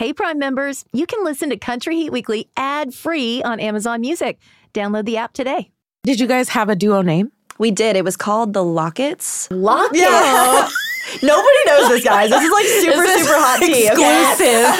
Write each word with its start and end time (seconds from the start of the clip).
Hey, 0.00 0.14
Prime 0.14 0.38
members, 0.38 0.86
you 0.94 1.04
can 1.04 1.22
listen 1.24 1.50
to 1.50 1.58
Country 1.58 1.94
Heat 1.94 2.10
Weekly 2.10 2.48
ad 2.56 2.94
free 2.94 3.42
on 3.42 3.60
Amazon 3.60 4.00
Music. 4.00 4.38
Download 4.72 5.04
the 5.04 5.18
app 5.18 5.34
today. 5.34 5.70
Did 6.04 6.18
you 6.18 6.26
guys 6.26 6.48
have 6.48 6.70
a 6.70 6.74
duo 6.74 7.02
name? 7.02 7.32
We 7.58 7.70
did. 7.70 7.96
It 7.96 8.02
was 8.02 8.16
called 8.16 8.54
the 8.54 8.64
Lockets. 8.64 9.46
Lock 9.50 9.90
Yeah. 9.92 10.70
Nobody 11.22 11.58
knows 11.66 11.88
this, 11.90 12.02
guys. 12.02 12.30
This 12.30 12.42
is 12.42 12.50
like 12.50 12.64
super, 12.64 13.02
is 13.02 13.26
super 13.26 13.38
hot 13.38 13.58
tea. 13.60 13.90
okay? 13.90 14.30
Exclusive. 14.30 14.64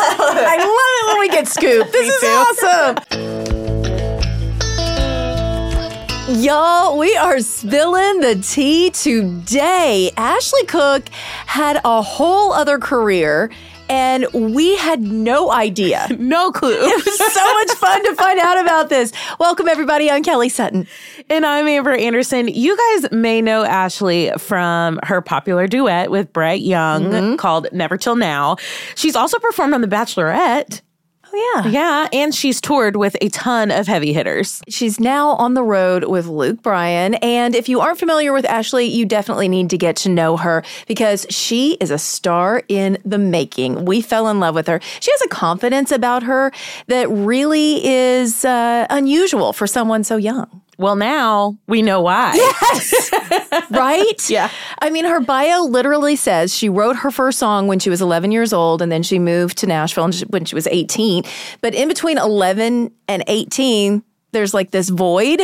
I 0.49 0.57
love 0.57 0.95
it 0.97 1.07
when 1.09 1.21
we 1.21 1.29
get 1.29 1.47
scooped. 1.49 1.93
This 1.93 2.09
is 2.09 2.25
awesome. 2.25 3.61
Y'all, 6.43 6.97
we 6.97 7.15
are 7.17 7.41
spilling 7.41 8.21
the 8.21 8.37
tea 8.37 8.89
today. 8.89 10.13
Ashley 10.17 10.65
Cooke 10.65 11.11
had 11.45 11.79
a 11.85 12.01
whole 12.01 12.55
other 12.55 12.79
career, 12.79 13.51
and 13.91 14.27
we 14.33 14.77
had 14.77 15.03
no 15.03 15.51
idea. 15.51 16.07
No 16.31 16.53
clue. 16.53 16.71
It 16.71 17.05
was 17.05 17.33
so 17.33 17.55
much 17.55 17.71
fun 17.73 18.05
to 18.05 18.15
find 18.15 18.39
out 18.39 18.61
about 18.61 18.89
this. 18.89 19.13
Welcome, 19.41 19.67
everybody. 19.67 20.11
I'm 20.11 20.23
Kelly 20.23 20.49
Sutton. 20.49 20.87
And 21.29 21.45
I'm 21.45 21.67
Amber 21.67 21.95
Anderson. 21.95 22.47
You 22.47 22.77
guys 22.77 23.11
may 23.11 23.43
know 23.43 23.65
Ashley 23.65 24.31
from 24.39 25.01
her 25.03 25.21
popular 25.23 25.67
duet 25.67 26.11
with 26.11 26.33
Brett 26.33 26.61
Young 26.61 27.05
mm-hmm. 27.05 27.37
called 27.37 27.67
Never 27.73 27.97
Till 27.97 28.15
Now. 28.15 28.57
She's 28.95 29.17
also 29.17 29.41
performed 29.41 29.75
on 29.75 29.81
The 29.81 29.89
Bachelorette. 29.89 30.83
Oh, 31.33 31.63
yeah. 31.65 31.71
Yeah, 31.71 32.09
and 32.13 32.35
she's 32.35 32.61
toured 32.61 32.97
with 32.97 33.17
a 33.21 33.29
ton 33.29 33.71
of 33.71 33.87
heavy 33.87 34.13
hitters. 34.13 34.63
She's 34.69 34.99
now 34.99 35.31
on 35.31 35.55
the 35.55 35.63
road 35.63 36.05
with 36.05 36.27
Luke 36.27 36.63
Bryan. 36.63 37.15
And 37.15 37.55
if 37.55 37.69
you 37.69 37.81
aren't 37.81 37.99
familiar 37.99 38.33
with 38.33 38.45
Ashley, 38.45 38.87
you 38.87 39.07
definitely 39.07 39.49
need 39.49 39.71
to 39.71 39.79
get 39.79 39.97
to 39.97 40.09
know 40.09 40.37
her 40.37 40.65
because 40.89 41.27
she 41.31 41.75
is 41.75 41.91
a 41.91 41.99
star 41.99 42.63
in 42.69 42.99
the 43.05 43.19
making. 43.19 43.85
We 43.85 44.01
fell 44.01 44.29
in 44.29 44.41
love 44.41 44.55
with 44.55 44.67
her. 44.67 44.81
She 45.01 45.11
has 45.13 45.23
a 45.23 45.29
confidence 45.29 45.93
about 45.93 46.25
her 46.25 46.51
that 46.89 47.09
really 47.09 47.87
is 47.87 48.45
uh, 48.45 48.87
unusual 48.91 49.53
for 49.53 49.67
someone 49.67 50.03
so 50.03 50.17
young. 50.17 50.63
Well, 50.81 50.97
now 50.97 51.59
we 51.67 51.83
know 51.83 52.01
why. 52.01 52.33
Yes. 52.35 53.11
right? 53.71 54.31
Yeah. 54.31 54.51
I 54.79 54.89
mean, 54.89 55.05
her 55.05 55.21
bio 55.21 55.65
literally 55.65 56.17
says 56.17 56.57
she 56.57 56.71
wrote 56.71 56.97
her 56.97 57.11
first 57.11 57.39
song 57.39 57.67
when 57.67 57.79
she 57.79 57.91
was 57.91 58.01
11 58.01 58.33
years 58.33 58.55
old, 58.55 58.81
and 58.81 58.91
then 58.91 59.03
she 59.03 59.19
moved 59.19 59.59
to 59.59 59.67
Nashville 59.67 60.11
when 60.31 60.47
she 60.47 60.55
was 60.55 60.67
18. 60.67 61.25
But 61.61 61.75
in 61.75 61.87
between 61.87 62.17
11 62.17 62.91
and 63.09 63.25
18, 63.27 64.03
there's 64.33 64.55
like 64.55 64.71
this 64.71 64.89
void. 64.89 65.43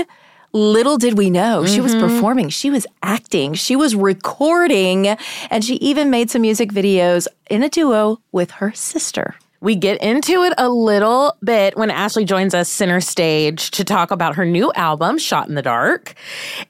Little 0.54 0.96
did 0.96 1.18
we 1.18 1.28
know 1.28 1.66
she 1.66 1.82
was 1.82 1.94
mm-hmm. 1.94 2.08
performing, 2.08 2.48
she 2.48 2.70
was 2.70 2.86
acting, 3.02 3.52
she 3.52 3.76
was 3.76 3.94
recording, 3.94 5.08
and 5.50 5.62
she 5.62 5.74
even 5.76 6.08
made 6.08 6.30
some 6.30 6.40
music 6.40 6.70
videos 6.70 7.28
in 7.50 7.62
a 7.62 7.68
duo 7.68 8.22
with 8.32 8.52
her 8.52 8.72
sister. 8.72 9.34
We 9.60 9.74
get 9.74 10.02
into 10.02 10.42
it 10.44 10.52
a 10.58 10.68
little 10.68 11.36
bit 11.42 11.76
when 11.76 11.90
Ashley 11.90 12.24
joins 12.24 12.54
us 12.54 12.68
center 12.68 13.00
stage 13.00 13.70
to 13.72 13.84
talk 13.84 14.10
about 14.10 14.36
her 14.36 14.44
new 14.44 14.72
album, 14.74 15.18
Shot 15.18 15.48
in 15.48 15.54
the 15.54 15.62
Dark. 15.62 16.14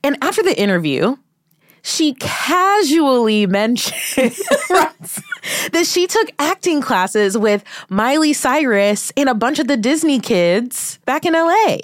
And 0.03 0.17
after 0.23 0.43
the 0.43 0.59
interview, 0.59 1.17
she 1.83 2.15
casually 2.15 3.47
mentions 3.47 4.39
that 5.73 5.85
she 5.85 6.07
took 6.07 6.31
acting 6.39 6.81
classes 6.81 7.37
with 7.37 7.65
Miley 7.89 8.33
Cyrus 8.33 9.13
and 9.17 9.29
a 9.29 9.35
bunch 9.35 9.59
of 9.59 9.69
the 9.69 9.77
Disney 9.77 10.21
kids 10.21 10.99
back 11.07 11.25
in 11.25 11.33
LA. 11.33 11.79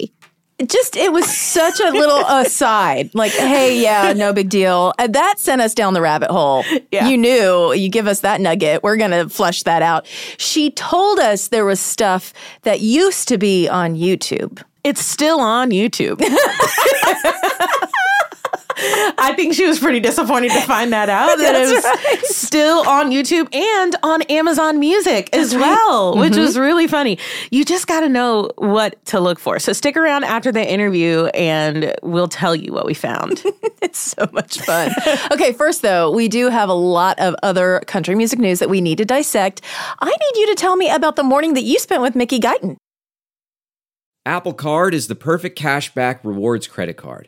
Just 0.67 0.95
it 0.95 1.11
was 1.11 1.25
such 1.25 1.79
a 1.79 1.91
little 1.91 2.19
aside. 2.27 3.13
Like 3.13 3.31
hey 3.31 3.81
yeah 3.81 4.13
no 4.13 4.33
big 4.33 4.49
deal. 4.49 4.93
And 4.97 5.13
that 5.13 5.35
sent 5.39 5.61
us 5.61 5.73
down 5.73 5.93
the 5.93 6.01
rabbit 6.01 6.31
hole. 6.31 6.63
Yeah. 6.91 7.07
you 7.07 7.17
knew 7.17 7.73
you 7.73 7.89
give 7.89 8.07
us 8.07 8.21
that 8.21 8.41
nugget 8.41 8.83
we're 8.83 8.97
gonna 8.97 9.29
flush 9.29 9.63
that 9.63 9.81
out. 9.81 10.05
She 10.37 10.71
told 10.71 11.19
us 11.19 11.47
there 11.49 11.65
was 11.65 11.79
stuff 11.79 12.33
that 12.63 12.81
used 12.81 13.27
to 13.29 13.37
be 13.37 13.67
on 13.67 13.95
youtube. 13.95 14.61
It's 14.83 15.05
still 15.05 15.39
on 15.39 15.71
YouTube. 15.71 16.19
I 18.75 19.33
think 19.35 19.53
she 19.53 19.65
was 19.65 19.79
pretty 19.79 19.99
disappointed 19.99 20.51
to 20.51 20.61
find 20.61 20.93
that 20.93 21.09
out 21.09 21.37
that 21.37 21.55
it 21.55 22.19
was 22.21 22.35
still 22.35 22.87
on 22.87 23.11
YouTube 23.11 23.53
and 23.53 23.95
on 24.03 24.21
Amazon 24.23 24.79
Music 24.79 25.29
as 25.33 25.55
well, 25.55 26.17
which 26.17 26.33
mm-hmm. 26.33 26.41
was 26.41 26.57
really 26.57 26.87
funny. 26.87 27.17
You 27.51 27.65
just 27.65 27.87
got 27.87 28.01
to 28.01 28.09
know 28.09 28.51
what 28.57 29.03
to 29.07 29.19
look 29.19 29.39
for. 29.39 29.59
So 29.59 29.73
stick 29.73 29.95
around 29.95 30.23
after 30.23 30.51
the 30.51 30.67
interview 30.67 31.25
and 31.27 31.93
we'll 32.01 32.27
tell 32.27 32.55
you 32.55 32.73
what 32.73 32.85
we 32.85 32.93
found. 32.93 33.43
it's 33.83 33.99
so 33.99 34.27
much 34.31 34.59
fun 34.61 34.89
okay 35.31 35.51
first 35.51 35.81
though 35.81 36.09
we 36.09 36.29
do 36.29 36.49
have 36.49 36.69
a 36.69 36.73
lot 36.73 37.19
of 37.19 37.35
other 37.43 37.81
country 37.85 38.15
music 38.15 38.39
news 38.39 38.59
that 38.59 38.69
we 38.69 38.79
need 38.79 38.97
to 38.97 39.05
dissect 39.05 39.61
i 39.99 40.09
need 40.09 40.39
you 40.39 40.47
to 40.47 40.55
tell 40.55 40.77
me 40.77 40.89
about 40.89 41.17
the 41.17 41.23
morning 41.23 41.53
that 41.53 41.63
you 41.63 41.77
spent 41.77 42.01
with 42.01 42.15
mickey 42.15 42.39
guyton 42.39 42.77
Apple 44.25 44.53
Card 44.53 44.93
is 44.93 45.07
the 45.07 45.15
perfect 45.15 45.59
cashback 45.59 46.19
rewards 46.23 46.65
credit 46.65 46.95
card. 46.95 47.27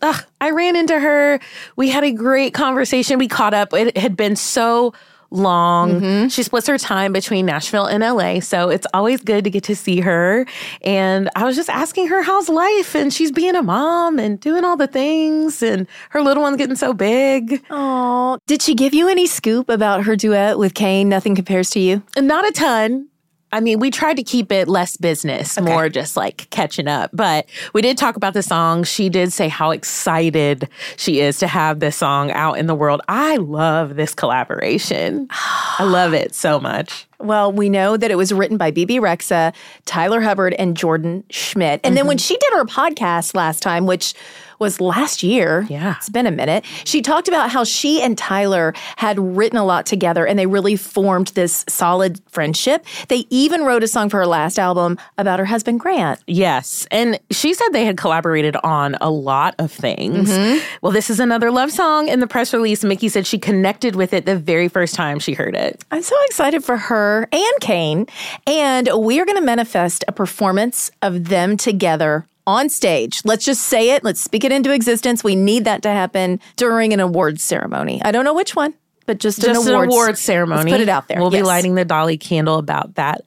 Ugh, 0.00 0.24
I 0.40 0.50
ran 0.50 0.74
into 0.76 0.98
her. 0.98 1.38
We 1.76 1.90
had 1.90 2.04
a 2.04 2.12
great 2.12 2.54
conversation. 2.54 3.18
We 3.18 3.28
caught 3.28 3.54
up. 3.54 3.72
It 3.72 3.96
had 3.96 4.16
been 4.16 4.36
so 4.36 4.94
long. 5.32 6.00
Mm-hmm. 6.00 6.28
She 6.28 6.42
splits 6.42 6.66
her 6.66 6.78
time 6.78 7.12
between 7.12 7.46
Nashville 7.46 7.86
and 7.86 8.02
LA. 8.02 8.40
So 8.40 8.68
it's 8.68 8.86
always 8.94 9.20
good 9.22 9.44
to 9.44 9.50
get 9.50 9.64
to 9.64 9.76
see 9.76 10.00
her. 10.00 10.46
And 10.82 11.30
I 11.34 11.44
was 11.44 11.56
just 11.56 11.70
asking 11.70 12.08
her 12.08 12.22
how's 12.22 12.48
life 12.48 12.94
and 12.94 13.12
she's 13.12 13.32
being 13.32 13.56
a 13.56 13.62
mom 13.62 14.18
and 14.18 14.38
doing 14.38 14.64
all 14.64 14.76
the 14.76 14.86
things 14.86 15.62
and 15.62 15.86
her 16.10 16.20
little 16.20 16.42
one's 16.42 16.56
getting 16.56 16.76
so 16.76 16.92
big. 16.92 17.64
oh 17.70 18.38
did 18.46 18.62
she 18.62 18.74
give 18.74 18.92
you 18.94 19.08
any 19.08 19.26
scoop 19.26 19.68
about 19.68 20.04
her 20.04 20.16
duet 20.16 20.58
with 20.58 20.74
kane 20.74 21.08
nothing 21.08 21.34
compares 21.34 21.70
to 21.70 21.80
you 21.80 22.02
not 22.16 22.46
a 22.46 22.52
ton. 22.52 23.08
I 23.52 23.60
mean, 23.60 23.78
we 23.80 23.90
tried 23.90 24.16
to 24.16 24.22
keep 24.22 24.50
it 24.50 24.66
less 24.66 24.96
business, 24.96 25.60
more 25.60 25.90
just 25.90 26.16
like 26.16 26.48
catching 26.48 26.88
up. 26.88 27.10
But 27.12 27.46
we 27.74 27.82
did 27.82 27.98
talk 27.98 28.16
about 28.16 28.32
the 28.32 28.42
song. 28.42 28.82
She 28.82 29.10
did 29.10 29.30
say 29.30 29.48
how 29.48 29.72
excited 29.72 30.68
she 30.96 31.20
is 31.20 31.38
to 31.40 31.46
have 31.46 31.80
this 31.80 31.96
song 31.96 32.30
out 32.30 32.54
in 32.54 32.66
the 32.66 32.74
world. 32.74 33.02
I 33.08 33.36
love 33.36 33.96
this 33.96 34.14
collaboration. 34.14 35.28
I 35.30 35.84
love 35.84 36.14
it 36.14 36.34
so 36.34 36.58
much. 36.58 37.06
Well, 37.18 37.52
we 37.52 37.68
know 37.68 37.96
that 37.96 38.10
it 38.10 38.16
was 38.16 38.32
written 38.32 38.56
by 38.56 38.70
Bebe 38.70 38.96
Rexha, 38.96 39.54
Tyler 39.84 40.20
Hubbard, 40.22 40.54
and 40.54 40.76
Jordan 40.76 41.22
Schmidt. 41.30 41.80
And 41.84 41.96
then 41.96 42.02
mm-hmm. 42.02 42.08
when 42.08 42.18
she 42.18 42.36
did 42.36 42.52
her 42.54 42.64
podcast 42.64 43.34
last 43.34 43.62
time, 43.62 43.86
which 43.86 44.14
was 44.62 44.80
last 44.80 45.22
year, 45.22 45.66
Yeah. 45.68 45.96
it's 45.98 46.08
been 46.08 46.26
a 46.26 46.30
minute, 46.30 46.64
she 46.84 47.02
talked 47.02 47.28
about 47.28 47.50
how 47.50 47.64
she 47.64 48.00
and 48.00 48.16
Tyler 48.16 48.72
had 48.96 49.18
written 49.18 49.58
a 49.58 49.64
lot 49.64 49.84
together 49.84 50.24
and 50.26 50.38
they 50.38 50.46
really 50.46 50.76
formed 50.76 51.28
this 51.34 51.64
solid 51.68 52.20
friendship. 52.30 52.86
They 53.08 53.26
even 53.28 53.64
wrote 53.64 53.82
a 53.82 53.88
song 53.88 54.08
for 54.08 54.18
her 54.18 54.26
last 54.26 54.58
album 54.58 54.96
about 55.18 55.38
her 55.38 55.44
husband, 55.44 55.80
Grant. 55.80 56.20
Yes. 56.26 56.86
And 56.90 57.18
she 57.30 57.52
said 57.52 57.66
they 57.72 57.84
had 57.84 57.96
collaborated 57.98 58.56
on 58.62 58.96
a 59.00 59.10
lot 59.10 59.54
of 59.58 59.70
things. 59.70 60.30
Mm-hmm. 60.30 60.64
Well, 60.80 60.92
this 60.92 61.10
is 61.10 61.20
another 61.20 61.50
love 61.50 61.70
song. 61.72 62.08
In 62.08 62.20
the 62.20 62.26
press 62.26 62.54
release, 62.54 62.84
Mickey 62.84 63.08
said 63.08 63.26
she 63.26 63.38
connected 63.38 63.96
with 63.96 64.12
it 64.14 64.24
the 64.24 64.38
very 64.38 64.68
first 64.68 64.94
time 64.94 65.18
she 65.18 65.34
heard 65.34 65.54
it. 65.56 65.84
I'm 65.90 66.02
so 66.02 66.16
excited 66.26 66.64
for 66.64 66.76
her 66.76 67.28
and 67.32 67.60
Kane. 67.60 68.06
And 68.46 68.88
we 68.96 69.20
are 69.20 69.24
going 69.26 69.38
to 69.38 69.44
manifest 69.44 70.04
a 70.06 70.12
performance 70.12 70.90
of 71.02 71.28
them 71.28 71.56
together 71.56 72.26
on 72.46 72.68
stage. 72.68 73.22
Let's 73.24 73.44
just 73.44 73.62
say 73.62 73.90
it. 73.90 74.04
Let's 74.04 74.20
speak 74.20 74.44
it 74.44 74.52
into 74.52 74.72
existence. 74.72 75.22
We 75.22 75.36
need 75.36 75.64
that 75.64 75.82
to 75.82 75.88
happen 75.88 76.40
during 76.56 76.92
an 76.92 77.00
awards 77.00 77.42
ceremony. 77.42 78.00
I 78.04 78.12
don't 78.12 78.24
know 78.24 78.34
which 78.34 78.56
one, 78.56 78.74
but 79.06 79.18
just, 79.18 79.40
Just 79.40 79.66
an 79.66 79.68
an 79.68 79.74
awards 79.74 79.92
awards 79.94 80.20
ceremony. 80.20 80.70
Let's 80.70 80.80
put 80.80 80.80
it 80.80 80.88
out 80.88 81.08
there. 81.08 81.20
We'll 81.20 81.30
be 81.30 81.42
lighting 81.42 81.74
the 81.74 81.84
Dolly 81.84 82.18
candle 82.18 82.58
about 82.58 82.94
that 82.96 83.22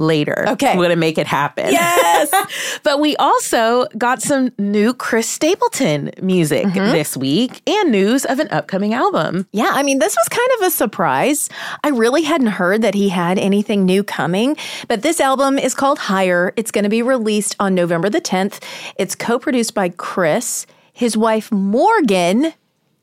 later. 0.00 0.44
Okay. 0.48 0.70
I'm 0.70 0.78
going 0.78 0.90
to 0.90 0.96
make 0.96 1.18
it 1.18 1.26
happen. 1.26 1.70
Yes. 1.70 2.80
but 2.82 2.98
we 2.98 3.14
also 3.16 3.86
got 3.98 4.22
some 4.22 4.50
new 4.58 4.92
Chris 4.94 5.28
Stapleton 5.28 6.10
music 6.20 6.66
mm-hmm. 6.66 6.92
this 6.92 7.16
week 7.16 7.62
and 7.68 7.92
news 7.92 8.24
of 8.24 8.38
an 8.38 8.48
upcoming 8.50 8.94
album. 8.94 9.46
Yeah, 9.52 9.70
I 9.72 9.82
mean, 9.82 9.98
this 9.98 10.16
was 10.16 10.28
kind 10.28 10.48
of 10.58 10.66
a 10.66 10.70
surprise. 10.70 11.48
I 11.84 11.90
really 11.90 12.22
hadn't 12.22 12.48
heard 12.48 12.82
that 12.82 12.94
he 12.94 13.10
had 13.10 13.38
anything 13.38 13.84
new 13.84 14.02
coming, 14.02 14.56
but 14.88 15.02
this 15.02 15.20
album 15.20 15.58
is 15.58 15.74
called 15.74 15.98
Higher. 15.98 16.52
It's 16.56 16.70
going 16.70 16.84
to 16.84 16.90
be 16.90 17.02
released 17.02 17.54
on 17.60 17.74
November 17.74 18.08
the 18.08 18.20
10th. 18.20 18.62
It's 18.96 19.14
co 19.14 19.38
produced 19.38 19.74
by 19.74 19.90
Chris, 19.90 20.66
his 20.92 21.16
wife 21.16 21.52
Morgan, 21.52 22.54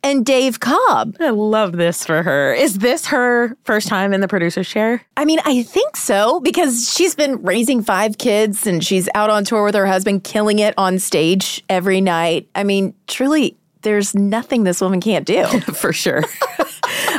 and 0.03 0.25
Dave 0.25 0.59
Cobb. 0.59 1.17
I 1.19 1.29
love 1.29 1.73
this 1.73 2.05
for 2.05 2.23
her. 2.23 2.53
Is 2.53 2.79
this 2.79 3.07
her 3.07 3.55
first 3.63 3.87
time 3.87 4.13
in 4.13 4.21
the 4.21 4.27
producer's 4.27 4.67
chair? 4.67 5.01
I 5.15 5.25
mean, 5.25 5.39
I 5.45 5.63
think 5.63 5.97
so 5.97 6.39
because 6.39 6.93
she's 6.93 7.15
been 7.15 7.41
raising 7.43 7.83
five 7.83 8.17
kids 8.17 8.65
and 8.65 8.83
she's 8.83 9.09
out 9.15 9.29
on 9.29 9.43
tour 9.43 9.63
with 9.63 9.75
her 9.75 9.87
husband, 9.87 10.23
killing 10.23 10.59
it 10.59 10.73
on 10.77 10.99
stage 10.99 11.63
every 11.69 12.01
night. 12.01 12.47
I 12.55 12.63
mean, 12.63 12.93
truly, 13.07 13.57
there's 13.81 14.15
nothing 14.15 14.63
this 14.63 14.81
woman 14.81 15.01
can't 15.01 15.25
do. 15.25 15.45
for 15.73 15.93
sure. 15.93 16.23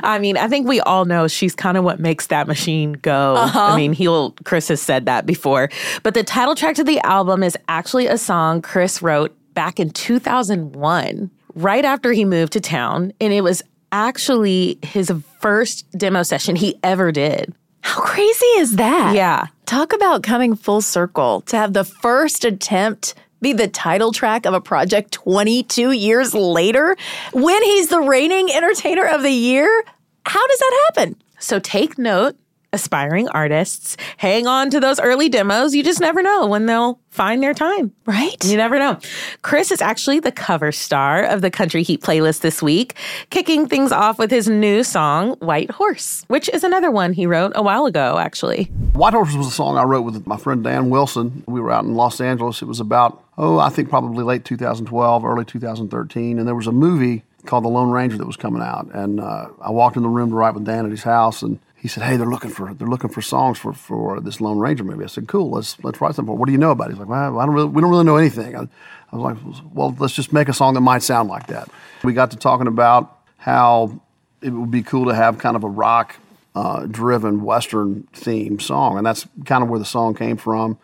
I 0.02 0.18
mean, 0.20 0.36
I 0.36 0.48
think 0.48 0.68
we 0.68 0.80
all 0.80 1.04
know 1.04 1.28
she's 1.28 1.54
kind 1.54 1.76
of 1.76 1.84
what 1.84 2.00
makes 2.00 2.28
that 2.28 2.46
machine 2.46 2.92
go. 2.94 3.34
Uh-huh. 3.36 3.60
I 3.60 3.76
mean, 3.76 3.92
he'll 3.92 4.32
Chris 4.44 4.68
has 4.68 4.80
said 4.80 5.06
that 5.06 5.26
before. 5.26 5.70
But 6.02 6.14
the 6.14 6.24
title 6.24 6.54
track 6.54 6.76
to 6.76 6.84
the 6.84 7.00
album 7.00 7.42
is 7.42 7.56
actually 7.68 8.06
a 8.06 8.18
song 8.18 8.62
Chris 8.62 9.02
wrote 9.02 9.34
back 9.54 9.80
in 9.80 9.90
2001, 9.90 11.30
right 11.58 11.84
after 11.84 12.12
he 12.12 12.24
moved 12.24 12.52
to 12.54 12.60
town, 12.60 13.12
and 13.20 13.32
it 13.32 13.42
was 13.42 13.62
actually 13.90 14.78
his 14.82 15.12
first 15.40 15.90
demo 15.92 16.22
session 16.22 16.56
he 16.56 16.78
ever 16.82 17.12
did. 17.12 17.54
How 17.80 18.00
crazy 18.00 18.46
is 18.58 18.76
that? 18.76 19.14
Yeah. 19.14 19.46
Talk 19.66 19.92
about 19.92 20.22
coming 20.22 20.54
full 20.56 20.82
circle 20.82 21.42
to 21.42 21.56
have 21.56 21.72
the 21.72 21.84
first 21.84 22.44
attempt 22.44 23.14
be 23.40 23.52
the 23.52 23.68
title 23.68 24.12
track 24.12 24.46
of 24.46 24.54
a 24.54 24.60
project 24.60 25.12
22 25.12 25.92
years 25.92 26.34
later 26.34 26.96
when 27.32 27.62
he's 27.62 27.88
the 27.88 28.00
reigning 28.00 28.50
entertainer 28.50 29.06
of 29.06 29.22
the 29.22 29.30
year. 29.30 29.84
How 30.26 30.46
does 30.46 30.58
that 30.58 30.84
happen? 30.86 31.16
So 31.38 31.60
take 31.60 31.98
note, 31.98 32.36
aspiring 32.72 33.28
artists, 33.30 33.96
hang 34.16 34.46
on 34.46 34.70
to 34.70 34.80
those 34.80 35.00
early 35.00 35.28
demos. 35.28 35.74
You 35.74 35.82
just 35.82 36.00
never 36.00 36.22
know 36.22 36.46
when 36.46 36.66
they'll 36.66 37.00
find 37.10 37.42
their 37.42 37.54
time. 37.54 37.92
Right? 38.06 38.42
You 38.44 38.56
never 38.56 38.78
know. 38.78 38.98
Chris 39.42 39.70
is 39.70 39.82
actually 39.82 40.20
the 40.20 40.32
cover 40.32 40.72
star 40.72 41.24
of 41.24 41.40
the 41.40 41.50
Country 41.50 41.82
Heat 41.82 42.00
playlist 42.00 42.40
this 42.40 42.62
week, 42.62 42.94
kicking 43.30 43.68
things 43.68 43.92
off 43.92 44.18
with 44.18 44.30
his 44.30 44.48
new 44.48 44.82
song, 44.82 45.32
White 45.40 45.70
Horse, 45.70 46.24
which 46.28 46.48
is 46.50 46.64
another 46.64 46.90
one 46.90 47.12
he 47.12 47.26
wrote 47.26 47.52
a 47.54 47.62
while 47.62 47.86
ago, 47.86 48.18
actually. 48.18 48.64
White 48.92 49.14
Horse 49.14 49.34
was 49.34 49.46
a 49.46 49.50
song 49.50 49.76
I 49.76 49.82
wrote 49.84 50.02
with 50.02 50.26
my 50.26 50.36
friend 50.36 50.62
Dan 50.62 50.90
Wilson. 50.90 51.44
We 51.46 51.60
were 51.60 51.70
out 51.70 51.84
in 51.84 51.94
Los 51.94 52.20
Angeles. 52.20 52.62
It 52.62 52.66
was 52.66 52.80
about, 52.80 53.22
oh, 53.36 53.58
I 53.58 53.68
think 53.68 53.90
probably 53.90 54.24
late 54.24 54.44
2012, 54.44 55.24
early 55.24 55.44
2013. 55.44 56.38
And 56.38 56.46
there 56.46 56.54
was 56.54 56.66
a 56.66 56.72
movie 56.72 57.24
called 57.46 57.64
The 57.64 57.68
Lone 57.68 57.90
Ranger 57.90 58.18
that 58.18 58.26
was 58.26 58.36
coming 58.36 58.62
out. 58.62 58.88
And 58.92 59.20
uh, 59.20 59.48
I 59.60 59.70
walked 59.70 59.96
in 59.96 60.02
the 60.02 60.08
room 60.08 60.30
to 60.30 60.36
write 60.36 60.54
with 60.54 60.64
Dan 60.64 60.84
at 60.84 60.90
his 60.90 61.02
house, 61.02 61.42
and 61.42 61.58
he 61.80 61.88
said, 61.88 62.02
"Hey, 62.02 62.16
they're 62.16 62.26
looking 62.26 62.50
for 62.50 62.74
they're 62.74 62.88
looking 62.88 63.10
for 63.10 63.22
songs 63.22 63.58
for, 63.58 63.72
for 63.72 64.20
this 64.20 64.40
Lone 64.40 64.58
Ranger 64.58 64.84
movie." 64.84 65.04
I 65.04 65.06
said, 65.06 65.28
"Cool, 65.28 65.50
let's 65.50 65.82
let's 65.84 66.00
write 66.00 66.14
something." 66.14 66.36
What 66.36 66.46
do 66.46 66.52
you 66.52 66.58
know 66.58 66.72
about 66.72 66.88
it? 66.88 66.94
He's 66.94 66.98
like, 66.98 67.08
"Well, 67.08 67.38
I 67.38 67.46
don't 67.46 67.54
really, 67.54 67.68
we 67.68 67.80
don't 67.80 67.90
really 67.90 68.04
know 68.04 68.16
anything." 68.16 68.56
I, 68.56 68.68
I 69.12 69.16
was 69.16 69.36
like, 69.36 69.64
"Well, 69.72 69.94
let's 69.98 70.14
just 70.14 70.32
make 70.32 70.48
a 70.48 70.52
song 70.52 70.74
that 70.74 70.80
might 70.80 71.02
sound 71.02 71.28
like 71.28 71.46
that." 71.46 71.68
We 72.02 72.12
got 72.12 72.32
to 72.32 72.36
talking 72.36 72.66
about 72.66 73.18
how 73.36 74.00
it 74.42 74.50
would 74.50 74.70
be 74.70 74.82
cool 74.82 75.06
to 75.06 75.14
have 75.14 75.38
kind 75.38 75.56
of 75.56 75.64
a 75.64 75.68
rock 75.68 76.16
uh, 76.54 76.86
driven 76.86 77.42
Western 77.44 78.08
theme 78.12 78.58
song, 78.58 78.98
and 78.98 79.06
that's 79.06 79.26
kind 79.44 79.62
of 79.62 79.70
where 79.70 79.78
the 79.78 79.84
song 79.84 80.14
came 80.14 80.36
from. 80.36 80.78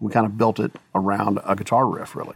We 0.00 0.10
kind 0.10 0.24
of 0.24 0.38
built 0.38 0.58
it 0.58 0.72
around 0.94 1.40
a 1.44 1.54
guitar 1.54 1.86
riff, 1.86 2.16
really. 2.16 2.34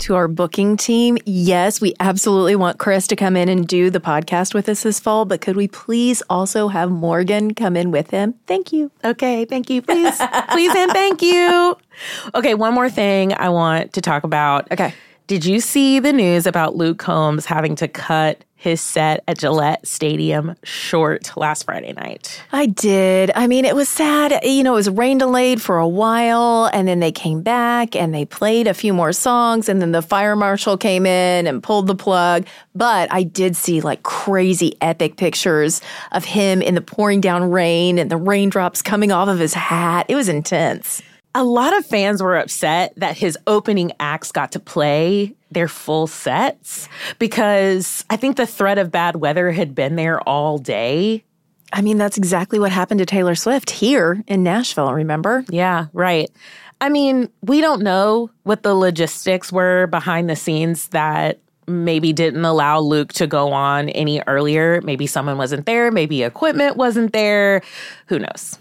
to 0.00 0.14
our 0.16 0.26
booking 0.28 0.76
team, 0.76 1.16
yes, 1.24 1.80
we 1.80 1.94
absolutely 2.00 2.56
want 2.56 2.78
Chris 2.78 3.06
to 3.06 3.16
come 3.16 3.36
in 3.36 3.48
and 3.48 3.66
do 3.68 3.88
the 3.88 4.00
podcast 4.00 4.52
with 4.52 4.68
us 4.68 4.82
this 4.82 4.98
fall, 4.98 5.24
but 5.24 5.40
could 5.40 5.56
we 5.56 5.68
please 5.68 6.22
also 6.28 6.68
have 6.68 6.90
Morgan 6.90 7.54
come 7.54 7.76
in 7.76 7.90
with 7.92 8.10
him? 8.10 8.34
Thank 8.46 8.72
you. 8.72 8.90
Okay, 9.04 9.44
thank 9.44 9.70
you. 9.70 9.80
Please, 9.80 10.20
please, 10.50 10.74
and 10.74 10.90
thank 10.92 11.22
you. 11.22 11.76
Okay, 12.34 12.54
one 12.54 12.74
more 12.74 12.90
thing 12.90 13.32
I 13.34 13.50
want 13.50 13.92
to 13.92 14.00
talk 14.00 14.24
about. 14.24 14.70
Okay. 14.72 14.92
Did 15.26 15.46
you 15.46 15.60
see 15.60 16.00
the 16.00 16.12
news 16.12 16.46
about 16.46 16.76
Luke 16.76 16.98
Combs 16.98 17.46
having 17.46 17.76
to 17.76 17.88
cut 17.88 18.44
his 18.56 18.82
set 18.82 19.24
at 19.26 19.38
Gillette 19.38 19.86
Stadium 19.86 20.54
short 20.64 21.34
last 21.34 21.64
Friday 21.64 21.94
night? 21.94 22.42
I 22.52 22.66
did. 22.66 23.30
I 23.34 23.46
mean, 23.46 23.64
it 23.64 23.74
was 23.74 23.88
sad. 23.88 24.44
You 24.44 24.62
know, 24.62 24.74
it 24.74 24.76
was 24.76 24.90
rain 24.90 25.16
delayed 25.16 25.62
for 25.62 25.78
a 25.78 25.88
while, 25.88 26.68
and 26.74 26.86
then 26.86 27.00
they 27.00 27.10
came 27.10 27.40
back 27.40 27.96
and 27.96 28.14
they 28.14 28.26
played 28.26 28.66
a 28.66 28.74
few 28.74 28.92
more 28.92 29.14
songs, 29.14 29.70
and 29.70 29.80
then 29.80 29.92
the 29.92 30.02
fire 30.02 30.36
marshal 30.36 30.76
came 30.76 31.06
in 31.06 31.46
and 31.46 31.62
pulled 31.62 31.86
the 31.86 31.94
plug. 31.94 32.46
But 32.74 33.10
I 33.10 33.22
did 33.22 33.56
see 33.56 33.80
like 33.80 34.02
crazy 34.02 34.76
epic 34.82 35.16
pictures 35.16 35.80
of 36.12 36.26
him 36.26 36.60
in 36.60 36.74
the 36.74 36.82
pouring 36.82 37.22
down 37.22 37.50
rain 37.50 37.98
and 37.98 38.10
the 38.10 38.18
raindrops 38.18 38.82
coming 38.82 39.10
off 39.10 39.28
of 39.28 39.38
his 39.38 39.54
hat. 39.54 40.04
It 40.10 40.16
was 40.16 40.28
intense. 40.28 41.00
A 41.36 41.42
lot 41.42 41.76
of 41.76 41.84
fans 41.84 42.22
were 42.22 42.36
upset 42.36 42.92
that 42.96 43.16
his 43.16 43.36
opening 43.46 43.92
acts 43.98 44.30
got 44.30 44.52
to 44.52 44.60
play 44.60 45.34
their 45.50 45.68
full 45.68 46.06
sets 46.06 46.88
because 47.18 48.04
I 48.08 48.16
think 48.16 48.36
the 48.36 48.46
threat 48.46 48.78
of 48.78 48.92
bad 48.92 49.16
weather 49.16 49.50
had 49.50 49.74
been 49.74 49.96
there 49.96 50.20
all 50.28 50.58
day. 50.58 51.24
I 51.72 51.82
mean, 51.82 51.98
that's 51.98 52.16
exactly 52.16 52.60
what 52.60 52.70
happened 52.70 52.98
to 52.98 53.06
Taylor 53.06 53.34
Swift 53.34 53.70
here 53.70 54.22
in 54.28 54.44
Nashville, 54.44 54.92
remember? 54.92 55.44
Yeah, 55.48 55.86
right. 55.92 56.30
I 56.80 56.88
mean, 56.88 57.28
we 57.42 57.60
don't 57.60 57.82
know 57.82 58.30
what 58.44 58.62
the 58.62 58.74
logistics 58.74 59.50
were 59.50 59.88
behind 59.88 60.30
the 60.30 60.36
scenes 60.36 60.88
that 60.88 61.40
maybe 61.66 62.12
didn't 62.12 62.44
allow 62.44 62.78
Luke 62.78 63.12
to 63.14 63.26
go 63.26 63.52
on 63.52 63.88
any 63.88 64.22
earlier. 64.26 64.80
Maybe 64.82 65.06
someone 65.06 65.38
wasn't 65.38 65.66
there, 65.66 65.90
maybe 65.90 66.22
equipment 66.22 66.76
wasn't 66.76 67.12
there. 67.12 67.62
Who 68.06 68.18
knows? 68.18 68.58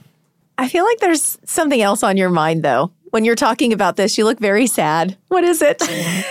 I 0.58 0.68
feel 0.68 0.86
like 0.86 1.00
there's 1.00 1.38
something 1.46 1.82
else 1.82 2.04
on 2.04 2.18
your 2.18 2.30
mind, 2.30 2.64
though. 2.64 2.92
When 3.12 3.26
you're 3.26 3.36
talking 3.36 3.74
about 3.74 3.96
this, 3.96 4.18
you 4.18 4.26
look 4.26 4.40
very 4.40 4.68
sad. 4.68 5.18
What 5.28 5.44
is 5.44 5.62
it? 5.62 5.82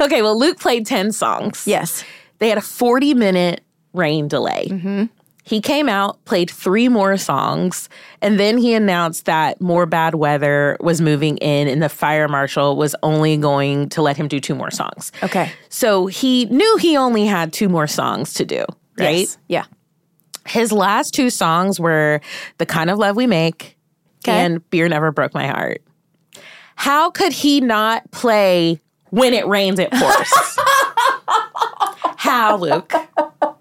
Okay, 0.00 0.20
well, 0.22 0.38
Luke 0.38 0.58
played 0.58 0.86
10 0.86 1.12
songs. 1.12 1.64
yes. 1.66 2.04
They 2.38 2.50
had 2.50 2.58
a 2.58 2.62
40 2.62 3.14
minute 3.14 3.62
rain 3.94 4.28
delay. 4.28 4.66
Mm-hmm. 4.68 5.04
He 5.42 5.60
came 5.60 5.88
out, 5.88 6.22
played 6.26 6.50
three 6.50 6.88
more 6.88 7.16
songs, 7.16 7.88
and 8.20 8.38
then 8.38 8.58
he 8.58 8.74
announced 8.74 9.24
that 9.24 9.60
more 9.60 9.86
bad 9.86 10.16
weather 10.16 10.76
was 10.80 11.00
moving 11.00 11.38
in 11.38 11.66
and 11.68 11.82
the 11.82 11.88
fire 11.88 12.28
marshal 12.28 12.76
was 12.76 12.94
only 13.02 13.36
going 13.38 13.88
to 13.90 14.02
let 14.02 14.16
him 14.18 14.28
do 14.28 14.38
two 14.40 14.54
more 14.54 14.70
songs. 14.70 15.12
Okay. 15.22 15.50
So 15.70 16.08
he 16.08 16.44
knew 16.46 16.76
he 16.78 16.96
only 16.96 17.24
had 17.24 17.52
two 17.54 17.68
more 17.70 17.86
songs 17.86 18.34
to 18.34 18.44
do, 18.44 18.64
right? 18.98 19.20
Yes. 19.20 19.38
Yeah. 19.48 19.64
His 20.46 20.72
last 20.72 21.12
two 21.14 21.30
songs 21.30 21.78
were 21.80 22.20
The 22.58 22.66
Kind 22.66 22.90
of 22.90 22.98
Love 22.98 23.16
We 23.16 23.26
Make 23.26 23.76
Okay. 24.24 24.32
and 24.44 24.68
Beer 24.70 24.88
Never 24.88 25.12
Broke 25.12 25.34
My 25.34 25.46
Heart. 25.46 25.82
How 26.74 27.10
could 27.10 27.32
he 27.32 27.60
not 27.60 28.10
play 28.10 28.80
When 29.10 29.32
It 29.34 29.46
Rains 29.46 29.78
It 29.78 29.90
Pours? 29.90 30.28
How, 32.16 32.56
Luke? 32.56 32.92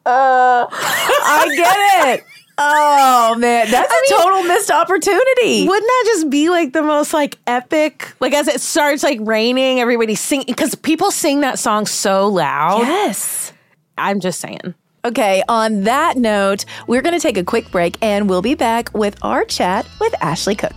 I 0.05 1.53
get 1.55 2.19
it. 2.19 2.23
Oh 2.57 3.35
man, 3.37 3.69
that's 3.69 3.91
a 3.93 4.13
total 4.13 4.43
missed 4.43 4.71
opportunity. 4.71 5.67
Wouldn't 5.67 5.85
that 5.87 6.03
just 6.07 6.29
be 6.29 6.49
like 6.49 6.71
the 6.71 6.81
most 6.83 7.13
like 7.13 7.37
epic? 7.45 8.13
Like 8.21 8.33
as 8.33 8.47
it 8.47 8.61
starts 8.61 9.03
like 9.03 9.19
raining, 9.21 9.81
everybody 9.81 10.15
sing 10.15 10.45
because 10.47 10.73
people 10.73 11.11
sing 11.11 11.41
that 11.41 11.59
song 11.59 11.85
so 11.85 12.29
loud. 12.29 12.79
Yes. 12.79 13.51
I'm 13.97 14.21
just 14.21 14.39
saying. 14.39 14.73
Okay, 15.05 15.43
on 15.47 15.81
that 15.81 16.17
note, 16.17 16.65
we're 16.87 17.03
going 17.03 17.13
to 17.13 17.19
take 17.19 17.37
a 17.37 17.43
quick 17.43 17.69
break 17.69 17.95
and 18.01 18.27
we'll 18.27 18.41
be 18.41 18.55
back 18.55 18.91
with 18.95 19.15
our 19.21 19.45
chat 19.45 19.87
with 20.01 20.15
Ashley 20.19 20.55
Cooke. 20.55 20.73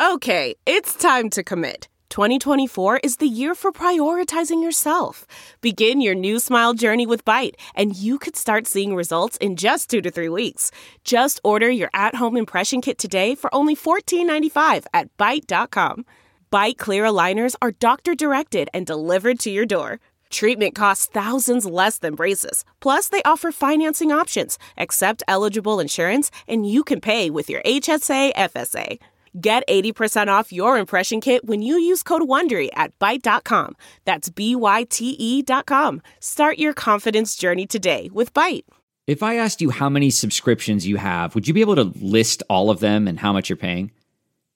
Okay, 0.00 0.54
it's 0.66 0.94
time 0.94 1.30
to 1.30 1.42
commit. 1.42 1.88
2024 2.10 2.98
is 2.98 3.16
the 3.16 3.26
year 3.26 3.56
for 3.56 3.72
prioritizing 3.72 4.62
yourself. 4.62 5.26
Begin 5.60 6.00
your 6.00 6.14
new 6.14 6.38
smile 6.38 6.74
journey 6.74 7.06
with 7.06 7.24
Byte, 7.24 7.54
and 7.74 7.96
you 7.96 8.20
could 8.20 8.36
start 8.36 8.68
seeing 8.68 8.94
results 8.94 9.36
in 9.38 9.56
just 9.56 9.90
two 9.90 10.00
to 10.00 10.12
three 10.12 10.28
weeks. 10.28 10.70
Just 11.02 11.40
order 11.42 11.68
your 11.68 11.90
at 11.92 12.14
home 12.14 12.36
impression 12.36 12.80
kit 12.80 12.98
today 12.98 13.34
for 13.34 13.52
only 13.52 13.74
$14.95 13.74 14.86
at 14.94 15.16
Byte.com. 15.16 16.04
Byte 16.52 16.78
Clear 16.78 17.04
aligners 17.04 17.54
are 17.62 17.70
doctor 17.70 18.16
directed 18.16 18.68
and 18.74 18.84
delivered 18.84 19.38
to 19.40 19.50
your 19.50 19.66
door. 19.66 20.00
Treatment 20.30 20.74
costs 20.74 21.06
thousands 21.06 21.64
less 21.64 21.98
than 21.98 22.16
braces. 22.16 22.64
Plus, 22.80 23.08
they 23.08 23.22
offer 23.22 23.52
financing 23.52 24.10
options, 24.10 24.58
accept 24.76 25.22
eligible 25.28 25.78
insurance, 25.78 26.32
and 26.48 26.68
you 26.68 26.82
can 26.82 27.00
pay 27.00 27.30
with 27.30 27.48
your 27.48 27.62
HSA 27.62 28.34
FSA. 28.34 28.98
Get 29.40 29.62
80% 29.68 30.26
off 30.26 30.52
your 30.52 30.76
impression 30.76 31.20
kit 31.20 31.44
when 31.44 31.62
you 31.62 31.76
use 31.76 32.02
code 32.02 32.22
WONDERY 32.22 32.70
at 32.74 32.98
Byte.com. 32.98 33.76
That's 34.04 34.28
B-Y-T-E 34.28 35.42
dot 35.42 35.66
com. 35.66 36.02
Start 36.18 36.58
your 36.58 36.72
confidence 36.72 37.36
journey 37.36 37.64
today 37.68 38.10
with 38.12 38.34
Byte. 38.34 38.64
If 39.06 39.22
I 39.22 39.36
asked 39.36 39.60
you 39.60 39.70
how 39.70 39.88
many 39.88 40.10
subscriptions 40.10 40.84
you 40.84 40.96
have, 40.96 41.36
would 41.36 41.46
you 41.46 41.54
be 41.54 41.60
able 41.60 41.76
to 41.76 41.92
list 42.00 42.42
all 42.50 42.70
of 42.70 42.80
them 42.80 43.06
and 43.06 43.20
how 43.20 43.32
much 43.32 43.48
you're 43.48 43.56
paying? 43.56 43.92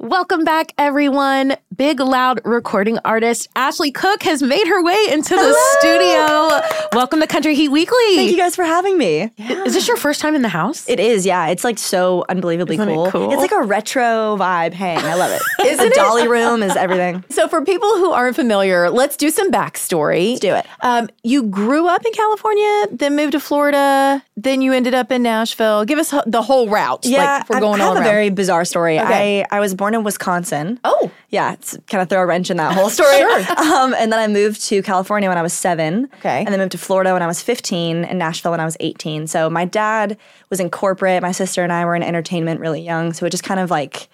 Welcome 0.00 0.44
back, 0.44 0.72
everyone. 0.76 1.56
Big 1.74 1.98
Loud 2.00 2.40
recording 2.44 2.98
artist 3.04 3.48
Ashley 3.56 3.90
Cooke 3.92 4.22
has 4.24 4.42
made 4.42 4.66
her 4.66 4.82
way 4.82 4.98
into 5.10 5.34
the 5.34 5.54
studio. 5.78 6.60
Welcome 6.92 7.20
to 7.20 7.26
Country 7.28 7.54
Heat 7.54 7.68
Weekly. 7.68 7.96
Thank 8.16 8.30
you 8.32 8.36
guys 8.36 8.54
for 8.56 8.64
having 8.64 8.98
me. 8.98 9.30
Is 9.38 9.72
this 9.74 9.86
your 9.88 9.96
first 9.96 10.20
time 10.20 10.34
in 10.34 10.42
the 10.42 10.48
house? 10.48 10.88
It 10.88 10.98
is, 11.00 11.24
yeah. 11.24 11.46
It's 11.46 11.64
like 11.64 11.78
so 11.78 12.24
unbelievably 12.28 12.74
Isn't 12.74 12.88
it 12.88 12.94
cool. 12.94 13.10
cool? 13.10 13.32
It's 13.32 13.40
like 13.40 13.52
a 13.52 13.62
retro 13.62 14.36
vibe 14.36 14.72
hang. 14.72 14.98
I 14.98 15.14
love 15.14 15.30
it. 15.32 15.42
the 15.78 15.84
it? 15.86 15.94
dolly 15.94 16.26
room 16.28 16.62
is 16.62 16.76
everything. 16.76 17.24
So, 17.34 17.48
for 17.48 17.64
people 17.64 17.88
who 17.96 18.12
aren't 18.12 18.36
familiar, 18.36 18.90
let's 18.90 19.16
do 19.16 19.28
some 19.28 19.50
backstory. 19.50 20.30
Let's 20.30 20.40
do 20.40 20.54
it. 20.54 20.66
Um, 20.82 21.08
you 21.24 21.42
grew 21.44 21.88
up 21.88 22.04
in 22.06 22.12
California, 22.12 22.86
then 22.92 23.16
moved 23.16 23.32
to 23.32 23.40
Florida, 23.40 24.22
then 24.36 24.62
you 24.62 24.72
ended 24.72 24.94
up 24.94 25.10
in 25.10 25.24
Nashville. 25.24 25.84
Give 25.84 25.98
us 25.98 26.14
the 26.26 26.42
whole 26.42 26.68
route. 26.68 27.04
Yeah, 27.04 27.38
like, 27.38 27.50
we're 27.50 27.56
I 27.56 27.60
going 27.60 27.80
have 27.80 27.88
all 27.88 27.96
a 27.96 28.00
around. 28.00 28.04
very 28.04 28.30
bizarre 28.30 28.64
story. 28.64 29.00
Okay. 29.00 29.42
I, 29.50 29.56
I 29.56 29.60
was 29.60 29.74
born 29.74 29.83
in 29.92 30.04
Wisconsin. 30.04 30.80
Oh. 30.84 31.10
Yeah, 31.30 31.52
it's 31.52 31.76
kind 31.88 32.00
of 32.00 32.08
throw 32.08 32.22
a 32.22 32.26
wrench 32.26 32.50
in 32.50 32.56
that 32.58 32.72
whole 32.72 32.88
story. 32.88 33.22
Um, 33.74 33.94
and 33.94 34.12
then 34.12 34.20
I 34.20 34.26
moved 34.28 34.62
to 34.68 34.82
California 34.82 35.28
when 35.28 35.36
I 35.36 35.42
was 35.42 35.52
seven. 35.52 36.08
Okay. 36.18 36.38
And 36.38 36.48
then 36.48 36.60
moved 36.60 36.72
to 36.72 36.78
Florida 36.78 37.12
when 37.12 37.22
I 37.22 37.26
was 37.26 37.42
15 37.42 38.04
and 38.04 38.18
Nashville 38.18 38.52
when 38.52 38.60
I 38.60 38.64
was 38.64 38.76
18. 38.78 39.26
So 39.26 39.50
my 39.50 39.64
dad 39.64 40.16
was 40.48 40.60
in 40.60 40.70
corporate. 40.70 41.22
My 41.22 41.32
sister 41.32 41.62
and 41.62 41.72
I 41.72 41.84
were 41.84 41.96
in 41.96 42.02
entertainment 42.02 42.60
really 42.60 42.80
young. 42.80 43.12
So 43.12 43.26
it 43.26 43.30
just 43.30 43.42
kind 43.42 43.58
of 43.58 43.70
like 43.70 44.08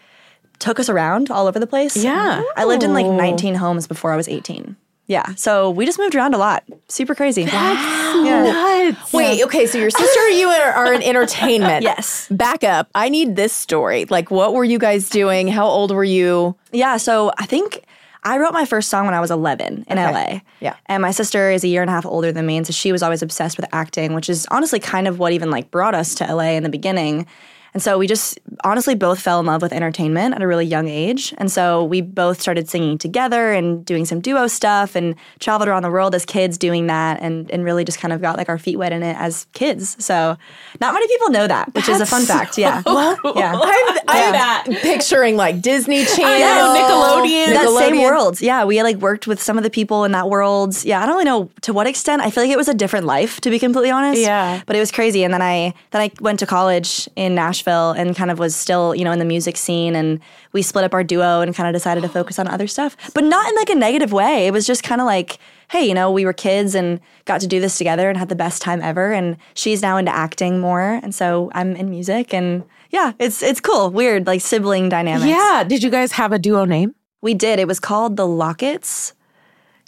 took 0.58 0.80
us 0.80 0.88
around 0.88 1.30
all 1.30 1.46
over 1.46 1.58
the 1.58 1.66
place. 1.66 1.96
Yeah. 1.96 2.42
I 2.56 2.64
lived 2.64 2.82
in 2.82 2.94
like 2.94 3.06
19 3.06 3.54
homes 3.56 3.86
before 3.86 4.12
I 4.12 4.16
was 4.16 4.28
18. 4.28 4.76
Yeah. 5.10 5.34
So 5.34 5.70
we 5.70 5.86
just 5.86 5.98
moved 5.98 6.14
around 6.14 6.34
a 6.34 6.38
lot. 6.38 6.62
Super 6.86 7.16
crazy. 7.16 7.42
yeah. 7.42 8.94
Wait, 9.12 9.42
okay, 9.42 9.66
so 9.66 9.76
your 9.76 9.90
sister 9.90 10.20
and 10.28 10.38
you 10.38 10.46
are, 10.46 10.70
are 10.70 10.94
in 10.94 11.02
entertainment. 11.02 11.82
Yes. 11.90 12.28
Back 12.30 12.62
up. 12.62 12.88
I 12.94 13.08
need 13.08 13.34
this 13.34 13.52
story. 13.52 14.04
Like, 14.04 14.30
what 14.30 14.54
were 14.54 14.62
you 14.62 14.78
guys 14.78 15.08
doing? 15.08 15.48
How 15.48 15.66
old 15.66 15.90
were 15.90 16.04
you? 16.04 16.54
Yeah, 16.70 16.96
so 16.98 17.32
I 17.38 17.46
think 17.46 17.82
I 18.22 18.38
wrote 18.38 18.52
my 18.52 18.64
first 18.64 18.88
song 18.88 19.06
when 19.06 19.14
I 19.14 19.20
was 19.20 19.32
11 19.32 19.86
in 19.88 19.96
LA. 19.96 20.40
Yeah. 20.60 20.76
And 20.86 21.02
my 21.02 21.10
sister 21.10 21.50
is 21.50 21.64
a 21.64 21.68
year 21.68 21.80
and 21.82 21.90
a 21.90 21.92
half 21.92 22.06
older 22.06 22.30
than 22.30 22.46
me, 22.46 22.56
and 22.58 22.66
so 22.66 22.72
she 22.72 22.92
was 22.92 23.02
always 23.02 23.22
obsessed 23.22 23.56
with 23.56 23.66
acting, 23.72 24.14
which 24.14 24.28
is 24.30 24.46
honestly 24.52 24.78
kind 24.78 25.08
of 25.08 25.18
what 25.18 25.32
even 25.32 25.50
like 25.50 25.72
brought 25.72 25.94
us 25.96 26.14
to 26.16 26.32
LA 26.32 26.50
in 26.52 26.62
the 26.62 26.68
beginning. 26.68 27.26
And 27.72 27.82
so 27.82 27.98
we 27.98 28.06
just 28.06 28.38
honestly 28.64 28.94
both 28.94 29.20
fell 29.20 29.38
in 29.40 29.46
love 29.46 29.62
with 29.62 29.72
entertainment 29.72 30.34
at 30.34 30.42
a 30.42 30.46
really 30.46 30.66
young 30.66 30.88
age. 30.88 31.32
And 31.38 31.50
so 31.52 31.84
we 31.84 32.00
both 32.00 32.40
started 32.40 32.68
singing 32.68 32.98
together 32.98 33.52
and 33.52 33.84
doing 33.84 34.04
some 34.04 34.20
duo 34.20 34.48
stuff 34.48 34.96
and 34.96 35.14
traveled 35.38 35.68
around 35.68 35.82
the 35.82 35.90
world 35.90 36.14
as 36.14 36.24
kids 36.26 36.58
doing 36.58 36.88
that 36.88 37.20
and, 37.20 37.48
and 37.50 37.64
really 37.64 37.84
just 37.84 38.00
kind 38.00 38.12
of 38.12 38.20
got 38.20 38.36
like 38.36 38.48
our 38.48 38.58
feet 38.58 38.76
wet 38.76 38.92
in 38.92 39.02
it 39.04 39.16
as 39.18 39.46
kids. 39.52 39.96
So 40.04 40.36
not 40.80 40.94
many 40.94 41.06
people 41.06 41.30
know 41.30 41.46
that, 41.46 41.72
which 41.74 41.88
is 41.88 42.00
a 42.00 42.06
fun 42.06 42.24
fact. 42.24 42.58
Yeah. 42.58 42.82
Well, 42.84 43.16
yeah. 43.36 43.58
I'm, 43.62 43.98
I'm 44.08 44.74
picturing 44.80 45.36
like 45.36 45.62
Disney 45.62 46.04
Channel, 46.16 46.38
Yeah, 46.38 46.76
Nickelodeon. 46.76 47.46
That 47.54 47.68
same 47.78 47.94
Nickelodeon. 47.94 48.04
world. 48.10 48.40
Yeah, 48.40 48.64
we 48.64 48.82
like 48.82 48.96
worked 48.96 49.28
with 49.28 49.40
some 49.40 49.56
of 49.56 49.62
the 49.62 49.70
people 49.70 50.04
in 50.04 50.12
that 50.12 50.28
world. 50.28 50.84
Yeah, 50.84 51.00
I 51.02 51.06
don't 51.06 51.14
really 51.14 51.24
know 51.24 51.50
to 51.62 51.72
what 51.72 51.86
extent. 51.86 52.20
I 52.20 52.30
feel 52.30 52.42
like 52.42 52.50
it 52.52 52.58
was 52.58 52.68
a 52.68 52.74
different 52.74 53.06
life, 53.06 53.40
to 53.42 53.50
be 53.50 53.58
completely 53.60 53.90
honest. 53.92 54.20
Yeah. 54.20 54.60
But 54.66 54.74
it 54.74 54.80
was 54.80 54.90
crazy. 54.90 55.22
And 55.22 55.32
then 55.32 55.40
I 55.42 55.72
then 55.92 56.02
I 56.02 56.10
went 56.20 56.40
to 56.40 56.46
college 56.46 57.08
in 57.14 57.36
Nashville 57.36 57.59
and 57.68 58.16
kind 58.16 58.30
of 58.30 58.38
was 58.38 58.54
still, 58.54 58.94
you 58.94 59.04
know, 59.04 59.12
in 59.12 59.18
the 59.18 59.24
music 59.24 59.56
scene 59.56 59.94
and 59.96 60.20
we 60.52 60.62
split 60.62 60.84
up 60.84 60.94
our 60.94 61.04
duo 61.04 61.40
and 61.40 61.54
kind 61.54 61.68
of 61.68 61.72
decided 61.72 62.02
to 62.02 62.08
focus 62.18 62.38
on 62.38 62.48
other 62.48 62.66
stuff. 62.66 62.96
But 63.14 63.24
not 63.24 63.48
in 63.48 63.54
like 63.56 63.70
a 63.70 63.74
negative 63.74 64.12
way. 64.12 64.46
It 64.46 64.52
was 64.52 64.66
just 64.66 64.82
kind 64.82 65.00
of 65.00 65.06
like, 65.06 65.38
hey, 65.70 65.84
you 65.84 65.94
know, 65.94 66.10
we 66.10 66.24
were 66.24 66.32
kids 66.32 66.74
and 66.74 67.00
got 67.24 67.40
to 67.40 67.46
do 67.46 67.60
this 67.60 67.78
together 67.78 68.08
and 68.08 68.18
had 68.18 68.28
the 68.28 68.34
best 68.34 68.62
time 68.62 68.80
ever. 68.82 69.12
And 69.12 69.36
she's 69.54 69.82
now 69.82 69.96
into 69.96 70.14
acting 70.14 70.58
more. 70.60 71.00
And 71.02 71.14
so 71.14 71.50
I'm 71.54 71.76
in 71.76 71.90
music 71.90 72.34
and 72.34 72.64
yeah, 72.90 73.12
it's 73.18 73.42
it's 73.42 73.60
cool. 73.60 73.90
Weird, 73.90 74.26
like 74.26 74.40
sibling 74.40 74.88
dynamics. 74.88 75.28
Yeah. 75.28 75.64
Did 75.66 75.82
you 75.82 75.90
guys 75.90 76.12
have 76.12 76.32
a 76.32 76.38
duo 76.38 76.64
name? 76.64 76.94
We 77.20 77.34
did. 77.34 77.58
It 77.58 77.68
was 77.68 77.78
called 77.78 78.16
the 78.16 78.26
Lockets. 78.26 79.14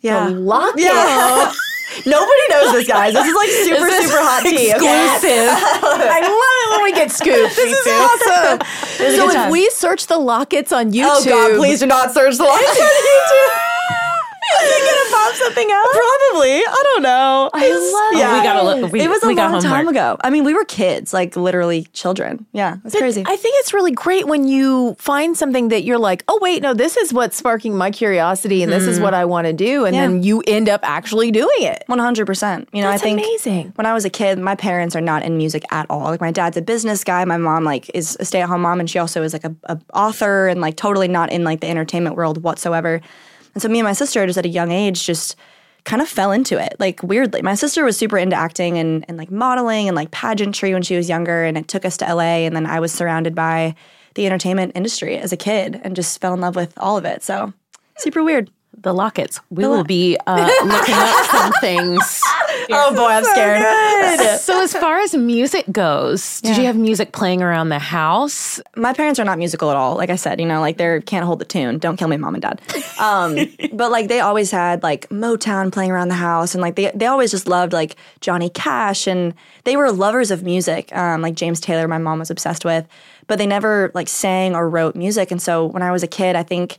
Yeah. 0.03 0.29
Lock 0.29 0.75
Yeah. 0.77 1.53
Nobody 2.07 2.45
knows 2.51 2.73
this, 2.73 2.87
guys. 2.89 3.13
This 3.15 3.27
is 3.27 3.35
like 3.35 3.49
super, 3.51 3.91
super 3.91 4.21
hot 4.23 4.43
tea. 4.43 4.73
Okay? 4.75 5.19
I 5.23 6.21
love 6.21 6.31
it 6.33 6.71
when 6.71 6.83
we 6.85 6.93
get 6.93 7.11
scooped. 7.13 7.57
this 7.57 7.73
is 7.73 7.87
awesome. 7.87 8.59
Was 9.05 9.15
a 9.15 9.17
So 9.17 9.29
if 9.29 9.35
time. 9.35 9.51
we 9.51 9.69
search 9.71 10.07
the 10.07 10.19
lockets 10.19 10.73
on 10.73 10.93
YouTube, 10.93 11.05
Oh 11.07 11.25
God! 11.25 11.59
Please 11.59 11.81
do 11.81 11.87
not 11.87 12.13
search 12.13 12.37
the 12.37 12.45
Lockets 12.45 12.81
on 12.81 12.87
YouTube. 12.87 13.72
Is 14.63 14.69
it 14.71 14.83
gonna 14.85 15.17
pop 15.17 15.35
something 15.35 15.71
up? 15.71 15.85
Probably. 15.93 16.57
I 16.59 16.83
don't 16.85 17.03
know. 17.03 17.51
I 17.55 17.69
love 17.69 18.21
yeah. 18.21 18.33
Oh, 18.33 18.39
we 18.39 18.43
gotta 18.45 18.63
look. 18.65 18.93
We, 18.93 19.01
it 19.01 19.09
was 19.09 19.23
a 19.23 19.29
we 19.29 19.35
got 19.35 19.53
long 19.53 19.63
time 19.63 19.87
homework. 19.87 19.95
ago. 19.95 20.17
I 20.23 20.31
mean, 20.31 20.45
we 20.45 20.55
were 20.55 20.65
kids, 20.65 21.13
like 21.13 21.37
literally 21.37 21.85
children. 21.93 22.45
Yeah, 22.53 22.77
it's 22.85 22.97
crazy. 22.97 23.23
I 23.27 23.37
think 23.37 23.55
it's 23.59 23.73
really 23.73 23.93
great 23.93 24.27
when 24.27 24.47
you 24.49 24.95
find 24.99 25.37
something 25.37 25.69
that 25.69 25.85
you're 25.85 25.99
like, 25.99 26.25
oh 26.29 26.39
wait, 26.43 26.63
no, 26.63 26.75
this 26.75 26.97
is 26.97 27.13
what's 27.13 27.37
sparking 27.37 27.77
my 27.77 27.91
curiosity, 27.91 28.63
and 28.63 28.73
this 28.73 28.85
is 28.85 28.97
mm-hmm. 28.97 29.05
what 29.05 29.15
I 29.15 29.25
want 29.25 29.47
to 29.47 29.53
do, 29.53 29.85
and 29.85 29.95
Yeah. 29.95 30.03
then 30.09 30.23
you 30.23 30.43
end 30.47 30.69
up 30.69 30.81
actually 30.83 31.31
doing 31.31 31.49
it. 31.61 31.85
One 31.87 31.99
hundred 31.99 32.27
percent. 32.27 32.69
You 32.73 32.83
know, 32.83 32.91
That's 32.91 33.03
I 33.03 33.05
think 33.05 33.21
amazing. 33.21 33.73
when 33.77 33.87
I 33.87 33.95
was 33.95 34.05
a 34.05 34.11
kid, 34.11 34.39
my 34.39 34.55
parents 34.55 34.97
are 34.97 35.01
not 35.01 35.23
in 35.23 35.37
music 35.37 35.65
at 35.71 35.87
all. 35.89 36.05
Like 36.05 36.21
my 36.21 36.33
dad's 36.33 36.57
a 36.57 36.63
business 36.63 37.05
guy. 37.05 37.25
My 37.25 37.37
mom 37.39 37.65
like 37.65 37.91
is 37.95 38.17
a 38.21 38.25
stay 38.25 38.43
at 38.43 38.49
home 38.49 38.63
mom, 38.63 38.81
and 38.81 38.91
she 38.91 38.99
also 38.99 39.23
is 39.23 39.33
like 39.33 39.45
a, 39.45 39.55
a 39.65 39.79
author 39.95 40.49
and 40.49 40.61
like 40.61 40.77
totally 40.77 41.09
not 41.09 41.31
in 41.31 41.45
like 41.45 41.61
the 41.61 41.69
entertainment 41.69 42.17
world 42.17 42.43
whatsoever. 42.43 43.01
And 43.55 43.63
so 43.63 43.69
me 43.69 43.79
and 43.81 43.87
my 43.87 43.93
sister 43.93 44.25
just 44.27 44.39
at 44.39 44.47
a 44.47 44.49
young 44.49 44.71
age 44.71 45.05
just 45.05 45.37
kind 45.85 46.01
of 46.01 46.09
fell 46.09 46.31
into 46.31 46.63
it 46.63 46.77
like 46.79 47.03
weirdly. 47.03 47.43
My 47.43 47.55
sister 47.55 47.85
was 47.85 47.97
super 47.97 48.17
into 48.17 48.37
acting 48.37 48.79
and 48.79 49.05
and 49.09 49.19
like 49.19 49.31
modeling 49.31 49.89
and 49.89 49.97
like 49.97 50.11
pageantry 50.11 50.73
when 50.73 50.83
she 50.83 50.97
was 50.97 51.09
younger, 51.09 51.45
and 51.45 51.59
it 51.59 51.69
took 51.69 51.85
us 51.85 51.97
to 51.99 52.15
LA. 52.15 52.45
And 52.47 52.55
then 52.55 52.67
I 52.67 52.81
was 52.81 52.93
surrounded 52.93 53.35
by 53.35 53.75
the 54.15 54.27
entertainment 54.27 54.73
industry 54.75 55.19
as 55.19 55.33
a 55.33 55.37
kid 55.37 55.81
and 55.83 55.97
just 55.97 56.21
fell 56.21 56.35
in 56.35 56.41
love 56.41 56.57
with 56.57 56.73
all 56.77 56.97
of 56.97 57.05
it. 57.05 57.23
So 57.23 57.53
super 57.97 58.23
weird. 58.23 58.51
The 58.81 58.93
Lockets. 58.93 59.41
We 59.51 59.67
will 59.67 59.85
be 59.85 60.17
uh, 60.27 60.51
looking 60.65 60.95
up 60.95 61.27
some 61.27 61.53
things. 61.61 62.23
Oh 62.71 62.95
boy, 62.95 63.09
I'm 63.09 63.25
scared. 63.25 63.63
So, 64.41 64.63
as 64.63 64.73
far 64.73 65.01
as 65.01 65.15
music 65.15 65.65
goes, 65.73 66.41
did 66.43 66.57
you 66.57 66.65
have 66.65 66.77
music 66.77 67.13
playing 67.13 67.43
around 67.43 67.71
the 67.71 67.79
house? 67.79 68.61
my 68.77 68.93
parents 68.93 69.19
are 69.19 69.25
not 69.25 69.39
musical 69.39 69.71
at 69.71 69.77
all. 69.77 69.97
Like 69.97 70.11
I 70.11 70.17
said, 70.17 70.39
you 70.41 70.47
know, 70.47 70.61
like 70.61 70.77
they 70.77 71.01
can't 71.01 71.25
hold 71.25 71.39
the 71.39 71.45
tune. 71.45 71.79
Don't 71.79 71.97
kill 71.97 72.09
me, 72.09 72.17
mom 72.17 72.35
and 72.35 72.43
dad. 72.43 72.61
Um, 73.01 73.37
but 73.73 73.91
like 73.91 74.09
they 74.09 74.21
always 74.21 74.51
had 74.51 74.83
like 74.83 75.09
Motown 75.09 75.73
playing 75.73 75.91
around 75.91 76.09
the 76.09 76.15
house, 76.15 76.55
and 76.55 76.63
like 76.63 76.77
they 76.77 76.91
they 76.95 77.07
always 77.07 77.31
just 77.31 77.49
loved 77.49 77.73
like 77.73 77.97
Johnny 78.21 78.49
Cash, 78.49 79.07
and 79.07 79.35
they 79.65 79.77
were 79.77 79.91
lovers 79.91 80.31
of 80.31 80.43
music. 80.43 80.95
Um, 80.95 81.21
like 81.23 81.35
James 81.35 81.61
Taylor, 81.61 81.89
my 81.89 81.99
mom 81.99 82.19
was 82.21 82.31
obsessed 82.31 82.65
with, 82.65 82.87
but 83.27 83.39
they 83.39 83.47
never 83.47 83.91
like 83.95 84.09
sang 84.09 84.55
or 84.55 84.69
wrote 84.69 84.95
music. 84.95 85.31
And 85.31 85.43
so 85.43 85.67
when 85.67 85.83
I 85.83 85.91
was 85.91 86.03
a 86.03 86.09
kid, 86.09 86.37
I 86.37 86.43
think 86.43 86.79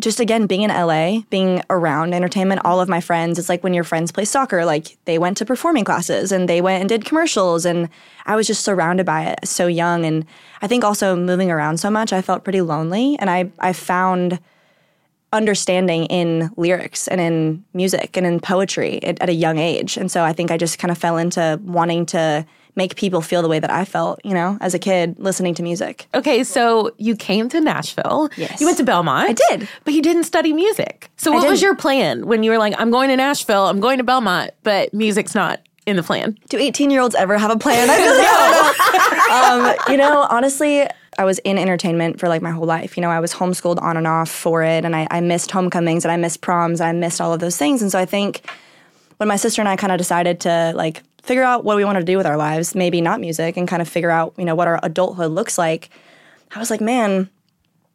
just 0.00 0.20
again 0.20 0.46
being 0.46 0.62
in 0.62 0.70
LA, 0.70 1.20
being 1.30 1.62
around 1.70 2.14
entertainment, 2.14 2.60
all 2.64 2.80
of 2.80 2.88
my 2.88 3.00
friends, 3.00 3.38
it's 3.38 3.48
like 3.48 3.64
when 3.64 3.74
your 3.74 3.84
friends 3.84 4.12
play 4.12 4.24
soccer, 4.24 4.64
like 4.64 4.96
they 5.04 5.18
went 5.18 5.36
to 5.38 5.44
performing 5.44 5.84
classes 5.84 6.32
and 6.32 6.48
they 6.48 6.60
went 6.60 6.80
and 6.80 6.88
did 6.88 7.04
commercials 7.04 7.64
and 7.64 7.88
I 8.26 8.36
was 8.36 8.46
just 8.46 8.64
surrounded 8.64 9.06
by 9.06 9.24
it 9.24 9.46
so 9.46 9.66
young 9.66 10.04
and 10.04 10.24
I 10.62 10.66
think 10.66 10.84
also 10.84 11.16
moving 11.16 11.50
around 11.50 11.78
so 11.78 11.90
much, 11.90 12.12
I 12.12 12.22
felt 12.22 12.44
pretty 12.44 12.60
lonely 12.60 13.16
and 13.18 13.28
I 13.28 13.50
I 13.58 13.72
found 13.72 14.38
understanding 15.32 16.06
in 16.06 16.50
lyrics 16.56 17.06
and 17.06 17.20
in 17.20 17.64
music 17.74 18.16
and 18.16 18.26
in 18.26 18.40
poetry 18.40 19.02
at, 19.02 19.20
at 19.20 19.28
a 19.28 19.34
young 19.34 19.58
age. 19.58 19.96
And 19.96 20.10
so 20.10 20.24
I 20.24 20.32
think 20.32 20.50
I 20.50 20.56
just 20.56 20.78
kind 20.78 20.90
of 20.90 20.96
fell 20.96 21.18
into 21.18 21.60
wanting 21.64 22.06
to 22.06 22.46
make 22.78 22.96
people 22.96 23.20
feel 23.20 23.42
the 23.42 23.48
way 23.48 23.58
that 23.58 23.70
I 23.70 23.84
felt, 23.84 24.20
you 24.24 24.32
know, 24.32 24.56
as 24.62 24.72
a 24.72 24.78
kid 24.78 25.16
listening 25.18 25.54
to 25.56 25.62
music. 25.62 26.06
Okay, 26.14 26.42
so 26.44 26.92
you 26.96 27.14
came 27.16 27.50
to 27.50 27.60
Nashville. 27.60 28.30
Yes. 28.36 28.60
You 28.60 28.66
went 28.66 28.78
to 28.78 28.84
Belmont. 28.84 29.28
I 29.28 29.32
did. 29.56 29.68
But 29.84 29.92
you 29.92 30.00
didn't 30.00 30.24
study 30.24 30.54
music. 30.54 31.10
So 31.16 31.32
what 31.32 31.46
was 31.46 31.60
your 31.60 31.74
plan 31.74 32.26
when 32.26 32.42
you 32.42 32.50
were 32.52 32.58
like, 32.58 32.74
I'm 32.78 32.90
going 32.90 33.10
to 33.10 33.16
Nashville, 33.16 33.66
I'm 33.66 33.80
going 33.80 33.98
to 33.98 34.04
Belmont, 34.04 34.52
but 34.62 34.94
music's 34.94 35.34
not 35.34 35.60
in 35.86 35.96
the 35.96 36.02
plan? 36.02 36.38
Do 36.48 36.56
18 36.56 36.90
year 36.90 37.02
olds 37.02 37.16
ever 37.16 37.36
have 37.36 37.50
a 37.50 37.58
plan? 37.58 37.90
I 37.90 37.96
feel 37.98 39.66
like, 39.66 39.78
um, 39.88 39.92
you 39.92 39.98
know, 39.98 40.26
honestly, 40.30 40.86
I 41.18 41.24
was 41.24 41.40
in 41.40 41.58
entertainment 41.58 42.20
for 42.20 42.28
like 42.28 42.42
my 42.42 42.52
whole 42.52 42.66
life. 42.66 42.96
You 42.96 43.00
know, 43.00 43.10
I 43.10 43.18
was 43.18 43.34
homeschooled 43.34 43.82
on 43.82 43.96
and 43.96 44.06
off 44.06 44.30
for 44.30 44.62
it, 44.62 44.84
and 44.84 44.94
I, 44.94 45.08
I 45.10 45.20
missed 45.20 45.50
homecomings 45.50 46.04
and 46.04 46.12
I 46.12 46.16
missed 46.16 46.42
proms 46.42 46.80
and 46.80 46.88
I 46.88 46.92
missed 46.92 47.20
all 47.20 47.34
of 47.34 47.40
those 47.40 47.56
things. 47.56 47.82
And 47.82 47.90
so 47.90 47.98
I 47.98 48.04
think 48.04 48.48
when 49.16 49.28
my 49.28 49.34
sister 49.34 49.60
and 49.60 49.68
I 49.68 49.74
kind 49.74 49.90
of 49.92 49.98
decided 49.98 50.38
to 50.40 50.72
like 50.76 51.02
figure 51.28 51.44
out 51.44 51.62
what 51.62 51.76
we 51.76 51.84
want 51.84 51.98
to 51.98 52.04
do 52.04 52.16
with 52.16 52.26
our 52.26 52.38
lives, 52.38 52.74
maybe 52.74 53.02
not 53.02 53.20
music, 53.20 53.58
and 53.58 53.68
kind 53.68 53.82
of 53.82 53.88
figure 53.88 54.10
out, 54.10 54.32
you 54.38 54.46
know, 54.46 54.54
what 54.54 54.66
our 54.66 54.80
adulthood 54.82 55.30
looks 55.30 55.58
like, 55.58 55.90
I 56.54 56.58
was 56.58 56.70
like, 56.70 56.80
man, 56.80 57.28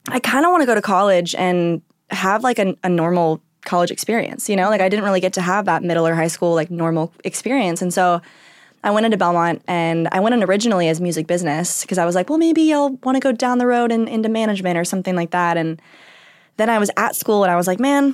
I 0.07 0.19
kind 0.19 0.45
of 0.45 0.51
want 0.51 0.61
to 0.61 0.67
go 0.67 0.75
to 0.75 0.81
college 0.81 1.33
and 1.33 1.81
have 2.11 2.43
like 2.43 2.59
a, 2.59 2.77
a 2.83 2.89
normal 2.89 3.41
college 3.65 3.89
experience, 3.89 4.49
you 4.49 4.55
know? 4.55 4.69
Like 4.69 4.81
I 4.81 4.87
didn't 4.87 5.03
really 5.03 5.19
get 5.19 5.33
to 5.33 5.41
have 5.41 5.65
that 5.65 5.81
middle 5.81 6.05
or 6.05 6.13
high 6.13 6.27
school 6.27 6.53
like 6.53 6.69
normal 6.69 7.11
experience. 7.23 7.81
And 7.81 7.91
so 7.91 8.21
I 8.83 8.91
went 8.91 9.07
into 9.07 9.17
Belmont 9.17 9.63
and 9.67 10.07
I 10.11 10.19
went 10.19 10.35
in 10.35 10.43
originally 10.43 10.87
as 10.87 11.01
music 11.01 11.25
business 11.25 11.81
because 11.81 11.97
I 11.97 12.05
was 12.05 12.13
like, 12.13 12.29
well, 12.29 12.37
maybe 12.37 12.71
I'll 12.71 12.91
want 13.03 13.15
to 13.15 13.19
go 13.19 13.31
down 13.31 13.57
the 13.57 13.65
road 13.65 13.91
and 13.91 14.07
into 14.07 14.29
management 14.29 14.77
or 14.77 14.85
something 14.85 15.15
like 15.15 15.31
that. 15.31 15.57
And 15.57 15.81
then 16.57 16.69
I 16.69 16.77
was 16.77 16.91
at 16.97 17.15
school 17.15 17.43
and 17.43 17.51
I 17.51 17.55
was 17.55 17.65
like, 17.65 17.79
man, 17.79 18.13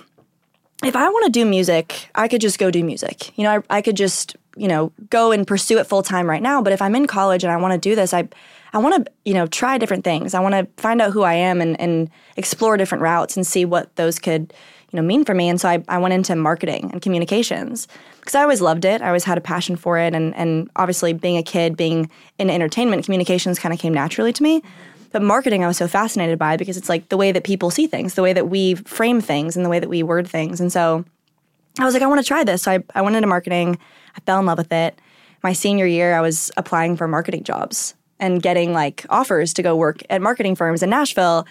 if 0.83 0.95
I 0.95 1.09
want 1.09 1.25
to 1.25 1.31
do 1.31 1.45
music, 1.45 2.09
I 2.15 2.27
could 2.27 2.41
just 2.41 2.57
go 2.57 2.71
do 2.71 2.83
music. 2.83 3.37
You 3.37 3.43
know, 3.43 3.63
I, 3.69 3.77
I 3.77 3.81
could 3.81 3.97
just, 3.97 4.37
you 4.55 4.67
know, 4.67 4.91
go 5.09 5.31
and 5.31 5.45
pursue 5.45 5.77
it 5.77 5.87
full 5.87 6.03
time 6.03 6.29
right 6.29 6.41
now. 6.41 6.61
But 6.61 6.73
if 6.73 6.81
I'm 6.81 6.95
in 6.95 7.05
college 7.05 7.43
and 7.43 7.51
I 7.51 7.57
want 7.57 7.73
to 7.73 7.77
do 7.77 7.95
this, 7.95 8.13
I, 8.13 8.29
I 8.71 8.77
want 8.77 9.05
to, 9.05 9.11
you 9.25 9.33
know, 9.33 9.45
try 9.47 9.77
different 9.77 10.03
things. 10.03 10.33
I 10.33 10.39
want 10.39 10.53
to 10.55 10.81
find 10.81 11.01
out 11.01 11.11
who 11.11 11.23
I 11.23 11.33
am 11.33 11.59
and, 11.59 11.79
and 11.81 12.09
explore 12.37 12.77
different 12.77 13.01
routes 13.01 13.35
and 13.35 13.45
see 13.45 13.65
what 13.65 13.93
those 13.97 14.19
could, 14.19 14.53
you 14.91 14.97
know, 14.97 15.01
mean 15.01 15.25
for 15.25 15.33
me. 15.33 15.49
And 15.49 15.59
so 15.59 15.67
I, 15.67 15.83
I 15.89 15.97
went 15.97 16.13
into 16.13 16.35
marketing 16.35 16.89
and 16.93 17.01
communications 17.01 17.87
because 18.19 18.35
I 18.35 18.41
always 18.41 18.61
loved 18.61 18.85
it. 18.85 19.01
I 19.01 19.07
always 19.07 19.25
had 19.25 19.37
a 19.37 19.41
passion 19.41 19.75
for 19.75 19.97
it. 19.97 20.15
And, 20.15 20.33
and 20.35 20.69
obviously 20.77 21.11
being 21.11 21.37
a 21.37 21.43
kid, 21.43 21.75
being 21.75 22.09
in 22.37 22.49
entertainment, 22.49 23.03
communications 23.03 23.59
kind 23.59 23.73
of 23.73 23.79
came 23.79 23.93
naturally 23.93 24.31
to 24.31 24.43
me. 24.43 24.63
But 25.11 25.21
marketing, 25.21 25.63
I 25.63 25.67
was 25.67 25.77
so 25.77 25.87
fascinated 25.87 26.37
by 26.37 26.57
because 26.57 26.77
it's 26.77 26.89
like 26.89 27.09
the 27.09 27.17
way 27.17 27.31
that 27.31 27.43
people 27.43 27.71
see 27.71 27.87
things, 27.87 28.13
the 28.13 28.21
way 28.21 28.33
that 28.33 28.49
we 28.49 28.75
frame 28.75 29.21
things, 29.21 29.55
and 29.55 29.65
the 29.65 29.69
way 29.69 29.79
that 29.79 29.89
we 29.89 30.03
word 30.03 30.27
things. 30.27 30.61
And 30.61 30.71
so 30.71 31.03
I 31.79 31.85
was 31.85 31.93
like, 31.93 32.03
I 32.03 32.07
want 32.07 32.21
to 32.21 32.27
try 32.27 32.43
this. 32.43 32.63
So 32.63 32.71
I, 32.71 32.83
I 32.93 33.01
went 33.01 33.15
into 33.15 33.27
marketing. 33.27 33.77
I 34.15 34.19
fell 34.21 34.39
in 34.39 34.45
love 34.45 34.57
with 34.57 34.71
it. 34.71 34.99
My 35.41 35.53
senior 35.53 35.85
year, 35.85 36.15
I 36.15 36.21
was 36.21 36.51
applying 36.57 36.97
for 36.97 37.07
marketing 37.07 37.43
jobs 37.43 37.95
and 38.19 38.41
getting 38.41 38.73
like 38.73 39.05
offers 39.09 39.53
to 39.53 39.63
go 39.63 39.75
work 39.75 40.03
at 40.09 40.21
marketing 40.21 40.55
firms 40.55 40.83
in 40.83 40.89
Nashville. 40.89 41.47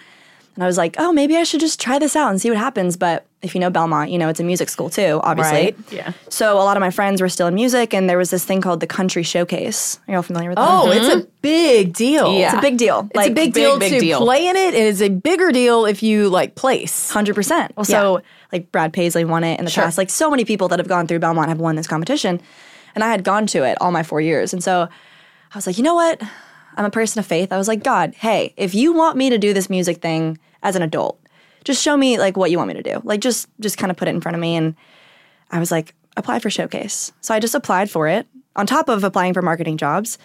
And 0.55 0.63
I 0.63 0.67
was 0.67 0.77
like, 0.77 0.95
oh, 0.99 1.11
maybe 1.11 1.35
I 1.35 1.43
should 1.43 1.59
just 1.59 1.79
try 1.79 1.99
this 1.99 2.15
out 2.15 2.29
and 2.29 2.39
see 2.39 2.49
what 2.49 2.59
happens. 2.59 2.95
But 2.95 3.25
if 3.41 3.55
you 3.55 3.61
know 3.61 3.69
Belmont, 3.69 4.11
you 4.11 4.17
know 4.17 4.27
it's 4.27 4.39
a 4.39 4.43
music 4.43 4.67
school 4.67 4.89
too, 4.89 5.21
obviously. 5.23 5.57
Right, 5.57 5.75
yeah. 5.91 6.13
So 6.27 6.55
a 6.55 6.63
lot 6.63 6.75
of 6.75 6.81
my 6.81 6.89
friends 6.89 7.21
were 7.21 7.29
still 7.29 7.47
in 7.47 7.55
music, 7.55 7.93
and 7.93 8.09
there 8.09 8.17
was 8.17 8.31
this 8.31 8.43
thing 8.43 8.59
called 8.59 8.81
the 8.81 8.87
Country 8.87 9.23
Showcase. 9.23 9.99
Are 10.07 10.11
you 10.11 10.17
all 10.17 10.23
familiar 10.23 10.49
with 10.49 10.57
that? 10.57 10.67
Oh, 10.69 10.91
it's 10.91 11.07
a 11.07 11.27
big 11.41 11.93
deal. 11.93 12.37
Yeah. 12.37 12.47
it's 12.47 12.57
a 12.57 12.61
big 12.61 12.77
deal. 12.77 13.09
It's 13.15 13.27
a 13.27 13.31
big 13.31 13.53
deal 13.53 13.79
big 13.79 13.93
to 13.93 13.99
deal. 13.99 14.19
play 14.19 14.47
in 14.47 14.55
it. 14.57 14.73
It 14.73 14.83
is 14.83 15.01
a 15.01 15.09
bigger 15.09 15.51
deal 15.51 15.85
if 15.85 16.03
you 16.03 16.27
like 16.27 16.55
place. 16.55 17.09
Hundred 17.09 17.35
percent. 17.35 17.75
Well, 17.77 17.85
so 17.85 18.21
like 18.51 18.71
Brad 18.71 18.91
Paisley 18.91 19.23
won 19.23 19.43
it 19.43 19.57
in 19.57 19.65
the 19.65 19.71
past. 19.71 19.97
Like 19.97 20.09
so 20.09 20.29
many 20.29 20.43
people 20.43 20.67
that 20.69 20.79
have 20.79 20.87
gone 20.87 21.07
through 21.07 21.19
Belmont 21.19 21.47
have 21.49 21.59
won 21.59 21.75
this 21.75 21.87
competition, 21.87 22.41
and 22.93 23.03
I 23.03 23.07
had 23.09 23.23
gone 23.23 23.47
to 23.47 23.63
it 23.63 23.77
all 23.79 23.91
my 23.91 24.03
four 24.03 24.19
years. 24.19 24.51
And 24.51 24.61
so 24.63 24.89
I 25.53 25.57
was 25.57 25.65
like, 25.65 25.77
you 25.77 25.83
know 25.83 25.95
what? 25.95 26.21
I'm 26.75 26.85
a 26.85 26.91
person 26.91 27.19
of 27.19 27.25
faith. 27.25 27.51
I 27.51 27.57
was 27.57 27.67
like, 27.67 27.83
God, 27.83 28.13
hey, 28.15 28.53
if 28.57 28.75
you 28.75 28.93
want 28.93 29.17
me 29.17 29.29
to 29.29 29.37
do 29.37 29.53
this 29.53 29.69
music 29.69 30.01
thing 30.01 30.37
as 30.61 30.75
an 30.75 30.81
adult, 30.81 31.19
just 31.63 31.81
show 31.81 31.95
me 31.97 32.17
like 32.17 32.37
what 32.37 32.51
you 32.51 32.57
want 32.57 32.69
me 32.69 32.73
to 32.75 32.83
do. 32.83 33.01
Like 33.03 33.21
just 33.21 33.47
just 33.59 33.77
kind 33.77 33.91
of 33.91 33.97
put 33.97 34.07
it 34.07 34.11
in 34.15 34.21
front 34.21 34.35
of 34.35 34.41
me. 34.41 34.55
And 34.55 34.75
I 35.51 35.59
was 35.59 35.71
like, 35.71 35.93
apply 36.17 36.39
for 36.39 36.49
showcase. 36.49 37.11
So 37.21 37.33
I 37.33 37.39
just 37.39 37.55
applied 37.55 37.89
for 37.89 38.07
it 38.07 38.27
on 38.55 38.65
top 38.65 38.89
of 38.89 39.03
applying 39.03 39.33
for 39.33 39.41
marketing 39.41 39.77
jobs. 39.77 40.17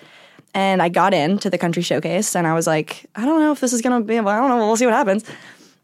And 0.55 0.81
I 0.81 0.89
got 0.89 1.13
into 1.15 1.51
the 1.51 1.59
country 1.59 1.83
showcase 1.83 2.37
and 2.37 2.47
I 2.47 2.55
was 2.55 2.67
like, 2.67 3.07
I 3.17 3.25
don't 3.25 3.41
know 3.41 3.53
if 3.53 3.61
this 3.61 3.73
is 3.73 3.83
gonna 3.83 4.01
be, 4.03 4.15
well, 4.21 4.29
I 4.29 4.37
don't 4.49 4.49
know, 4.57 4.67
we'll 4.67 4.77
see 4.77 4.87
what 4.87 4.95
happens. 4.95 5.25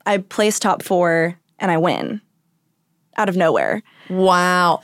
I 0.06 0.18
placed 0.18 0.62
top 0.62 0.82
four 0.82 1.36
and 1.58 1.70
I 1.70 1.76
win 1.78 2.20
out 3.16 3.28
of 3.28 3.36
nowhere. 3.36 3.82
Wow. 4.08 4.80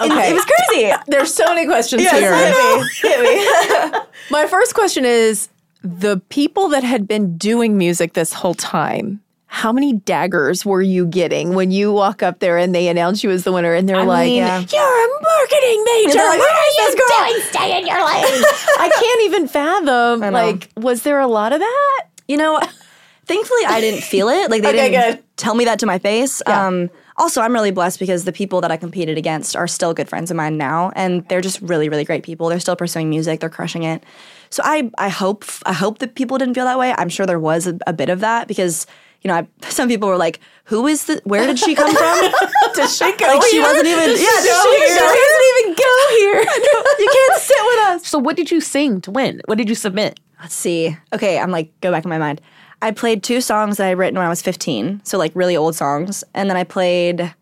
Okay. 0.00 0.30
It 0.30 0.34
was 0.34 0.44
crazy. 0.44 0.92
There's 1.08 1.32
so 1.34 1.44
many 1.46 1.66
questions 1.66 2.02
Yes, 2.02 2.18
here. 2.18 2.36
hit 2.36 3.20
me. 3.20 3.34
Hit 3.82 3.92
me. 3.92 4.00
My 4.30 4.46
first 4.46 4.74
question 4.74 5.04
is 5.04 5.48
the 5.82 6.20
people 6.28 6.68
that 6.68 6.84
had 6.84 7.06
been 7.08 7.36
doing 7.36 7.76
music 7.78 8.12
this 8.14 8.32
whole 8.32 8.54
time, 8.54 9.20
how 9.56 9.72
many 9.72 9.94
daggers 9.94 10.66
were 10.66 10.82
you 10.82 11.06
getting 11.06 11.54
when 11.54 11.70
you 11.70 11.90
walk 11.90 12.22
up 12.22 12.40
there 12.40 12.58
and 12.58 12.74
they 12.74 12.88
announce 12.88 13.24
you 13.24 13.30
as 13.30 13.44
the 13.44 13.52
winner 13.52 13.72
and 13.72 13.88
they're 13.88 14.04
like, 14.04 14.26
mean, 14.26 14.36
yeah. 14.36 14.58
You're 14.60 15.04
a 15.06 15.22
marketing 15.22 15.82
major. 15.86 16.18
like, 16.18 16.38
what 16.38 16.54
are 16.54 16.88
you 16.90 16.96
girl?" 16.96 17.26
doing? 17.30 17.42
Stay 17.48 17.78
in 17.80 17.86
your 17.86 17.96
lane. 18.04 18.24
I 18.78 18.90
can't 19.00 19.22
even 19.24 19.48
fathom. 19.48 20.20
Like, 20.20 20.68
was 20.76 21.04
there 21.04 21.20
a 21.20 21.26
lot 21.26 21.54
of 21.54 21.60
that? 21.60 22.02
You 22.28 22.36
know, 22.36 22.60
thankfully 23.24 23.62
I 23.66 23.80
didn't 23.80 24.02
feel 24.02 24.28
it. 24.28 24.50
Like 24.50 24.60
they 24.60 24.68
Okay, 24.68 24.90
didn't 24.90 25.14
good. 25.16 25.24
tell 25.38 25.54
me 25.54 25.64
that 25.64 25.78
to 25.78 25.86
my 25.86 25.98
face. 25.98 26.42
Um, 26.46 26.90
also, 27.16 27.40
I'm 27.40 27.54
really 27.54 27.70
blessed 27.70 27.98
because 27.98 28.24
the 28.24 28.32
people 28.32 28.60
that 28.60 28.70
I 28.70 28.76
competed 28.76 29.16
against 29.16 29.56
are 29.56 29.66
still 29.66 29.94
good 29.94 30.06
friends 30.06 30.30
of 30.30 30.36
mine 30.36 30.58
now, 30.58 30.92
and 30.94 31.26
they're 31.30 31.40
just 31.40 31.62
really, 31.62 31.88
really 31.88 32.04
great 32.04 32.24
people. 32.24 32.50
They're 32.50 32.60
still 32.60 32.76
pursuing 32.76 33.08
music. 33.08 33.40
They're 33.40 33.48
crushing 33.48 33.84
it. 33.84 34.04
So 34.50 34.62
I, 34.66 34.90
I 34.98 35.08
hope, 35.08 35.46
I 35.64 35.72
hope 35.72 36.00
that 36.00 36.14
people 36.14 36.36
didn't 36.36 36.52
feel 36.52 36.66
that 36.66 36.78
way. 36.78 36.94
I'm 36.98 37.08
sure 37.08 37.24
there 37.24 37.40
was 37.40 37.66
a, 37.66 37.78
a 37.86 37.94
bit 37.94 38.10
of 38.10 38.20
that 38.20 38.48
because. 38.48 38.86
You 39.26 39.32
know, 39.32 39.38
I, 39.38 39.68
some 39.70 39.88
people 39.88 40.08
were 40.08 40.16
like, 40.16 40.38
"Who 40.66 40.86
is 40.86 41.06
the? 41.06 41.20
Where 41.24 41.48
did 41.48 41.58
she 41.58 41.74
come 41.74 41.92
from? 41.92 42.32
Does 42.74 42.96
she 42.96 43.04
go 43.16 43.26
like 43.26 43.42
she 43.46 43.56
here? 43.56 43.62
wasn't 43.62 43.88
even. 43.88 44.10
Yeah, 44.10 44.14
did 44.14 44.46
Go 44.46 44.62
she, 44.62 44.78
here. 44.78 44.86
she 44.86 44.94
She 44.94 45.00
doesn't 45.00 45.46
even 45.58 45.74
go 45.74 46.08
here. 46.10 46.40
you 47.00 47.10
can't 47.12 47.42
sit 47.42 47.56
with 47.60 47.78
us. 47.88 48.06
So 48.06 48.20
what 48.20 48.36
did 48.36 48.52
you 48.52 48.60
sing 48.60 49.00
to 49.00 49.10
win? 49.10 49.40
What 49.46 49.58
did 49.58 49.68
you 49.68 49.74
submit? 49.74 50.20
Let's 50.40 50.54
see. 50.54 50.96
Okay, 51.12 51.40
I'm 51.40 51.50
like, 51.50 51.72
go 51.80 51.90
back 51.90 52.04
in 52.04 52.08
my 52.08 52.18
mind. 52.18 52.40
I 52.80 52.92
played 52.92 53.24
two 53.24 53.40
songs 53.40 53.78
that 53.78 53.88
I 53.88 53.90
written 53.90 54.16
when 54.16 54.24
I 54.24 54.28
was 54.28 54.42
15, 54.42 55.00
so 55.02 55.18
like 55.18 55.32
really 55.34 55.56
old 55.56 55.74
songs, 55.74 56.22
and 56.32 56.48
then 56.48 56.56
I 56.56 56.62
played 56.62 57.34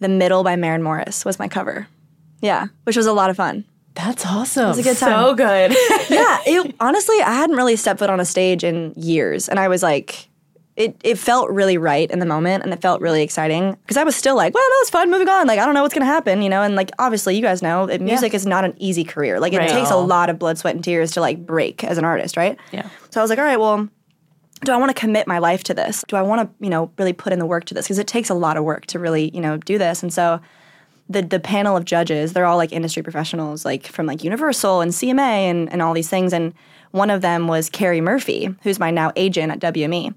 "The 0.00 0.08
Middle" 0.10 0.44
by 0.44 0.54
Maren 0.56 0.82
Morris 0.82 1.24
was 1.24 1.38
my 1.38 1.48
cover. 1.48 1.88
Yeah, 2.42 2.66
which 2.84 2.98
was 2.98 3.06
a 3.06 3.14
lot 3.14 3.30
of 3.30 3.38
fun. 3.38 3.64
That's 3.94 4.26
awesome. 4.26 4.66
It 4.66 4.68
was 4.68 4.78
a 4.80 4.82
good 4.82 4.98
time. 4.98 5.12
So 5.12 5.34
good. 5.34 5.70
yeah, 6.10 6.40
it, 6.44 6.74
honestly, 6.78 7.16
I 7.22 7.32
hadn't 7.32 7.56
really 7.56 7.76
stepped 7.76 8.00
foot 8.00 8.10
on 8.10 8.20
a 8.20 8.26
stage 8.26 8.64
in 8.64 8.92
years, 8.96 9.48
and 9.48 9.58
I 9.58 9.68
was 9.68 9.82
like, 9.82 10.28
it 10.76 10.96
it 11.02 11.16
felt 11.18 11.50
really 11.50 11.78
right 11.78 12.10
in 12.10 12.18
the 12.18 12.26
moment, 12.26 12.62
and 12.64 12.72
it 12.72 12.80
felt 12.82 13.00
really 13.00 13.22
exciting 13.22 13.72
because 13.82 13.96
I 13.96 14.04
was 14.04 14.14
still 14.14 14.36
like, 14.36 14.52
well, 14.54 14.62
that 14.62 14.78
was 14.82 14.90
fun. 14.90 15.10
Moving 15.10 15.28
on, 15.28 15.46
like 15.46 15.58
I 15.58 15.64
don't 15.64 15.74
know 15.74 15.82
what's 15.82 15.94
gonna 15.94 16.04
happen, 16.06 16.42
you 16.42 16.48
know, 16.48 16.62
and 16.62 16.74
like 16.76 16.90
obviously 16.98 17.34
you 17.36 17.42
guys 17.42 17.62
know, 17.62 17.86
that 17.86 18.00
music 18.00 18.34
is 18.34 18.46
not 18.46 18.64
an 18.64 18.74
easy 18.78 19.02
career. 19.04 19.40
Like 19.40 19.52
it 19.52 19.58
Right. 19.58 19.70
takes 19.70 19.90
a 19.90 19.96
lot 19.96 20.28
of 20.30 20.38
blood, 20.38 20.58
sweat, 20.58 20.74
and 20.74 20.84
tears 20.84 21.12
to 21.12 21.20
like 21.20 21.44
break 21.46 21.82
as 21.84 21.96
an 21.98 22.04
artist, 22.04 22.36
right? 22.36 22.58
Yeah. 22.72 22.88
So 23.10 23.20
I 23.20 23.22
was 23.24 23.30
like, 23.30 23.38
all 23.38 23.44
right, 23.44 23.58
well. 23.60 23.88
Do 24.64 24.72
I 24.72 24.78
want 24.78 24.88
to 24.88 24.98
commit 24.98 25.26
my 25.26 25.38
life 25.38 25.62
to 25.64 25.74
this? 25.74 26.02
Do 26.08 26.16
I 26.16 26.22
want 26.22 26.40
to, 26.40 26.64
you 26.64 26.70
know, 26.70 26.90
really 26.98 27.12
put 27.12 27.30
in 27.34 27.38
the 27.38 27.44
work 27.44 27.66
to 27.66 27.74
this? 27.74 27.84
Because 27.84 27.98
it 27.98 28.06
takes 28.06 28.30
a 28.30 28.34
lot 28.34 28.56
of 28.56 28.64
work 28.64 28.86
to 28.86 28.98
really, 28.98 29.30
you 29.34 29.40
know, 29.42 29.58
do 29.58 29.76
this. 29.76 30.02
And 30.02 30.10
so 30.10 30.40
the 31.10 31.20
the 31.20 31.38
panel 31.38 31.76
of 31.76 31.84
judges, 31.84 32.32
they're 32.32 32.46
all 32.46 32.56
like 32.56 32.72
industry 32.72 33.02
professionals, 33.02 33.66
like 33.66 33.86
from 33.86 34.06
like 34.06 34.24
Universal 34.24 34.80
and 34.80 34.92
CMA 34.92 35.20
and, 35.20 35.70
and 35.70 35.82
all 35.82 35.92
these 35.92 36.08
things. 36.08 36.32
And 36.32 36.54
one 36.92 37.10
of 37.10 37.20
them 37.20 37.48
was 37.48 37.68
Carrie 37.68 38.00
Murphy, 38.00 38.48
who's 38.62 38.78
my 38.80 38.90
now 38.90 39.12
agent 39.14 39.52
at 39.52 39.74
WME. 39.74 40.14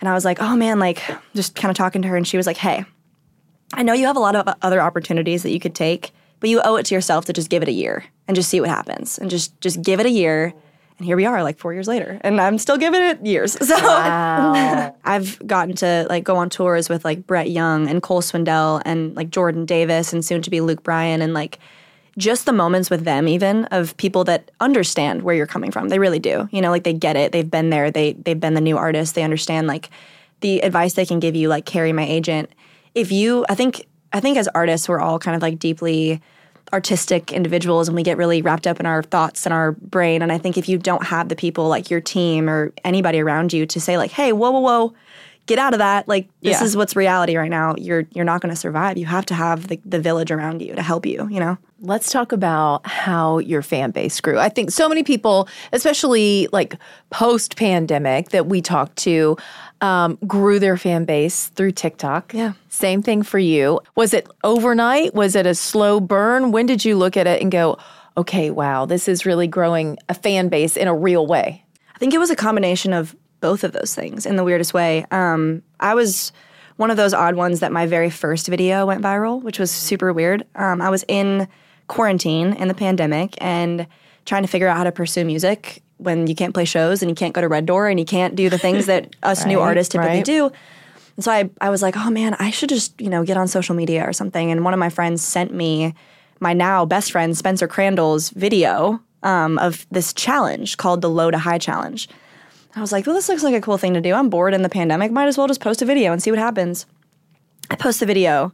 And 0.00 0.08
I 0.08 0.14
was 0.14 0.24
like, 0.24 0.40
oh 0.40 0.56
man, 0.56 0.78
like 0.78 1.02
just 1.34 1.54
kind 1.54 1.70
of 1.70 1.76
talking 1.76 2.02
to 2.02 2.08
her, 2.08 2.16
and 2.16 2.26
she 2.26 2.36
was 2.36 2.46
like, 2.46 2.56
hey, 2.56 2.84
I 3.74 3.82
know 3.82 3.92
you 3.92 4.06
have 4.06 4.16
a 4.16 4.20
lot 4.20 4.34
of 4.34 4.54
other 4.62 4.80
opportunities 4.80 5.42
that 5.42 5.50
you 5.50 5.60
could 5.60 5.74
take, 5.74 6.12
but 6.40 6.50
you 6.50 6.60
owe 6.62 6.76
it 6.76 6.86
to 6.86 6.94
yourself 6.94 7.26
to 7.26 7.32
just 7.32 7.50
give 7.50 7.62
it 7.62 7.68
a 7.68 7.72
year 7.72 8.04
and 8.26 8.34
just 8.34 8.48
see 8.48 8.60
what 8.60 8.70
happens, 8.70 9.18
and 9.18 9.30
just 9.30 9.60
just 9.60 9.82
give 9.82 10.00
it 10.00 10.06
a 10.06 10.10
year. 10.10 10.54
And 10.98 11.06
here 11.06 11.16
we 11.16 11.24
are, 11.24 11.42
like 11.42 11.58
four 11.58 11.72
years 11.72 11.88
later, 11.88 12.20
and 12.22 12.38
I'm 12.40 12.58
still 12.58 12.76
giving 12.76 13.00
it 13.02 13.24
years. 13.24 13.56
So 13.66 13.74
I've 15.04 15.46
gotten 15.46 15.74
to 15.76 16.06
like 16.10 16.24
go 16.24 16.36
on 16.36 16.50
tours 16.50 16.88
with 16.88 17.04
like 17.04 17.26
Brett 17.26 17.50
Young 17.50 17.88
and 17.88 18.02
Cole 18.02 18.20
Swindell 18.20 18.82
and 18.84 19.14
like 19.16 19.30
Jordan 19.30 19.64
Davis 19.64 20.12
and 20.12 20.24
soon 20.24 20.42
to 20.42 20.50
be 20.50 20.60
Luke 20.60 20.82
Bryan 20.82 21.22
and 21.22 21.32
like 21.32 21.58
just 22.18 22.46
the 22.46 22.52
moments 22.52 22.90
with 22.90 23.04
them 23.04 23.28
even 23.28 23.64
of 23.66 23.96
people 23.96 24.24
that 24.24 24.50
understand 24.60 25.22
where 25.22 25.34
you're 25.34 25.46
coming 25.46 25.70
from. 25.70 25.88
They 25.88 25.98
really 25.98 26.18
do. 26.18 26.48
You 26.50 26.60
know, 26.60 26.70
like 26.70 26.84
they 26.84 26.92
get 26.92 27.16
it. 27.16 27.32
They've 27.32 27.50
been 27.50 27.70
there. 27.70 27.90
They 27.90 28.14
they've 28.14 28.38
been 28.38 28.54
the 28.54 28.60
new 28.60 28.76
artist. 28.76 29.14
They 29.14 29.22
understand 29.22 29.66
like 29.66 29.90
the 30.40 30.60
advice 30.60 30.94
they 30.94 31.06
can 31.06 31.20
give 31.20 31.36
you 31.36 31.48
like 31.48 31.66
Carrie 31.66 31.92
my 31.92 32.04
agent. 32.04 32.50
If 32.94 33.12
you 33.12 33.44
I 33.48 33.54
think 33.54 33.86
I 34.12 34.20
think 34.20 34.36
as 34.36 34.48
artists 34.48 34.88
we're 34.88 35.00
all 35.00 35.18
kind 35.18 35.36
of 35.36 35.42
like 35.42 35.58
deeply 35.58 36.20
artistic 36.72 37.32
individuals 37.32 37.88
and 37.88 37.96
we 37.96 38.02
get 38.02 38.16
really 38.16 38.42
wrapped 38.42 38.66
up 38.66 38.78
in 38.78 38.86
our 38.86 39.02
thoughts 39.02 39.44
and 39.44 39.52
our 39.52 39.72
brain 39.72 40.22
and 40.22 40.30
I 40.30 40.38
think 40.38 40.56
if 40.56 40.68
you 40.68 40.78
don't 40.78 41.04
have 41.04 41.28
the 41.28 41.34
people 41.34 41.68
like 41.68 41.90
your 41.90 42.00
team 42.00 42.48
or 42.48 42.72
anybody 42.84 43.20
around 43.20 43.52
you 43.52 43.66
to 43.66 43.80
say 43.80 43.98
like, 43.98 44.12
"Hey, 44.12 44.32
whoa 44.32 44.50
whoa 44.50 44.60
whoa, 44.60 44.94
get 45.50 45.58
out 45.58 45.74
of 45.74 45.78
that. 45.80 46.06
Like 46.06 46.28
this 46.42 46.60
Yeah. 46.60 46.64
is 46.64 46.76
what's 46.76 46.94
reality 46.94 47.36
right 47.36 47.50
now. 47.50 47.74
You're 47.76 48.04
you're 48.14 48.24
not 48.24 48.40
going 48.40 48.54
to 48.54 48.60
survive. 48.60 48.96
You 48.96 49.06
have 49.06 49.26
to 49.26 49.34
have 49.34 49.66
the, 49.66 49.80
the 49.84 49.98
village 50.00 50.30
around 50.30 50.62
you 50.62 50.76
to 50.76 50.82
help 50.82 51.04
you. 51.04 51.26
You 51.28 51.40
know. 51.40 51.58
Let's 51.82 52.12
talk 52.12 52.30
about 52.32 52.86
how 52.86 53.38
your 53.38 53.62
fan 53.62 53.90
base 53.90 54.20
grew. 54.20 54.38
I 54.38 54.50
think 54.50 54.70
so 54.70 54.86
many 54.88 55.02
people, 55.02 55.48
especially 55.72 56.46
like 56.52 56.76
post 57.10 57.56
pandemic 57.56 58.28
that 58.30 58.46
we 58.46 58.60
talked 58.60 58.96
to, 58.98 59.36
um, 59.80 60.18
grew 60.26 60.58
their 60.58 60.76
fan 60.76 61.04
base 61.06 61.48
through 61.56 61.72
TikTok. 61.72 62.32
Yeah. 62.34 62.52
Same 62.68 63.02
thing 63.02 63.22
for 63.22 63.38
you. 63.38 63.80
Was 63.96 64.12
it 64.14 64.28
overnight? 64.44 65.14
Was 65.14 65.34
it 65.34 65.46
a 65.46 65.54
slow 65.54 66.00
burn? 66.00 66.52
When 66.52 66.66
did 66.66 66.84
you 66.84 66.96
look 66.96 67.16
at 67.16 67.26
it 67.26 67.40
and 67.42 67.50
go, 67.50 67.78
okay, 68.16 68.50
wow, 68.50 68.84
this 68.86 69.08
is 69.08 69.24
really 69.24 69.46
growing 69.48 69.96
a 70.10 70.14
fan 70.14 70.48
base 70.50 70.76
in 70.76 70.86
a 70.86 70.94
real 70.94 71.26
way? 71.26 71.64
I 71.94 71.98
think 71.98 72.12
it 72.14 72.18
was 72.18 72.30
a 72.30 72.36
combination 72.36 72.92
of 72.92 73.16
both 73.40 73.64
of 73.64 73.72
those 73.72 73.94
things 73.94 74.26
in 74.26 74.36
the 74.36 74.44
weirdest 74.44 74.74
way. 74.74 75.06
Um, 75.10 75.62
I 75.78 75.94
was 75.94 76.32
one 76.76 76.90
of 76.90 76.96
those 76.96 77.12
odd 77.12 77.34
ones 77.34 77.60
that 77.60 77.72
my 77.72 77.86
very 77.86 78.10
first 78.10 78.48
video 78.48 78.86
went 78.86 79.02
viral, 79.02 79.42
which 79.42 79.58
was 79.58 79.70
super 79.70 80.12
weird. 80.12 80.46
Um, 80.54 80.80
I 80.80 80.88
was 80.88 81.04
in 81.08 81.46
quarantine 81.88 82.54
in 82.54 82.68
the 82.68 82.74
pandemic 82.74 83.34
and 83.38 83.86
trying 84.24 84.42
to 84.42 84.48
figure 84.48 84.68
out 84.68 84.76
how 84.76 84.84
to 84.84 84.92
pursue 84.92 85.24
music 85.24 85.82
when 85.98 86.26
you 86.26 86.34
can't 86.34 86.54
play 86.54 86.64
shows 86.64 87.02
and 87.02 87.10
you 87.10 87.14
can't 87.14 87.34
go 87.34 87.40
to 87.40 87.48
Red 87.48 87.66
Door 87.66 87.88
and 87.88 87.98
you 87.98 88.06
can't 88.06 88.34
do 88.34 88.48
the 88.48 88.58
things 88.58 88.86
that 88.86 89.14
us 89.22 89.44
new 89.44 89.60
artists 89.60 89.92
typically 89.92 90.16
right. 90.16 90.24
do. 90.24 90.50
And 91.16 91.24
so 91.24 91.30
I, 91.30 91.50
I 91.60 91.68
was 91.68 91.82
like, 91.82 91.96
oh 91.96 92.08
man, 92.08 92.34
I 92.38 92.50
should 92.50 92.70
just, 92.70 92.98
you 93.00 93.10
know, 93.10 93.24
get 93.24 93.36
on 93.36 93.46
social 93.48 93.74
media 93.74 94.08
or 94.08 94.14
something. 94.14 94.50
And 94.50 94.64
one 94.64 94.72
of 94.72 94.80
my 94.80 94.88
friends 94.88 95.22
sent 95.22 95.52
me 95.52 95.94
my 96.38 96.54
now 96.54 96.86
best 96.86 97.12
friend, 97.12 97.36
Spencer 97.36 97.68
Crandall's 97.68 98.30
video 98.30 99.00
um, 99.22 99.58
of 99.58 99.86
this 99.90 100.14
challenge 100.14 100.78
called 100.78 101.02
the 101.02 101.10
Low 101.10 101.30
to 101.30 101.38
High 101.38 101.58
Challenge. 101.58 102.08
I 102.74 102.80
was 102.80 102.92
like, 102.92 103.06
well, 103.06 103.14
this 103.14 103.28
looks 103.28 103.42
like 103.42 103.54
a 103.54 103.60
cool 103.60 103.78
thing 103.78 103.94
to 103.94 104.00
do. 104.00 104.14
I'm 104.14 104.30
bored 104.30 104.54
in 104.54 104.62
the 104.62 104.68
pandemic. 104.68 105.10
Might 105.10 105.26
as 105.26 105.36
well 105.36 105.48
just 105.48 105.60
post 105.60 105.82
a 105.82 105.84
video 105.84 106.12
and 106.12 106.22
see 106.22 106.30
what 106.30 106.38
happens. 106.38 106.86
I 107.70 107.76
post 107.76 108.00
the 108.00 108.06
video, 108.06 108.52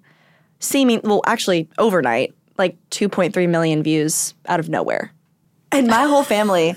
seeming, 0.59 1.01
well, 1.05 1.23
actually, 1.27 1.69
overnight, 1.79 2.35
like 2.59 2.77
2.3 2.91 3.49
million 3.49 3.83
views 3.83 4.35
out 4.47 4.61
of 4.61 4.69
nowhere. 4.69 5.13
And 5.73 5.87
my 5.87 6.05
whole 6.05 6.23
family, 6.23 6.75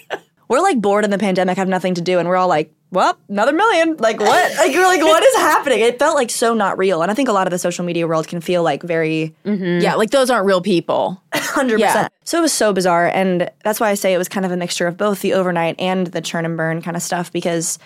we're 0.48 0.60
like 0.60 0.80
bored 0.80 1.04
in 1.04 1.10
the 1.10 1.18
pandemic, 1.18 1.56
have 1.56 1.68
nothing 1.68 1.94
to 1.94 2.00
do. 2.00 2.18
And 2.18 2.28
we're 2.28 2.36
all 2.36 2.48
like, 2.48 2.72
well, 2.92 3.18
another 3.28 3.52
million. 3.52 3.96
Like, 3.96 4.20
what? 4.20 4.52
Like, 4.62 4.72
you're 4.72 4.86
like, 4.86 5.00
what 5.00 5.24
is 5.24 5.34
happening? 5.36 5.80
It 5.80 5.98
felt 5.98 6.14
like 6.14 6.30
so 6.30 6.54
not 6.54 6.78
real. 6.78 7.02
And 7.02 7.10
I 7.10 7.14
think 7.14 7.28
a 7.28 7.32
lot 7.32 7.46
of 7.46 7.50
the 7.50 7.58
social 7.58 7.84
media 7.84 8.06
world 8.06 8.28
can 8.28 8.40
feel 8.40 8.62
like 8.62 8.82
very 8.82 9.34
mm-hmm. 9.44 9.82
Yeah, 9.82 9.94
like 9.94 10.10
those 10.10 10.30
aren't 10.30 10.46
real 10.46 10.60
people. 10.60 11.20
Hundred 11.34 11.80
Yeah. 11.80 11.86
percent. 11.88 12.12
So 12.24 12.38
it 12.38 12.42
was 12.42 12.52
so 12.52 12.72
bizarre, 12.72 13.08
and 13.08 13.50
that's 13.64 13.80
why 13.80 13.88
I 13.90 13.94
say 13.94 14.14
it 14.14 14.18
was 14.18 14.28
kind 14.28 14.46
of 14.46 14.52
a 14.52 14.56
mixture 14.56 14.86
of 14.86 14.96
both 14.96 15.20
the 15.22 15.32
overnight 15.32 15.74
and 15.80 16.06
the 16.06 16.20
churn 16.20 16.44
and 16.44 16.56
burn 16.56 16.82
kind 16.82 16.96
of 16.96 17.02
stuff. 17.02 17.32
Because 17.32 17.78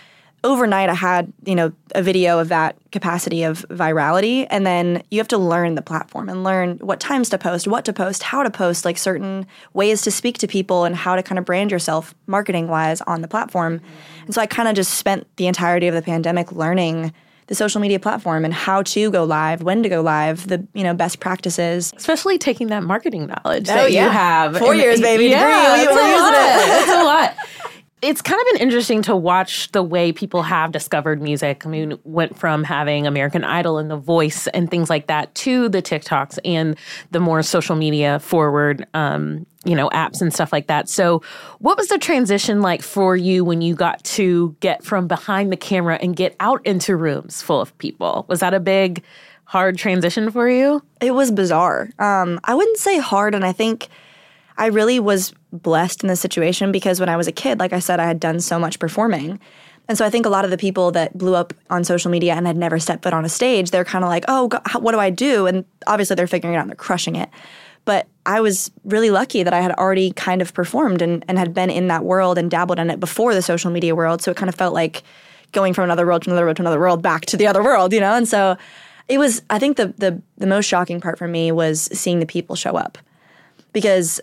overnight, 0.45 0.89
I 0.89 0.95
had 0.95 1.33
you 1.45 1.55
know 1.55 1.73
a 1.95 2.03
video 2.03 2.39
of 2.39 2.49
that 2.49 2.77
capacity 2.93 3.45
of 3.45 3.65
virality, 3.71 4.47
and 4.51 4.67
then 4.67 5.03
you 5.11 5.19
have 5.19 5.29
to 5.29 5.39
learn 5.39 5.75
the 5.77 5.83
platform 5.83 6.29
and 6.29 6.45
learn 6.45 6.79
what 6.79 7.01
times 7.01 7.29
to 7.31 7.39
post, 7.39 7.67
what 7.67 7.85
to 7.87 7.93
post, 7.93 8.23
how 8.23 8.43
to 8.43 8.51
post, 8.51 8.85
like 8.85 8.99
certain 8.99 9.47
ways 9.73 10.03
to 10.03 10.11
speak 10.11 10.39
to 10.39 10.47
people, 10.47 10.85
and 10.85 10.95
how 10.97 11.17
to 11.17 11.23
kind 11.23 11.39
of 11.39 11.45
brand 11.45 11.71
yourself 11.71 12.15
marketing 12.27 12.69
wise 12.69 13.01
on 13.03 13.23
the 13.23 13.29
platform. 13.29 13.79
Mm-hmm. 13.79 14.16
And 14.27 14.35
so 14.35 14.41
I 14.41 14.47
kind 14.47 14.69
of 14.69 14.75
just 14.75 14.95
spent 14.95 15.27
the 15.37 15.47
entirety 15.47 15.89
of 15.89 15.95
the 15.95 16.03
pandemic 16.03 16.53
learning 16.53 17.13
the 17.47 17.55
social 17.55 17.81
media 17.81 18.01
platform 18.01 18.45
and 18.45 18.53
how 18.53 18.83
to 18.83 19.11
go 19.11 19.23
live, 19.25 19.63
when 19.63 19.83
to 19.85 19.89
go 19.89 20.03
live, 20.03 20.49
the 20.49 20.67
you 20.75 20.83
know 20.83 20.95
best 20.95 21.21
practices. 21.21 21.93
Especially 21.97 22.39
taking 22.39 22.69
that 22.69 22.83
marketing 22.83 23.29
knowledge 23.29 23.67
that 23.67 23.93
yeah. 23.93 24.05
you 24.05 24.11
have. 24.11 24.57
Four 24.59 24.75
years, 24.75 25.01
baby, 25.01 25.27
Yeah, 25.27 25.77
degree. 25.77 25.93
it's 25.93 25.93
a 25.93 26.05
lot. 26.05 26.35
it. 26.35 26.83
It's 26.83 26.91
a 26.91 27.05
lot. 27.05 27.37
It's 28.07 28.23
kind 28.23 28.41
of 28.41 28.47
been 28.53 28.63
interesting 28.63 29.03
to 29.03 29.17
watch 29.17 29.73
the 29.73 29.83
way 29.83 30.13
people 30.13 30.43
have 30.43 30.71
discovered 30.71 31.21
music. 31.21 31.67
I 31.67 31.69
mean, 31.69 31.99
went 32.05 32.39
from 32.39 32.63
having 32.63 33.05
American 33.05 33.43
Idol 33.43 33.79
and 33.79 33.91
The 33.91 33.97
Voice 33.97 34.47
and 34.47 34.71
things 34.71 34.89
like 34.89 35.09
that 35.09 35.35
to 35.35 35.69
the 35.69 35.83
TikToks 35.83 36.39
and 36.45 36.79
the 37.11 37.19
more 37.19 37.43
social 37.43 37.75
media 37.75 38.21
forward, 38.21 38.87
um, 38.95 39.45
you 39.65 39.75
know, 39.75 39.89
apps 39.89 40.21
and 40.21 40.33
stuff 40.33 40.53
like 40.53 40.69
that. 40.69 40.89
So, 40.89 41.21
what 41.59 41.77
was 41.77 41.89
the 41.89 41.99
transition 41.99 42.63
like 42.63 42.83
for 42.83 43.17
you 43.17 43.45
when 43.45 43.61
you 43.61 43.75
got 43.75 44.05
to 44.05 44.55
get 44.61 44.85
from 44.85 45.09
behind 45.09 45.51
the 45.51 45.57
camera 45.57 45.99
and 46.01 46.15
get 46.15 46.37
out 46.39 46.65
into 46.65 46.95
rooms 46.95 47.43
full 47.43 47.61
of 47.61 47.77
people? 47.79 48.25
Was 48.29 48.39
that 48.39 48.55
a 48.55 48.61
big, 48.61 49.03
hard 49.47 49.79
transition 49.79 50.31
for 50.31 50.49
you? 50.49 50.81
It 51.01 51.11
was 51.11 51.33
bizarre. 51.33 51.91
Um, 51.99 52.39
I 52.45 52.55
wouldn't 52.55 52.79
say 52.79 53.01
hard, 53.01 53.35
and 53.35 53.45
I 53.45 53.51
think 53.51 53.89
I 54.59 54.67
really 54.67 54.99
was 55.01 55.33
blessed 55.53 56.03
in 56.03 56.09
this 56.09 56.21
situation 56.21 56.73
because 56.73 57.01
when 57.01 57.09
I 57.09 57.17
was 57.17 57.27
a 57.27 57.33
kid, 57.33 57.59
like 57.59 57.73
I 57.73 57.79
said, 57.79 58.01
I 58.01 58.07
had 58.07 58.21
done 58.21 58.41
so 58.41 58.59
much 58.59 58.79
performing. 58.79 59.39
And 59.89 59.97
so 59.97 60.05
I 60.05 60.11
think 60.11 60.27
a 60.27 60.31
lot 60.31 60.45
of 60.45 60.51
the 60.51 60.57
people 60.57 60.91
that 60.93 61.17
blew 61.17 61.35
up 61.35 61.53
on 61.71 61.85
social 61.85 62.11
media 62.11 62.35
and 62.35 62.47
had 62.47 62.57
never 62.57 62.79
stepped 62.79 63.05
foot 63.05 63.13
on 63.13 63.25
a 63.25 63.29
stage, 63.29 63.71
they're 63.71 63.85
kind 63.85 64.05
of 64.05 64.09
like, 64.09 64.25
oh, 64.29 64.49
go- 64.49 64.61
how- 64.65 64.81
what 64.81 64.93
do 64.93 64.99
I 64.99 65.11
do? 65.11 65.47
And 65.47 65.65
obviously 65.87 66.17
they're 66.17 66.27
figuring 66.27 66.55
it 66.55 66.59
out 66.59 66.63
and 66.63 66.71
they're 66.71 66.77
crushing 66.77 67.17
it. 67.17 67.29
But 67.85 68.09
I 68.25 68.41
was 68.41 68.71
really 68.85 69.11
lucky 69.11 69.45
that 69.45 69.55
I 69.55 69.61
had 69.61 69.71
already 69.73 70.11
kind 70.11 70.43
of 70.43 70.53
performed 70.53 71.03
and, 71.03 71.25
and 71.29 71.39
had 71.39 71.55
been 71.55 71.71
in 71.71 71.87
that 71.87 72.05
world 72.05 72.37
and 72.37 72.51
dabbled 72.51 72.81
in 72.81 72.91
it 72.91 72.99
before 72.99 73.33
the 73.33 73.43
social 73.43 73.71
media 73.71 73.95
world. 73.95 74.23
So 74.23 74.33
it 74.33 74.37
kind 74.37 74.49
of 74.49 74.57
felt 74.57 74.75
like 74.75 75.05
going 75.53 75.73
from 75.73 75.85
another 75.85 76.05
world 76.05 76.23
to 76.23 76.31
another 76.31 76.45
world 76.45 76.57
to 76.57 76.63
another 76.63 76.81
world 76.81 77.01
back 77.01 77.27
to 77.27 77.37
the 77.37 77.47
other 77.47 77.63
world, 77.63 77.93
you 77.93 78.01
know? 78.01 78.15
And 78.15 78.27
so 78.27 78.57
it 79.07 79.19
was, 79.19 79.41
I 79.51 79.61
think 79.61 79.77
the, 79.77 79.95
the, 79.99 80.21
the 80.37 80.49
most 80.49 80.65
shocking 80.65 81.01
part 81.01 81.17
for 81.17 81.29
me 81.29 81.53
was 81.53 81.83
seeing 81.93 82.19
the 82.19 82.27
people 82.27 82.57
show 82.57 82.73
up 82.77 82.99
because 83.73 84.21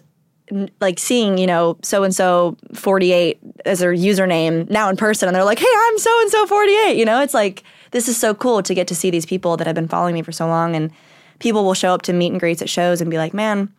like 0.79 0.99
seeing 0.99 1.37
you 1.37 1.47
know 1.47 1.77
so 1.81 2.03
and 2.03 2.15
so 2.15 2.57
48 2.73 3.39
as 3.65 3.79
their 3.79 3.93
username 3.93 4.69
now 4.69 4.89
in 4.89 4.97
person 4.97 5.27
and 5.27 5.35
they're 5.35 5.43
like 5.43 5.59
hey 5.59 5.73
i'm 5.75 5.97
so 5.97 6.21
and 6.21 6.29
so 6.29 6.45
48 6.45 6.97
you 6.97 7.05
know 7.05 7.21
it's 7.21 7.33
like 7.33 7.63
this 7.91 8.07
is 8.07 8.17
so 8.17 8.33
cool 8.33 8.61
to 8.63 8.73
get 8.73 8.87
to 8.87 8.95
see 8.95 9.09
these 9.09 9.25
people 9.25 9.57
that 9.57 9.67
have 9.67 9.75
been 9.75 9.87
following 9.87 10.13
me 10.13 10.21
for 10.21 10.31
so 10.31 10.47
long 10.47 10.75
and 10.75 10.91
people 11.39 11.63
will 11.63 11.73
show 11.73 11.93
up 11.93 12.01
to 12.03 12.13
meet 12.13 12.31
and 12.31 12.39
greets 12.39 12.61
at 12.61 12.69
shows 12.69 13.01
and 13.01 13.09
be 13.09 13.17
like 13.17 13.33
man 13.33 13.71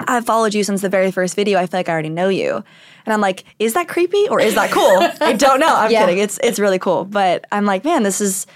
I've 0.00 0.26
followed 0.26 0.54
you 0.54 0.64
since 0.64 0.82
the 0.82 0.88
very 0.88 1.12
first 1.12 1.36
video. 1.36 1.58
I 1.58 1.66
feel 1.66 1.78
like 1.78 1.88
I 1.88 1.92
already 1.92 2.08
know 2.08 2.28
you. 2.28 2.64
And 3.06 3.12
I'm 3.12 3.20
like, 3.20 3.44
is 3.58 3.74
that 3.74 3.88
creepy 3.88 4.28
or 4.28 4.40
is 4.40 4.56
that 4.56 4.72
cool? 4.72 4.98
I 5.20 5.34
don't 5.34 5.60
know. 5.60 5.72
I'm 5.72 5.88
kidding. 5.88 6.18
It's 6.18 6.38
it's 6.42 6.58
really 6.58 6.78
cool. 6.80 7.04
But 7.04 7.44
I'm 7.52 7.64
like, 7.64 7.84
man, 7.84 8.02
this 8.02 8.20
is 8.20 8.46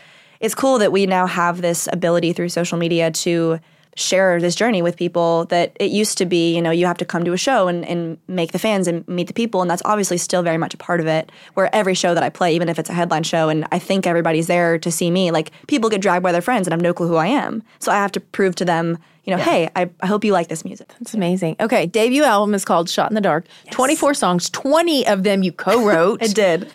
it's 0.41 0.55
cool 0.55 0.79
that 0.79 0.91
we 0.93 1.07
now 1.07 1.27
have 1.27 1.61
this 1.61 1.89
ability 1.93 2.33
through 2.33 2.49
social 2.49 2.79
media 2.79 3.11
to 3.11 3.61
share 3.99 4.41
this 4.41 4.55
journey 4.55 4.81
with 4.81 4.97
people 4.97 5.45
that 5.47 5.77
it 5.81 5.91
used 5.91 6.19
to 6.19 6.27
be, 6.27 6.55
you 6.55 6.63
know, 6.63 6.71
you 6.71 6.87
have 6.87 6.99
to 6.99 7.05
come 7.05 7.25
to 7.25 7.33
a 7.33 7.37
show 7.37 7.69
and, 7.69 7.85
and 7.85 8.19
make 8.29 8.53
the 8.53 8.59
fans 8.59 8.87
and 8.87 9.07
meet 9.09 9.27
the 9.27 9.35
people. 9.35 9.61
And 9.61 9.71
that's 9.71 9.83
obviously 9.85 10.19
still 10.19 10.43
very 10.43 10.59
much 10.59 10.73
a 10.73 10.77
part 10.77 11.01
of 11.01 11.07
it. 11.07 11.33
Where 11.55 11.75
every 11.75 11.95
show 11.95 12.15
that 12.15 12.23
I 12.23 12.29
play, 12.29 12.55
even 12.55 12.69
if 12.69 12.79
it's 12.79 12.89
a 12.89 12.93
headline 12.93 13.25
show 13.25 13.49
and 13.49 13.67
I 13.73 13.79
think 13.79 14.07
everybody's 14.07 14.47
there 14.47 14.79
to 14.79 14.91
see 14.91 15.11
me, 15.11 15.31
like 15.31 15.51
people 15.67 15.91
get 15.91 16.01
dragged 16.01 16.23
by 16.23 16.33
their 16.33 16.43
friends 16.43 16.67
and 16.67 16.73
I 16.73 16.77
have 16.77 16.83
no 16.83 16.95
clue 16.95 17.09
who 17.09 17.17
I 17.17 17.27
am. 17.27 17.63
So 17.81 17.91
I 17.91 17.97
have 17.97 18.13
to 18.13 18.21
prove 18.21 18.55
to 18.57 18.65
them, 18.65 18.99
you 19.25 19.37
know, 19.37 19.43
hey, 19.43 19.69
I, 19.75 19.91
I 20.01 20.07
hope 20.07 20.25
you 20.25 20.33
like 20.33 20.49
this 20.49 20.65
music. 20.65 20.91
It's 21.01 21.13
amazing. 21.15 21.57
Okay, 21.61 21.87
debut 21.87 22.25
album 22.25 22.55
is 22.55 22.65
called 22.65 22.89
Shot 22.89 23.11
in 23.11 23.15
the 23.15 23.21
Dark. 23.21 23.47
24 23.73 24.15
songs, 24.15 24.49
20 24.51 25.07
of 25.07 25.23
them 25.23 25.43
you 25.43 25.53
co-wrote. 25.53 26.23
It 26.29 26.35
did. 26.35 26.73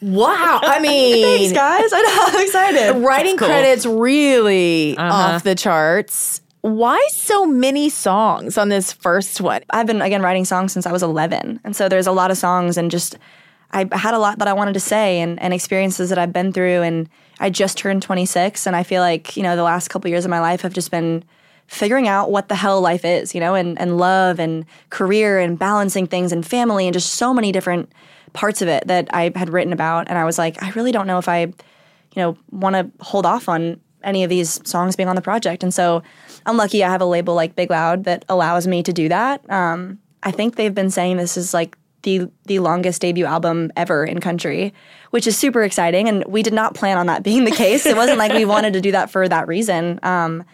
wow. 0.00 0.60
I 0.62 0.78
mean, 0.80 1.22
Thanks, 1.22 1.52
guys. 1.52 1.90
I 1.92 2.00
know. 2.00 2.38
I'm 2.38 2.46
excited. 2.46 3.04
writing 3.04 3.36
credits 3.36 3.84
really 3.86 4.96
uh-huh. 4.96 5.34
off 5.34 5.42
the 5.42 5.54
charts. 5.54 6.40
Why 6.64 7.06
so 7.10 7.44
many 7.44 7.90
songs 7.90 8.56
on 8.56 8.70
this 8.70 8.90
first 8.90 9.38
one? 9.42 9.60
I've 9.68 9.86
been 9.86 10.00
again 10.00 10.22
writing 10.22 10.46
songs 10.46 10.72
since 10.72 10.86
I 10.86 10.92
was 10.92 11.02
11, 11.02 11.60
and 11.62 11.76
so 11.76 11.90
there's 11.90 12.06
a 12.06 12.10
lot 12.10 12.30
of 12.30 12.38
songs, 12.38 12.78
and 12.78 12.90
just 12.90 13.18
I 13.72 13.86
had 13.92 14.14
a 14.14 14.18
lot 14.18 14.38
that 14.38 14.48
I 14.48 14.54
wanted 14.54 14.72
to 14.72 14.80
say, 14.80 15.20
and, 15.20 15.38
and 15.42 15.52
experiences 15.52 16.08
that 16.08 16.16
I've 16.16 16.32
been 16.32 16.54
through, 16.54 16.80
and 16.80 17.06
I 17.38 17.50
just 17.50 17.76
turned 17.76 18.00
26, 18.00 18.66
and 18.66 18.74
I 18.74 18.82
feel 18.82 19.02
like 19.02 19.36
you 19.36 19.42
know 19.42 19.56
the 19.56 19.62
last 19.62 19.88
couple 19.88 20.08
years 20.08 20.24
of 20.24 20.30
my 20.30 20.40
life 20.40 20.62
have 20.62 20.72
just 20.72 20.90
been 20.90 21.22
figuring 21.66 22.08
out 22.08 22.30
what 22.30 22.48
the 22.48 22.54
hell 22.54 22.80
life 22.80 23.04
is, 23.04 23.34
you 23.34 23.42
know, 23.42 23.54
and 23.54 23.78
and 23.78 23.98
love 23.98 24.38
and 24.38 24.64
career 24.88 25.38
and 25.40 25.58
balancing 25.58 26.06
things 26.06 26.32
and 26.32 26.46
family 26.46 26.86
and 26.86 26.94
just 26.94 27.12
so 27.16 27.34
many 27.34 27.52
different 27.52 27.92
parts 28.32 28.62
of 28.62 28.68
it 28.68 28.86
that 28.86 29.06
I 29.12 29.32
had 29.36 29.50
written 29.50 29.74
about, 29.74 30.08
and 30.08 30.16
I 30.16 30.24
was 30.24 30.38
like, 30.38 30.62
I 30.62 30.70
really 30.70 30.92
don't 30.92 31.06
know 31.06 31.18
if 31.18 31.28
I, 31.28 31.40
you 31.42 31.52
know, 32.16 32.38
want 32.50 32.74
to 32.74 32.90
hold 33.04 33.26
off 33.26 33.50
on 33.50 33.82
any 34.04 34.24
of 34.24 34.30
these 34.30 34.60
songs 34.68 34.96
being 34.96 35.08
on 35.08 35.16
the 35.16 35.22
project. 35.22 35.62
And 35.62 35.72
so 35.72 36.02
I'm 36.46 36.56
lucky 36.56 36.84
I 36.84 36.90
have 36.90 37.00
a 37.00 37.06
label 37.06 37.34
like 37.34 37.56
Big 37.56 37.70
Loud 37.70 38.04
that 38.04 38.24
allows 38.28 38.66
me 38.66 38.82
to 38.82 38.92
do 38.92 39.08
that. 39.08 39.48
Um, 39.50 39.98
I 40.22 40.30
think 40.30 40.56
they've 40.56 40.74
been 40.74 40.90
saying 40.90 41.16
this 41.16 41.36
is 41.36 41.52
like 41.54 41.76
the 42.02 42.30
the 42.44 42.60
longest 42.60 43.00
debut 43.00 43.24
album 43.24 43.72
ever 43.76 44.04
in 44.04 44.20
country, 44.20 44.72
which 45.10 45.26
is 45.26 45.36
super 45.36 45.62
exciting. 45.62 46.08
And 46.08 46.24
we 46.26 46.42
did 46.42 46.52
not 46.52 46.74
plan 46.74 46.98
on 46.98 47.06
that 47.06 47.22
being 47.22 47.44
the 47.44 47.50
case. 47.50 47.86
It 47.86 47.96
wasn't 47.96 48.18
like 48.18 48.32
we 48.32 48.44
wanted 48.54 48.74
to 48.74 48.80
do 48.80 48.92
that 48.92 49.10
for 49.10 49.28
that 49.28 49.48
reason. 49.48 49.98
Um, 50.02 50.44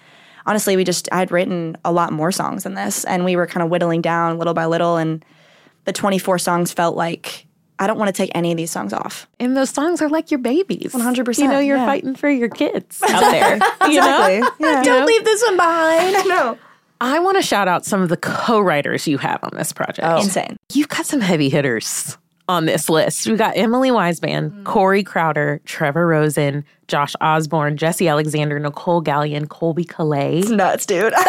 honestly, 0.46 0.76
we 0.76 0.84
just 0.84 1.08
I 1.12 1.18
had 1.18 1.30
written 1.30 1.76
a 1.84 1.92
lot 1.92 2.12
more 2.12 2.32
songs 2.32 2.64
than 2.64 2.74
this, 2.74 3.04
and 3.04 3.24
we 3.24 3.36
were 3.36 3.46
kind 3.46 3.62
of 3.62 3.70
whittling 3.70 4.00
down 4.00 4.38
little 4.38 4.54
by 4.54 4.66
little. 4.66 4.96
And 4.96 5.24
the 5.84 5.92
24 5.92 6.38
songs 6.38 6.72
felt 6.72 6.96
like 6.96 7.46
I 7.80 7.86
don't 7.86 7.98
want 7.98 8.08
to 8.08 8.12
take 8.12 8.30
any 8.34 8.50
of 8.52 8.56
these 8.58 8.70
songs 8.70 8.92
off. 8.92 9.26
And 9.40 9.56
those 9.56 9.70
songs 9.70 10.02
are 10.02 10.08
like 10.08 10.30
your 10.30 10.38
babies. 10.38 10.92
100%, 10.92 11.38
You 11.38 11.48
know, 11.48 11.58
you're 11.58 11.78
yeah. 11.78 11.86
fighting 11.86 12.14
for 12.14 12.28
your 12.30 12.50
kids 12.50 13.02
out 13.08 13.20
there. 13.32 13.56
You 13.90 13.98
Exactly. 13.98 14.40
know? 14.40 14.50
Yeah. 14.60 14.82
Don't 14.82 15.06
leave 15.06 15.24
this 15.24 15.42
one 15.42 15.56
behind. 15.56 16.16
No. 16.28 16.58
I 17.02 17.18
want 17.18 17.38
to 17.38 17.42
shout 17.42 17.66
out 17.66 17.86
some 17.86 18.02
of 18.02 18.10
the 18.10 18.16
co-writers 18.18 19.08
you 19.08 19.16
have 19.16 19.42
on 19.42 19.50
this 19.54 19.72
project. 19.72 20.00
Oh. 20.06 20.20
Insane. 20.20 20.58
You've 20.74 20.88
got 20.90 21.06
some 21.06 21.22
heavy 21.22 21.48
hitters 21.48 22.18
on 22.46 22.66
this 22.66 22.90
list. 22.90 23.26
We 23.26 23.36
got 23.36 23.56
Emily 23.56 23.88
Weisband, 23.90 24.50
mm. 24.50 24.64
Corey 24.64 25.02
Crowder, 25.02 25.62
Trevor 25.64 26.06
Rosen, 26.06 26.62
Josh 26.88 27.14
Osborne, 27.22 27.78
Jesse 27.78 28.06
Alexander, 28.08 28.60
Nicolle 28.60 29.02
Galyon, 29.02 29.46
Colbie 29.46 29.86
Caillat. 29.86 30.40
It's 30.40 30.50
Nuts, 30.50 30.84
dude. 30.84 31.12
That's 31.12 31.24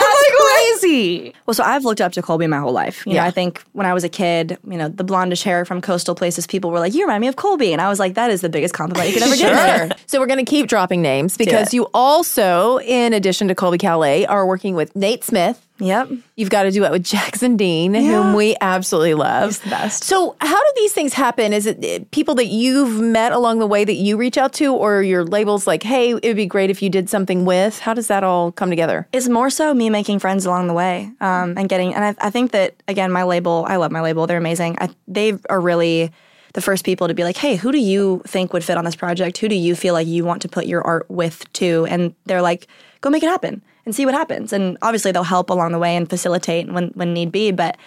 crazy. 0.62 1.34
Well, 1.46 1.54
so 1.54 1.64
I've 1.64 1.84
looked 1.86 2.02
up 2.02 2.12
to 2.14 2.22
Colbie 2.22 2.50
my 2.50 2.60
whole 2.60 2.72
life. 2.74 3.06
You 3.06 3.14
know, 3.14 3.22
Yeah. 3.22 3.26
I 3.26 3.32
think 3.32 3.64
when 3.74 3.86
I 3.86 3.94
was 3.94 4.04
a 4.04 4.10
kid, 4.10 4.58
you 4.68 4.78
know, 4.78 4.90
the 4.90 5.04
blondish 5.04 5.44
hair 5.44 5.66
from 5.66 5.82
coastal 5.82 6.16
places, 6.16 6.48
people 6.48 6.72
were 6.72 6.80
like, 6.80 6.94
"You 6.94 7.02
remind 7.02 7.22
me 7.22 7.28
of 7.28 7.36
Colbie," 7.36 7.72
and 7.72 7.82
I 7.82 7.90
was 7.90 8.00
like, 8.00 8.14
"That 8.16 8.32
is 8.32 8.42
the 8.42 8.50
biggest 8.50 8.74
compliment 8.74 9.08
you 9.10 9.14
could 9.14 9.24
ever 9.24 9.36
give 9.36 9.90
me." 9.90 9.96
So 10.08 10.20
we're 10.20 10.28
going 10.28 10.44
to 10.44 10.50
keep 10.50 10.68
dropping 10.68 11.02
names 11.02 11.38
because 11.38 11.74
you 11.74 11.88
also, 11.94 12.80
in 12.80 13.14
addition 13.14 13.48
to 13.48 13.56
Colbie 13.56 13.80
Caillat, 13.80 14.30
are 14.30 14.46
working 14.46 14.76
with 14.76 14.96
Nate 14.96 15.24
Smith. 15.24 15.60
Yep. 15.82 16.12
You've 16.36 16.50
got 16.50 16.64
to 16.64 16.72
do 16.72 16.84
it 16.86 16.92
with 16.92 17.04
Jackson 17.12 17.58
Dean, 17.58 17.94
whom 17.94 18.36
we 18.36 18.56
absolutely 18.62 19.16
love. 19.16 19.50
He's 19.50 19.60
the 19.60 19.70
best. 19.70 20.04
So, 20.04 20.36
how 20.40 20.60
do 20.60 20.72
these 20.76 20.94
things 20.94 21.14
happen? 21.14 21.54
Is 21.54 21.66
it 21.66 21.84
uh, 21.84 22.06
people 22.12 22.36
that 22.36 22.46
you've 22.46 23.02
met 23.02 23.32
along 23.32 23.60
the 23.60 23.68
way 23.68 23.84
that 23.84 23.96
you 23.96 24.16
reach 24.16 24.38
out 24.38 24.54
to, 24.54 24.74
or 24.74 25.02
your 25.02 25.26
labels 25.26 25.66
like, 25.66 25.84
hey, 25.84 26.12
it 26.12 26.24
would 26.24 26.36
be 26.36 26.46
great 26.46 26.70
if 26.70 26.82
you 26.82 26.90
did 26.90 27.10
something 27.10 27.46
with? 27.46 27.80
How 27.80 27.94
does 27.94 28.08
that 28.08 28.24
all 28.24 28.52
come 28.52 28.70
together? 28.70 29.08
It's 29.12 29.28
more 29.28 29.50
so 29.50 29.74
me 29.74 29.90
making 29.90 30.20
friends 30.20 30.46
along 30.46 30.68
the 30.68 30.74
way 30.74 31.12
um, 31.20 31.56
and 31.58 31.68
getting, 31.68 31.94
and 31.96 32.04
I, 32.06 32.28
I 32.28 32.30
think 32.30 32.52
that 32.52 32.76
again, 32.88 33.12
my 33.12 33.24
label, 33.24 33.66
I 33.68 33.78
love 33.78 33.92
my 33.92 34.02
label. 34.02 34.28
They're 34.28 34.38
amazing. 34.38 34.78
I, 34.80 34.90
they 35.08 35.38
are 35.50 35.60
really 35.60 36.12
the 36.54 36.62
first 36.62 36.86
people 36.86 37.08
to 37.08 37.14
be 37.14 37.24
like, 37.24 37.38
hey, 37.38 37.56
who 37.56 37.72
do 37.72 37.80
you 37.80 38.22
think 38.28 38.54
would 38.54 38.64
fit 38.64 38.78
on 38.78 38.86
this 38.86 38.96
project? 38.96 39.38
Who 39.38 39.48
do 39.48 39.56
you 39.56 39.74
feel 39.74 39.94
like 39.94 40.08
you 40.08 40.26
want 40.26 40.42
to 40.42 40.50
put 40.50 40.66
your 40.66 40.82
art 40.86 41.10
with 41.10 41.52
too? 41.54 41.88
And 41.90 42.14
they're 42.26 42.42
like, 42.42 42.68
go 43.00 43.10
make 43.10 43.24
it 43.24 43.30
happen 43.30 43.62
and 43.86 43.96
see 43.96 44.06
what 44.06 44.14
happens. 44.14 44.54
And 44.54 44.78
obviously, 44.82 45.12
they'll 45.12 45.24
help 45.24 45.50
along 45.50 45.72
the 45.72 45.80
way 45.80 45.96
and 45.96 46.10
facilitate 46.10 46.72
when 46.72 46.90
when 46.90 47.14
need 47.14 47.32
be. 47.32 47.52
But 47.52 47.78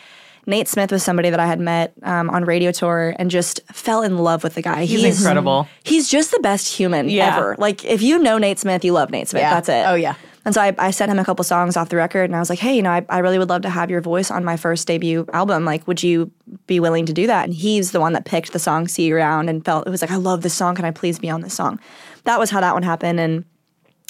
Nate 0.46 0.68
Smith 0.68 0.92
was 0.92 1.02
somebody 1.02 1.30
that 1.30 1.40
I 1.40 1.46
had 1.46 1.58
met 1.60 1.94
um, 2.02 2.28
on 2.28 2.44
radio 2.44 2.70
tour 2.70 3.14
and 3.18 3.30
just 3.30 3.60
fell 3.72 4.02
in 4.02 4.18
love 4.18 4.42
with 4.44 4.54
the 4.54 4.62
guy. 4.62 4.84
He's 4.84 5.18
incredible. 5.20 5.66
He's 5.84 6.08
just 6.08 6.32
the 6.32 6.40
best 6.40 6.68
human 6.68 7.08
Yeah. 7.08 7.34
ever. 7.36 7.56
Like 7.58 7.84
if 7.84 8.02
you 8.02 8.18
know 8.18 8.36
Nate 8.38 8.58
Smith, 8.58 8.84
you 8.84 8.92
love 8.92 9.10
Nate 9.10 9.28
Smith. 9.28 9.40
Yeah. 9.42 9.54
That's 9.54 9.68
it. 9.70 9.84
Oh, 9.88 9.94
yeah. 9.94 10.16
And 10.46 10.54
so 10.54 10.60
I, 10.60 10.74
I 10.76 10.90
sent 10.90 11.10
him 11.10 11.18
a 11.18 11.24
couple 11.24 11.42
songs 11.42 11.74
off 11.74 11.88
the 11.88 11.96
record, 11.96 12.24
and 12.24 12.36
I 12.36 12.38
was 12.38 12.50
like, 12.50 12.58
"Hey, 12.58 12.76
you 12.76 12.82
know, 12.82 12.90
I, 12.90 13.02
I 13.08 13.20
really 13.20 13.38
would 13.38 13.48
love 13.48 13.62
to 13.62 13.70
have 13.70 13.88
your 13.88 14.02
voice 14.02 14.30
on 14.30 14.44
my 14.44 14.58
first 14.58 14.86
debut 14.86 15.24
album. 15.32 15.64
Like, 15.64 15.88
would 15.88 16.02
you 16.02 16.30
be 16.66 16.80
willing 16.80 17.06
to 17.06 17.14
do 17.14 17.26
that?" 17.26 17.46
And 17.46 17.54
he's 17.54 17.92
the 17.92 18.00
one 18.00 18.12
that 18.12 18.26
picked 18.26 18.52
the 18.52 18.58
song 18.58 18.86
"See 18.86 19.04
You 19.06 19.16
Around" 19.16 19.48
and 19.48 19.64
felt 19.64 19.86
it 19.86 19.90
was 19.90 20.02
like, 20.02 20.10
"I 20.10 20.16
love 20.16 20.42
this 20.42 20.52
song. 20.52 20.74
Can 20.74 20.84
I 20.84 20.90
please 20.90 21.18
be 21.18 21.30
on 21.30 21.40
this 21.40 21.54
song?" 21.54 21.80
That 22.24 22.38
was 22.38 22.50
how 22.50 22.60
that 22.60 22.74
one 22.74 22.82
happened. 22.82 23.20
And 23.20 23.46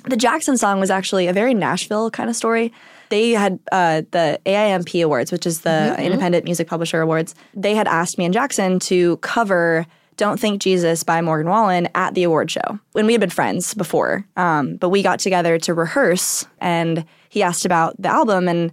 the 0.04 0.16
Jackson 0.16 0.56
song 0.56 0.80
was 0.80 0.90
actually 0.90 1.26
a 1.26 1.32
very 1.32 1.54
Nashville 1.54 2.10
kind 2.10 2.28
of 2.28 2.36
story. 2.36 2.72
They 3.08 3.30
had 3.30 3.58
uh, 3.70 4.02
the 4.10 4.40
AIMP 4.46 4.94
Awards, 5.02 5.30
which 5.30 5.46
is 5.46 5.60
the 5.60 5.94
Independent 5.98 6.44
Music 6.44 6.66
Publisher 6.66 7.00
Awards. 7.00 7.34
They 7.54 7.74
had 7.74 7.86
asked 7.86 8.18
me 8.18 8.24
and 8.24 8.34
Jackson 8.34 8.78
to 8.80 9.18
cover 9.18 9.86
"Don't 10.16 10.40
Think 10.40 10.60
Jesus" 10.60 11.02
by 11.02 11.20
Morgan 11.20 11.48
Wallen 11.48 11.88
at 11.94 12.14
the 12.14 12.22
award 12.22 12.50
show. 12.50 12.78
When 12.92 13.06
we 13.06 13.12
had 13.12 13.20
been 13.20 13.30
friends 13.30 13.74
before, 13.74 14.26
um, 14.36 14.76
but 14.76 14.88
we 14.88 15.02
got 15.02 15.20
together 15.20 15.58
to 15.58 15.74
rehearse, 15.74 16.46
and 16.60 17.04
he 17.28 17.42
asked 17.42 17.64
about 17.64 18.00
the 18.00 18.08
album, 18.08 18.48
and 18.48 18.72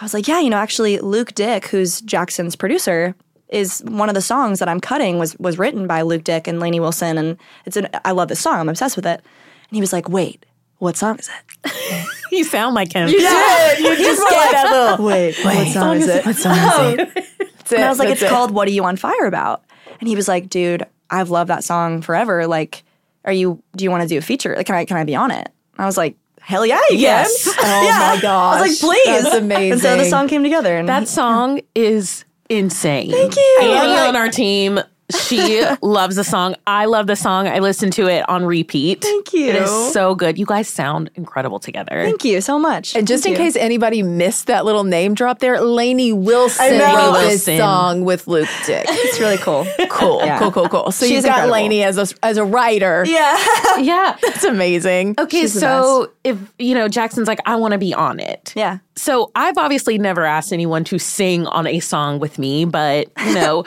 I 0.00 0.04
was 0.04 0.14
like, 0.14 0.28
"Yeah, 0.28 0.40
you 0.40 0.50
know, 0.50 0.58
actually, 0.58 0.98
Luke 0.98 1.34
Dick, 1.34 1.66
who's 1.66 2.00
Jackson's 2.00 2.56
producer." 2.56 3.14
Is 3.48 3.80
one 3.86 4.08
of 4.08 4.16
the 4.16 4.22
songs 4.22 4.58
that 4.58 4.68
I'm 4.68 4.80
cutting 4.80 5.20
was 5.20 5.36
was 5.38 5.56
written 5.56 5.86
by 5.86 6.02
Luke 6.02 6.24
Dick 6.24 6.48
and 6.48 6.58
Lainey 6.58 6.80
Wilson, 6.80 7.16
and 7.16 7.36
it's 7.64 7.76
an 7.76 7.88
I 8.04 8.10
love 8.10 8.26
this 8.26 8.40
song. 8.40 8.58
I'm 8.58 8.68
obsessed 8.68 8.96
with 8.96 9.06
it. 9.06 9.20
And 9.20 9.76
he 9.76 9.80
was 9.80 9.92
like, 9.92 10.08
"Wait, 10.08 10.44
what 10.78 10.96
song 10.96 11.18
is 11.18 11.28
it?" 11.64 12.06
You 12.32 12.42
sound 12.42 12.74
like 12.74 12.92
him. 12.92 13.08
You 13.08 13.20
did. 13.20 13.78
You 13.78 13.96
just 13.96 14.20
get 14.28 14.52
that 14.52 14.68
little. 14.70 15.06
Wait, 15.06 15.36
what 15.44 15.68
song 15.68 15.96
is 15.98 16.08
it? 16.08 16.26
What 16.26 16.34
song 16.36 16.56
is 16.56 16.62
oh. 16.66 16.88
it? 16.98 17.14
That's 17.38 17.72
And 17.72 17.84
I 17.84 17.88
was 17.88 17.98
like, 18.00 18.08
That's 18.08 18.20
it's 18.22 18.30
it. 18.30 18.34
called 18.34 18.50
"What 18.50 18.66
Are 18.66 18.72
You 18.72 18.84
on 18.84 18.96
Fire 18.96 19.26
About?" 19.26 19.62
And 20.00 20.08
he 20.08 20.16
was 20.16 20.26
like, 20.26 20.48
"Dude, 20.50 20.84
I've 21.08 21.30
loved 21.30 21.50
that 21.50 21.62
song 21.62 22.02
forever. 22.02 22.46
Like, 22.48 22.82
are 23.24 23.32
you? 23.32 23.62
Do 23.76 23.84
you 23.84 23.90
want 23.92 24.02
to 24.02 24.08
do 24.08 24.18
a 24.18 24.20
feature? 24.20 24.54
Like, 24.56 24.66
can 24.66 24.74
I? 24.74 24.84
Can 24.84 24.96
I 24.96 25.04
be 25.04 25.14
on 25.14 25.30
it?" 25.30 25.48
I 25.78 25.86
was 25.86 25.96
like, 25.96 26.16
"Hell 26.40 26.66
yeah, 26.66 26.80
you 26.90 26.98
Yes. 26.98 27.44
can!" 27.44 27.54
Oh 27.64 27.86
Yeah. 27.86 28.14
my 28.16 28.20
gosh. 28.20 28.56
I 28.56 28.62
was 28.62 28.82
like, 28.82 28.90
"Please!" 29.04 29.22
That's 29.22 29.36
amazing. 29.36 29.72
And 29.72 29.80
so 29.80 29.96
the 29.96 30.04
song 30.04 30.26
came 30.28 30.42
together. 30.42 30.76
And 30.76 30.88
That 30.88 31.06
song 31.08 31.60
is 31.76 32.24
insane. 32.50 33.12
Thank 33.12 33.36
you. 33.36 33.58
Annie 33.62 33.72
Like- 33.88 34.08
on 34.08 34.16
our 34.16 34.28
team, 34.28 34.80
she 35.10 35.64
loves 35.82 36.16
the 36.16 36.24
song. 36.24 36.54
I 36.66 36.86
love 36.86 37.06
the 37.06 37.16
song. 37.16 37.46
I 37.48 37.58
listen 37.60 37.90
to 37.92 38.08
it 38.08 38.28
on 38.28 38.44
repeat. 38.44 39.02
Thank 39.02 39.32
you. 39.32 39.48
It 39.50 39.56
is 39.56 39.92
so 39.92 40.14
good. 40.14 40.38
You 40.38 40.46
guys 40.46 40.68
sound 40.68 41.10
incredible 41.14 41.58
together. 41.58 42.02
Thank 42.04 42.24
you 42.24 42.40
so 42.40 42.58
much. 42.58 42.96
And 42.96 43.06
just 43.06 43.24
Thank 43.24 43.36
in 43.36 43.42
you. 43.42 43.46
case 43.48 43.56
anybody 43.56 44.02
missed 44.02 44.46
that 44.48 44.64
little 44.64 44.84
name 44.84 45.14
drop 45.14 45.38
there, 45.38 45.60
Lainey 45.60 46.12
Wilson 46.12 46.78
know. 46.78 47.12
wrote 47.12 47.20
this 47.28 47.44
song 47.44 48.04
with 48.04 48.26
Luke 48.26 48.48
Dick. 48.66 48.84
it's 48.88 49.20
really 49.20 49.38
cool. 49.38 49.66
Cool, 49.90 50.20
Yeah. 50.24 50.38
cool, 50.38 50.50
cool, 50.52 50.68
cool. 50.68 50.90
So 50.90 51.06
She's 51.06 51.16
you've 51.16 51.24
got 51.24 51.30
incredible. 51.44 51.52
Lainey 51.52 51.82
as 51.84 51.98
a 51.98 52.06
as 52.24 52.36
a 52.36 52.44
writer. 52.44 53.04
yeah, 53.06 53.36
yeah. 53.78 54.16
That's 54.22 54.44
amazing. 54.44 55.14
Okay, 55.18 55.42
She's 55.42 55.58
so 55.58 56.10
if 56.24 56.38
you 56.58 56.74
know 56.74 56.88
Jackson's 56.88 57.28
like, 57.28 57.40
I 57.46 57.56
want 57.56 57.72
to 57.72 57.78
be 57.78 57.94
on 57.94 58.18
it. 58.20 58.52
yeah. 58.56 58.78
So 58.98 59.30
I've 59.36 59.58
obviously 59.58 59.98
never 59.98 60.24
asked 60.24 60.52
anyone 60.54 60.82
to 60.84 60.98
sing 60.98 61.46
on 61.46 61.66
a 61.66 61.80
song 61.80 62.18
with 62.18 62.38
me, 62.38 62.64
but 62.64 63.08
you 63.26 63.34
know, 63.34 63.64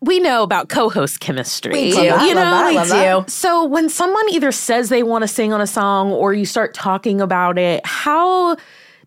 we 0.00 0.20
know 0.20 0.42
about 0.42 0.68
co-host 0.68 1.20
chemistry. 1.20 1.72
We 1.72 1.90
do. 1.90 2.02
You 2.02 2.34
know, 2.34 2.66
we 2.68 2.88
do. 2.88 3.24
So 3.30 3.64
when 3.64 3.88
someone 3.88 4.28
either 4.30 4.52
says 4.52 4.88
they 4.88 5.02
want 5.02 5.22
to 5.22 5.28
sing 5.28 5.52
on 5.52 5.60
a 5.60 5.66
song 5.66 6.12
or 6.12 6.32
you 6.34 6.44
start 6.46 6.72
talking 6.74 7.20
about 7.20 7.58
it, 7.58 7.84
how 7.84 8.56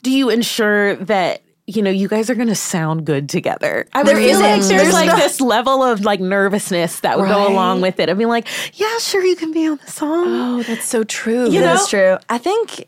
do 0.04 0.12
you 0.12 0.30
ensure 0.30 0.96
that 0.98 1.44
you 1.68 1.82
know 1.82 1.92
you 1.92 2.08
guys 2.10 2.30
are 2.30 2.36
going 2.36 2.50
to 2.50 2.56
sound 2.56 3.06
good 3.06 3.30
together? 3.30 3.88
I 3.94 4.04
There 4.04 4.18
feel 4.18 4.40
like 4.40 4.62
there's 4.62 4.68
There's 4.68 4.94
like 4.94 5.08
not- 5.08 5.18
this 5.20 5.40
level 5.40 5.82
of 5.84 6.02
like 6.02 6.20
nervousness 6.20 7.00
that 7.02 7.18
would 7.18 7.30
go 7.30 7.48
along 7.48 7.82
with 7.82 8.00
it. 8.00 8.10
I'd 8.10 8.18
be 8.18 8.26
like, 8.26 8.48
yeah, 8.74 8.98
sure, 8.98 9.24
you 9.24 9.36
can 9.38 9.52
be 9.54 9.68
on 9.68 9.78
the 9.86 9.92
song. 9.92 10.26
Oh, 10.28 10.64
that's 10.64 10.86
so 10.86 11.04
true. 11.04 11.50
You 11.50 11.62
know? 11.62 11.68
That's 11.68 11.90
true. 11.90 12.18
I 12.30 12.38
think 12.38 12.88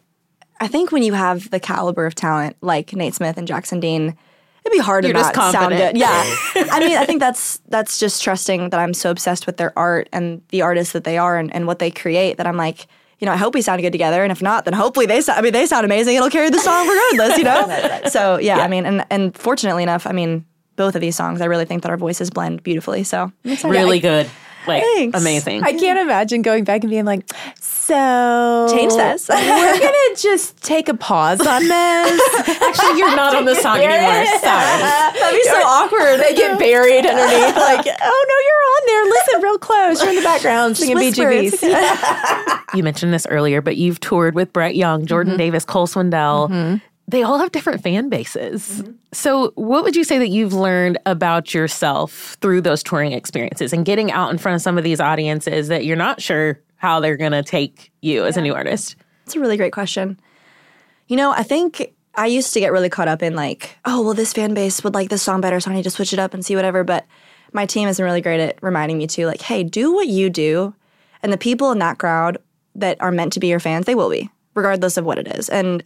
I 0.59 0.67
think 0.67 0.91
when 0.91 1.03
you 1.03 1.13
have 1.13 1.49
the 1.51 1.59
caliber 1.59 2.05
of 2.05 2.15
talent 2.15 2.57
like 2.61 2.93
Nate 2.93 3.13
Smith 3.15 3.37
and 3.37 3.47
Jackson 3.47 3.79
Dean, 3.79 4.17
it'd 4.65 4.71
be 4.73 4.79
hard 4.79 5.03
You're 5.03 5.13
to 5.13 5.19
just 5.19 5.35
not 5.35 5.51
sound 5.51 5.69
confident. 5.69 5.93
good. 5.93 5.99
Yeah. 5.99 6.23
I 6.71 6.79
mean, 6.79 6.97
I 6.97 7.05
think 7.05 7.19
that's 7.19 7.59
that's 7.69 7.99
just 7.99 8.23
trusting 8.23 8.69
that 8.69 8.79
I'm 8.79 8.93
so 8.93 9.09
obsessed 9.11 9.45
with 9.45 9.57
their 9.57 9.77
art 9.77 10.09
and 10.11 10.41
the 10.49 10.61
artists 10.61 10.93
that 10.93 11.03
they 11.03 11.17
are 11.17 11.37
and, 11.37 11.53
and 11.53 11.67
what 11.67 11.79
they 11.79 11.91
create 11.91 12.37
that 12.37 12.47
I'm 12.47 12.57
like, 12.57 12.87
you 13.19 13.25
know, 13.25 13.31
I 13.33 13.37
hope 13.37 13.53
we 13.53 13.61
sound 13.61 13.81
good 13.81 13.91
together. 13.91 14.23
And 14.23 14.31
if 14.31 14.41
not, 14.41 14.65
then 14.65 14.73
hopefully 14.73 15.05
they 15.05 15.21
sound 15.21 15.39
I 15.39 15.41
mean 15.41 15.53
they 15.53 15.65
sound 15.65 15.85
amazing. 15.85 16.15
It'll 16.15 16.29
carry 16.29 16.49
the 16.49 16.59
song 16.59 16.87
regardless, 16.87 17.37
you 17.37 17.43
know? 17.43 18.01
So 18.09 18.37
yeah, 18.37 18.59
I 18.59 18.67
mean 18.67 18.85
and 18.85 19.05
and 19.09 19.37
fortunately 19.37 19.83
enough, 19.83 20.05
I 20.07 20.11
mean, 20.11 20.45
both 20.75 20.95
of 20.95 21.01
these 21.01 21.15
songs, 21.15 21.39
I 21.41 21.45
really 21.45 21.65
think 21.65 21.83
that 21.83 21.89
our 21.89 21.97
voices 21.97 22.29
blend 22.31 22.63
beautifully. 22.63 23.03
So 23.03 23.31
I'm 23.45 23.51
excited. 23.51 23.71
Really 23.71 23.99
good. 23.99 24.29
Like 24.67 24.83
Thanks. 24.83 25.19
amazing. 25.19 25.63
I 25.63 25.73
can't 25.73 25.99
imagine 25.99 26.41
going 26.41 26.63
back 26.63 26.81
and 26.81 26.89
being 26.89 27.05
like, 27.05 27.25
so 27.59 28.67
Change 28.71 28.93
this. 28.93 29.27
we're 29.29 29.79
gonna 29.79 30.15
just 30.15 30.61
take 30.63 30.87
a 30.87 30.93
pause 30.93 31.45
on 31.45 31.67
this. 31.67 32.21
Actually, 32.47 32.99
you're 32.99 33.15
not 33.15 33.35
on 33.35 33.45
the 33.45 33.55
song 33.55 33.77
anymore. 33.79 34.25
Sorry. 34.25 34.81
That'd 35.19 35.39
be 35.39 35.43
so 35.43 35.61
awkward. 35.63 36.19
they 36.21 36.33
get 36.33 36.57
buried 36.57 37.05
underneath, 37.05 37.55
like, 37.55 37.85
oh 38.01 38.25
no, 38.29 38.35
you're 38.47 38.63
on 38.69 38.83
there. 38.87 39.03
Listen 39.05 39.41
real 39.41 39.57
close. 39.57 40.01
You're 40.01 40.11
in 40.11 40.15
the 40.17 40.21
background 40.21 40.77
singing 40.77 40.97
BGVs. 40.97 42.59
You 42.73 42.83
mentioned 42.83 43.13
this 43.13 43.27
earlier, 43.29 43.61
but 43.61 43.77
you've 43.77 43.99
toured 43.99 44.33
with 44.35 44.53
Brett 44.53 44.75
Young, 44.75 45.05
Jordan 45.05 45.33
mm-hmm. 45.33 45.39
Davis, 45.39 45.65
Cole 45.65 45.87
Swindell. 45.87 46.49
Mm-hmm. 46.49 46.77
They 47.07 47.21
all 47.21 47.37
have 47.37 47.51
different 47.51 47.83
fan 47.83 48.09
bases. 48.09 48.81
Mm-hmm. 48.81 48.91
So, 49.11 49.51
what 49.55 49.83
would 49.83 49.95
you 49.95 50.03
say 50.03 50.19
that 50.19 50.29
you've 50.29 50.53
learned 50.53 50.97
about 51.05 51.53
yourself 51.53 52.37
through 52.41 52.61
those 52.61 52.81
touring 52.81 53.11
experiences 53.11 53.73
and 53.73 53.85
getting 53.85 54.11
out 54.11 54.31
in 54.31 54.37
front 54.37 54.55
of 54.55 54.61
some 54.61 54.77
of 54.77 54.83
these 54.83 55.01
audiences 55.01 55.67
that 55.67 55.85
you're 55.85 55.97
not 55.97 56.21
sure 56.21 56.59
how 56.77 56.99
they're 56.99 57.17
going 57.17 57.31
to 57.33 57.43
take 57.43 57.91
you 58.01 58.25
as 58.25 58.37
a 58.37 58.41
new 58.41 58.53
artist? 58.53 58.95
It's 59.25 59.35
a 59.35 59.39
really 59.39 59.57
great 59.57 59.73
question. 59.73 60.19
You 61.07 61.17
know, 61.17 61.31
I 61.31 61.43
think 61.43 61.93
I 62.15 62.27
used 62.27 62.53
to 62.53 62.59
get 62.59 62.71
really 62.71 62.89
caught 62.89 63.07
up 63.07 63.23
in 63.23 63.35
like, 63.35 63.77
oh, 63.85 64.01
well, 64.01 64.13
this 64.13 64.33
fan 64.33 64.53
base 64.53 64.83
would 64.83 64.93
like 64.93 65.09
this 65.09 65.21
song 65.21 65.41
better, 65.41 65.59
so 65.59 65.71
I 65.71 65.73
need 65.73 65.83
to 65.83 65.89
switch 65.89 66.13
it 66.13 66.19
up 66.19 66.33
and 66.33 66.45
see 66.45 66.55
whatever. 66.55 66.83
But 66.83 67.05
my 67.51 67.65
team 67.65 67.87
has 67.87 67.97
been 67.97 68.05
really 68.05 68.21
great 68.21 68.39
at 68.39 68.61
reminding 68.61 68.97
me 68.97 69.07
to 69.07 69.25
like, 69.27 69.41
hey, 69.41 69.63
do 69.63 69.93
what 69.93 70.07
you 70.07 70.29
do, 70.29 70.73
and 71.21 71.33
the 71.33 71.37
people 71.37 71.71
in 71.71 71.79
that 71.79 71.97
crowd 71.97 72.37
that 72.75 72.99
are 73.01 73.11
meant 73.11 73.33
to 73.33 73.39
be 73.39 73.47
your 73.47 73.59
fans, 73.59 73.85
they 73.85 73.95
will 73.95 74.09
be, 74.09 74.29
regardless 74.53 74.97
of 74.97 75.05
what 75.05 75.19
it 75.19 75.27
is. 75.27 75.49
And 75.49 75.83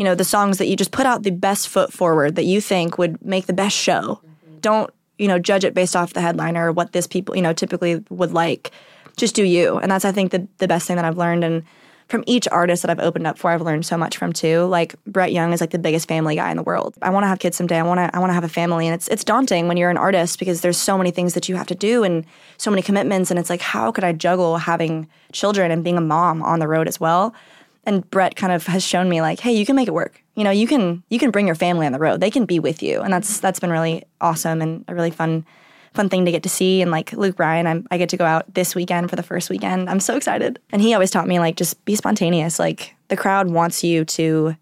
you 0.00 0.04
know, 0.04 0.14
the 0.14 0.24
songs 0.24 0.56
that 0.56 0.66
you 0.66 0.76
just 0.76 0.92
put 0.92 1.04
out 1.04 1.24
the 1.24 1.30
best 1.30 1.68
foot 1.68 1.92
forward 1.92 2.36
that 2.36 2.46
you 2.46 2.62
think 2.62 2.96
would 2.96 3.22
make 3.22 3.44
the 3.44 3.52
best 3.52 3.76
show. 3.76 4.00
Mm-hmm. 4.00 4.60
Don't 4.60 4.90
you 5.18 5.28
know 5.28 5.38
judge 5.38 5.62
it 5.62 5.74
based 5.74 5.94
off 5.94 6.14
the 6.14 6.22
headliner 6.22 6.68
or 6.68 6.72
what 6.72 6.92
this 6.92 7.06
people 7.06 7.36
you 7.36 7.42
know 7.42 7.52
typically 7.52 8.02
would 8.08 8.32
like. 8.32 8.70
Just 9.18 9.34
do 9.34 9.44
you, 9.44 9.76
and 9.76 9.92
that's 9.92 10.06
I 10.06 10.12
think 10.12 10.32
the 10.32 10.48
the 10.56 10.66
best 10.66 10.86
thing 10.86 10.96
that 10.96 11.04
I've 11.04 11.18
learned 11.18 11.44
and 11.44 11.64
from 12.08 12.24
each 12.26 12.48
artist 12.48 12.82
that 12.82 12.90
I've 12.90 12.98
opened 12.98 13.26
up 13.26 13.38
for, 13.38 13.50
I've 13.50 13.60
learned 13.60 13.84
so 13.84 13.96
much 13.98 14.16
from 14.16 14.32
too. 14.32 14.64
Like 14.64 14.94
Brett 15.06 15.32
Young 15.32 15.52
is 15.52 15.60
like 15.60 15.70
the 15.70 15.78
biggest 15.78 16.08
family 16.08 16.34
guy 16.34 16.50
in 16.50 16.56
the 16.56 16.62
world. 16.62 16.94
I 17.02 17.10
want 17.10 17.24
to 17.24 17.28
have 17.28 17.38
kids 17.38 17.58
someday. 17.58 17.78
I 17.78 17.82
want 17.82 17.98
to. 17.98 18.16
I 18.16 18.20
want 18.20 18.30
to 18.30 18.34
have 18.34 18.42
a 18.42 18.48
family, 18.48 18.86
and 18.86 18.94
it's 18.94 19.06
it's 19.08 19.22
daunting 19.22 19.68
when 19.68 19.76
you're 19.76 19.90
an 19.90 19.98
artist 19.98 20.38
because 20.38 20.62
there's 20.62 20.78
so 20.78 20.96
many 20.96 21.10
things 21.10 21.34
that 21.34 21.46
you 21.46 21.56
have 21.56 21.66
to 21.66 21.74
do 21.74 22.04
and 22.04 22.24
so 22.56 22.70
many 22.70 22.80
commitments, 22.80 23.30
and 23.30 23.38
it's 23.38 23.50
like 23.50 23.60
how 23.60 23.92
could 23.92 24.04
I 24.04 24.12
juggle 24.12 24.56
having 24.56 25.08
children 25.32 25.70
and 25.70 25.84
being 25.84 25.98
a 25.98 26.00
mom 26.00 26.42
on 26.42 26.58
the 26.58 26.66
road 26.66 26.88
as 26.88 26.98
well? 26.98 27.34
And 27.84 28.08
Brett 28.10 28.36
kind 28.36 28.52
of 28.52 28.66
has 28.66 28.84
shown 28.84 29.08
me 29.08 29.22
like, 29.22 29.40
hey, 29.40 29.52
you 29.52 29.64
can 29.64 29.74
make 29.74 29.88
it 29.88 29.94
work. 29.94 30.22
You 30.34 30.44
know, 30.44 30.50
you 30.50 30.66
can 30.66 31.02
you 31.08 31.18
can 31.18 31.30
bring 31.30 31.46
your 31.46 31.54
family 31.54 31.86
on 31.86 31.92
the 31.92 31.98
road. 31.98 32.20
They 32.20 32.30
can 32.30 32.44
be 32.44 32.58
with 32.58 32.82
you, 32.82 33.00
and 33.00 33.12
that's 33.12 33.40
that's 33.40 33.60
been 33.60 33.70
really 33.70 34.04
awesome 34.20 34.60
and 34.60 34.84
a 34.88 34.94
really 34.94 35.10
fun 35.10 35.46
fun 35.94 36.08
thing 36.08 36.24
to 36.24 36.30
get 36.30 36.42
to 36.44 36.48
see. 36.48 36.82
And 36.82 36.90
like 36.90 37.12
Luke 37.12 37.36
Bryan, 37.36 37.66
I'm, 37.66 37.86
I 37.90 37.98
get 37.98 38.08
to 38.10 38.16
go 38.16 38.24
out 38.24 38.54
this 38.54 38.74
weekend 38.74 39.10
for 39.10 39.16
the 39.16 39.22
first 39.22 39.50
weekend. 39.50 39.90
I'm 39.90 40.00
so 40.00 40.16
excited. 40.16 40.60
And 40.70 40.80
he 40.80 40.94
always 40.94 41.10
taught 41.10 41.26
me 41.26 41.38
like 41.38 41.56
just 41.56 41.84
be 41.84 41.96
spontaneous. 41.96 42.58
Like 42.58 42.94
the 43.08 43.16
crowd 43.16 43.50
wants 43.50 43.82
you 43.82 44.04
to 44.04 44.56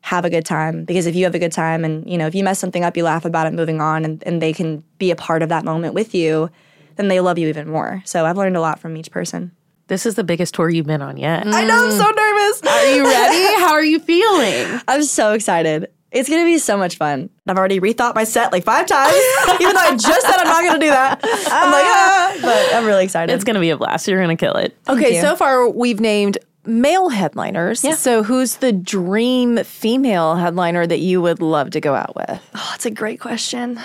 have 0.00 0.24
a 0.24 0.30
good 0.30 0.44
time 0.44 0.84
because 0.84 1.06
if 1.06 1.16
you 1.16 1.24
have 1.24 1.34
a 1.34 1.38
good 1.38 1.52
time 1.52 1.84
and 1.84 2.08
you 2.08 2.16
know 2.16 2.26
if 2.26 2.34
you 2.34 2.44
mess 2.44 2.58
something 2.58 2.84
up, 2.84 2.96
you 2.96 3.04
laugh 3.04 3.24
about 3.24 3.46
it, 3.46 3.52
moving 3.52 3.80
on, 3.80 4.04
and, 4.04 4.22
and 4.24 4.40
they 4.40 4.52
can 4.52 4.82
be 4.98 5.10
a 5.10 5.16
part 5.16 5.42
of 5.42 5.48
that 5.48 5.64
moment 5.64 5.94
with 5.94 6.14
you, 6.14 6.50
then 6.96 7.08
they 7.08 7.20
love 7.20 7.38
you 7.38 7.48
even 7.48 7.68
more. 7.68 8.02
So 8.04 8.24
I've 8.24 8.36
learned 8.36 8.56
a 8.56 8.60
lot 8.60 8.78
from 8.78 8.96
each 8.96 9.10
person. 9.10 9.52
This 9.88 10.04
is 10.04 10.16
the 10.16 10.24
biggest 10.24 10.54
tour 10.54 10.68
you've 10.68 10.86
been 10.86 11.02
on 11.02 11.16
yet. 11.16 11.46
I 11.46 11.64
know 11.64 11.86
I'm 11.86 11.92
so 11.92 12.10
nervous. 12.10 12.25
Are 12.68 12.86
you 12.94 13.04
ready? 13.04 13.44
How 13.60 13.72
are 13.72 13.84
you 13.84 13.98
feeling? 13.98 14.80
I'm 14.88 15.02
so 15.02 15.32
excited. 15.32 15.90
It's 16.12 16.28
gonna 16.28 16.44
be 16.44 16.58
so 16.58 16.76
much 16.76 16.96
fun. 16.96 17.28
I've 17.46 17.58
already 17.58 17.80
rethought 17.80 18.14
my 18.14 18.24
set 18.24 18.52
like 18.52 18.64
five 18.64 18.86
times, 18.86 19.12
even 19.60 19.74
though 19.74 19.80
I 19.80 19.96
just 19.96 20.22
said 20.26 20.36
I'm 20.38 20.46
not 20.46 20.64
gonna 20.64 20.78
do 20.78 20.88
that. 20.88 21.20
I'm 21.22 21.72
like, 21.72 21.84
ah, 21.84 22.38
but 22.40 22.74
I'm 22.74 22.86
really 22.86 23.04
excited. 23.04 23.32
It's 23.32 23.44
gonna 23.44 23.60
be 23.60 23.70
a 23.70 23.76
blast. 23.76 24.08
You're 24.08 24.20
gonna 24.20 24.36
kill 24.36 24.54
it. 24.54 24.76
Okay, 24.88 25.20
so 25.20 25.36
far 25.36 25.68
we've 25.68 26.00
named 26.00 26.38
male 26.64 27.08
headliners. 27.08 27.84
So 27.98 28.22
who's 28.22 28.56
the 28.56 28.72
dream 28.72 29.58
female 29.64 30.36
headliner 30.36 30.86
that 30.86 31.00
you 31.00 31.20
would 31.20 31.42
love 31.42 31.70
to 31.70 31.80
go 31.80 31.94
out 31.94 32.14
with? 32.16 32.40
Oh, 32.54 32.68
that's 32.70 32.86
a 32.86 32.90
great 32.90 33.20
question. 33.20 33.78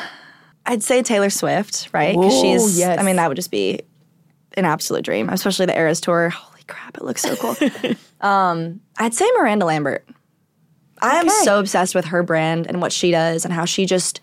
I'd 0.65 0.83
say 0.83 1.01
Taylor 1.01 1.29
Swift, 1.29 1.89
right? 1.91 2.15
Because 2.15 2.33
Whoa, 2.33 2.41
she's, 2.41 2.79
yes. 2.79 2.99
I 2.99 3.03
mean, 3.03 3.15
that 3.15 3.27
would 3.27 3.35
just 3.35 3.51
be 3.51 3.81
an 4.55 4.65
absolute 4.65 5.03
dream, 5.03 5.29
especially 5.29 5.65
the 5.65 5.77
Eras 5.77 5.99
tour. 6.01 6.29
Holy 6.29 6.63
crap, 6.67 6.97
it 6.97 7.03
looks 7.03 7.21
so 7.23 7.35
cool. 7.35 7.55
um, 8.21 8.81
I'd 8.97 9.13
say 9.13 9.29
Miranda 9.37 9.65
Lambert. 9.65 10.07
I 11.01 11.15
am 11.15 11.29
so 11.29 11.59
obsessed 11.59 11.95
with 11.95 12.05
her 12.05 12.21
brand 12.23 12.67
and 12.67 12.79
what 12.81 12.91
she 12.91 13.11
does 13.11 13.43
and 13.43 13.53
how 13.53 13.65
she 13.65 13.85
just 13.85 14.21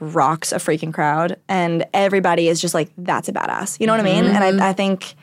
rocks 0.00 0.52
a 0.52 0.56
freaking 0.56 0.92
crowd, 0.92 1.40
and 1.48 1.84
everybody 1.92 2.48
is 2.48 2.60
just 2.60 2.74
like, 2.74 2.90
"That's 2.96 3.28
a 3.28 3.32
badass." 3.32 3.80
You 3.80 3.86
know 3.86 3.92
what 3.92 4.00
I 4.00 4.04
mean? 4.04 4.24
And 4.24 4.62
I, 4.62 4.70
I 4.70 4.72
think, 4.72 5.14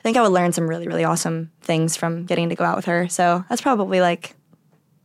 I 0.00 0.02
think 0.02 0.16
I 0.16 0.22
would 0.22 0.32
learn 0.32 0.52
some 0.52 0.68
really, 0.68 0.88
really 0.88 1.04
awesome 1.04 1.50
things 1.60 1.96
from 1.96 2.26
getting 2.26 2.48
to 2.48 2.54
go 2.54 2.64
out 2.64 2.76
with 2.76 2.86
her. 2.86 3.08
So 3.08 3.44
that's 3.48 3.62
probably 3.62 4.00
like 4.00 4.34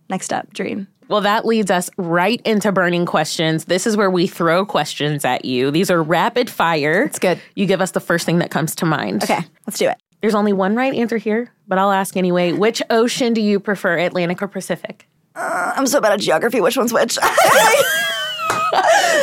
next 0.09 0.33
up 0.33 0.51
dream. 0.53 0.87
Well, 1.07 1.21
that 1.21 1.45
leads 1.45 1.69
us 1.69 1.89
right 1.97 2.41
into 2.45 2.71
burning 2.71 3.05
questions. 3.05 3.65
This 3.65 3.85
is 3.85 3.95
where 3.95 4.09
we 4.09 4.25
throw 4.25 4.65
questions 4.65 5.23
at 5.23 5.45
you. 5.45 5.69
These 5.69 5.91
are 5.91 6.01
rapid 6.01 6.49
fire. 6.49 7.03
It's 7.03 7.19
good. 7.19 7.39
You 7.55 7.67
give 7.67 7.81
us 7.81 7.91
the 7.91 7.99
first 7.99 8.25
thing 8.25 8.39
that 8.39 8.49
comes 8.49 8.73
to 8.75 8.85
mind. 8.85 9.23
Okay, 9.23 9.45
let's 9.67 9.77
do 9.77 9.87
it. 9.87 9.97
There's 10.25 10.33
only 10.33 10.53
one 10.53 10.75
right 10.75 10.91
answer 10.91 11.17
here, 11.17 11.53
but 11.67 11.77
I'll 11.77 11.91
ask 11.91 12.17
anyway. 12.17 12.51
Which 12.51 12.81
ocean 12.89 13.35
do 13.35 13.41
you 13.41 13.59
prefer, 13.59 13.95
Atlantic 13.99 14.41
or 14.41 14.47
Pacific? 14.47 15.07
I'm 15.35 15.85
so 15.85 16.01
bad 16.01 16.13
at 16.13 16.19
geography. 16.19 16.59
Which 16.61 16.75
one's 16.77 16.91
which? 16.91 17.19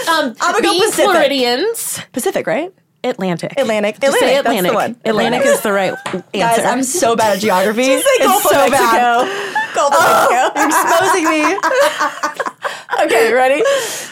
Um, 0.08 0.34
I'm 0.40 0.52
gonna 0.52 0.62
go 0.62 0.78
Pacific. 0.86 1.04
Floridians, 1.04 2.00
Pacific, 2.12 2.46
right? 2.46 2.72
Atlantic. 3.02 3.52
Atlantic. 3.58 3.98
Just 4.00 4.18
say 4.20 4.36
Atlantic, 4.36 4.44
that's 4.44 4.62
the 4.62 4.68
Atlantic. 4.68 4.74
one. 4.74 5.10
Atlantic 5.10 5.40
Atlantic. 5.40 5.46
is 5.46 5.60
the 5.62 5.72
right 5.72 5.94
answer. 6.34 6.62
Guys, 6.62 6.64
I'm 6.64 6.82
so 6.84 7.16
bad 7.16 7.36
at 7.36 7.40
geography. 7.42 7.82
it's 7.82 8.18
Gulf 8.24 8.44
of 8.44 8.50
so 8.52 8.56
Mexico. 8.70 8.78
bad. 8.80 9.74
Gulf 9.74 9.94
of 9.94 10.30
Mexico. 10.30 10.52
You're 10.60 10.68
exposing 10.68 11.24
me. 11.30 13.04
Okay, 13.04 13.32
ready? 13.32 13.62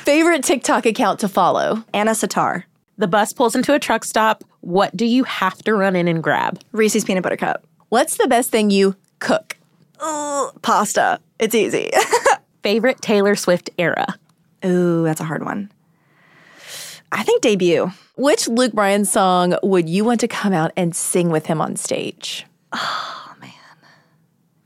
Favorite 0.04 0.42
TikTok 0.42 0.86
account 0.86 1.20
to 1.20 1.28
follow? 1.28 1.84
Anna 1.94 2.12
Satar. 2.12 2.64
The 3.00 3.08
bus 3.08 3.32
pulls 3.32 3.56
into 3.56 3.74
a 3.74 3.78
truck 3.78 4.04
stop. 4.04 4.44
What 4.60 4.94
do 4.94 5.06
you 5.06 5.24
have 5.24 5.62
to 5.62 5.74
run 5.74 5.96
in 5.96 6.06
and 6.06 6.22
grab? 6.22 6.60
Reese's 6.72 7.04
peanut 7.04 7.22
butter 7.22 7.36
cup. 7.36 7.66
What's 7.88 8.18
the 8.18 8.28
best 8.28 8.50
thing 8.50 8.70
you 8.70 8.94
cook? 9.18 9.56
Pasta. 10.62 11.18
It's 11.38 11.54
easy. 11.54 11.90
Favorite 12.62 13.00
Taylor 13.00 13.34
Swift 13.34 13.70
era? 13.78 14.06
Ooh, 14.64 15.02
that's 15.04 15.20
a 15.20 15.24
hard 15.24 15.44
one. 15.44 15.72
I 17.10 17.22
think 17.22 17.42
debut. 17.42 17.90
Which 18.16 18.46
Luke 18.48 18.72
Bryan 18.72 19.06
song 19.06 19.56
would 19.62 19.88
you 19.88 20.04
want 20.04 20.20
to 20.20 20.28
come 20.28 20.52
out 20.52 20.70
and 20.76 20.94
sing 20.94 21.30
with 21.30 21.46
him 21.46 21.60
on 21.60 21.76
stage? 21.76 22.46
Oh 22.76 23.34
man. 23.40 23.50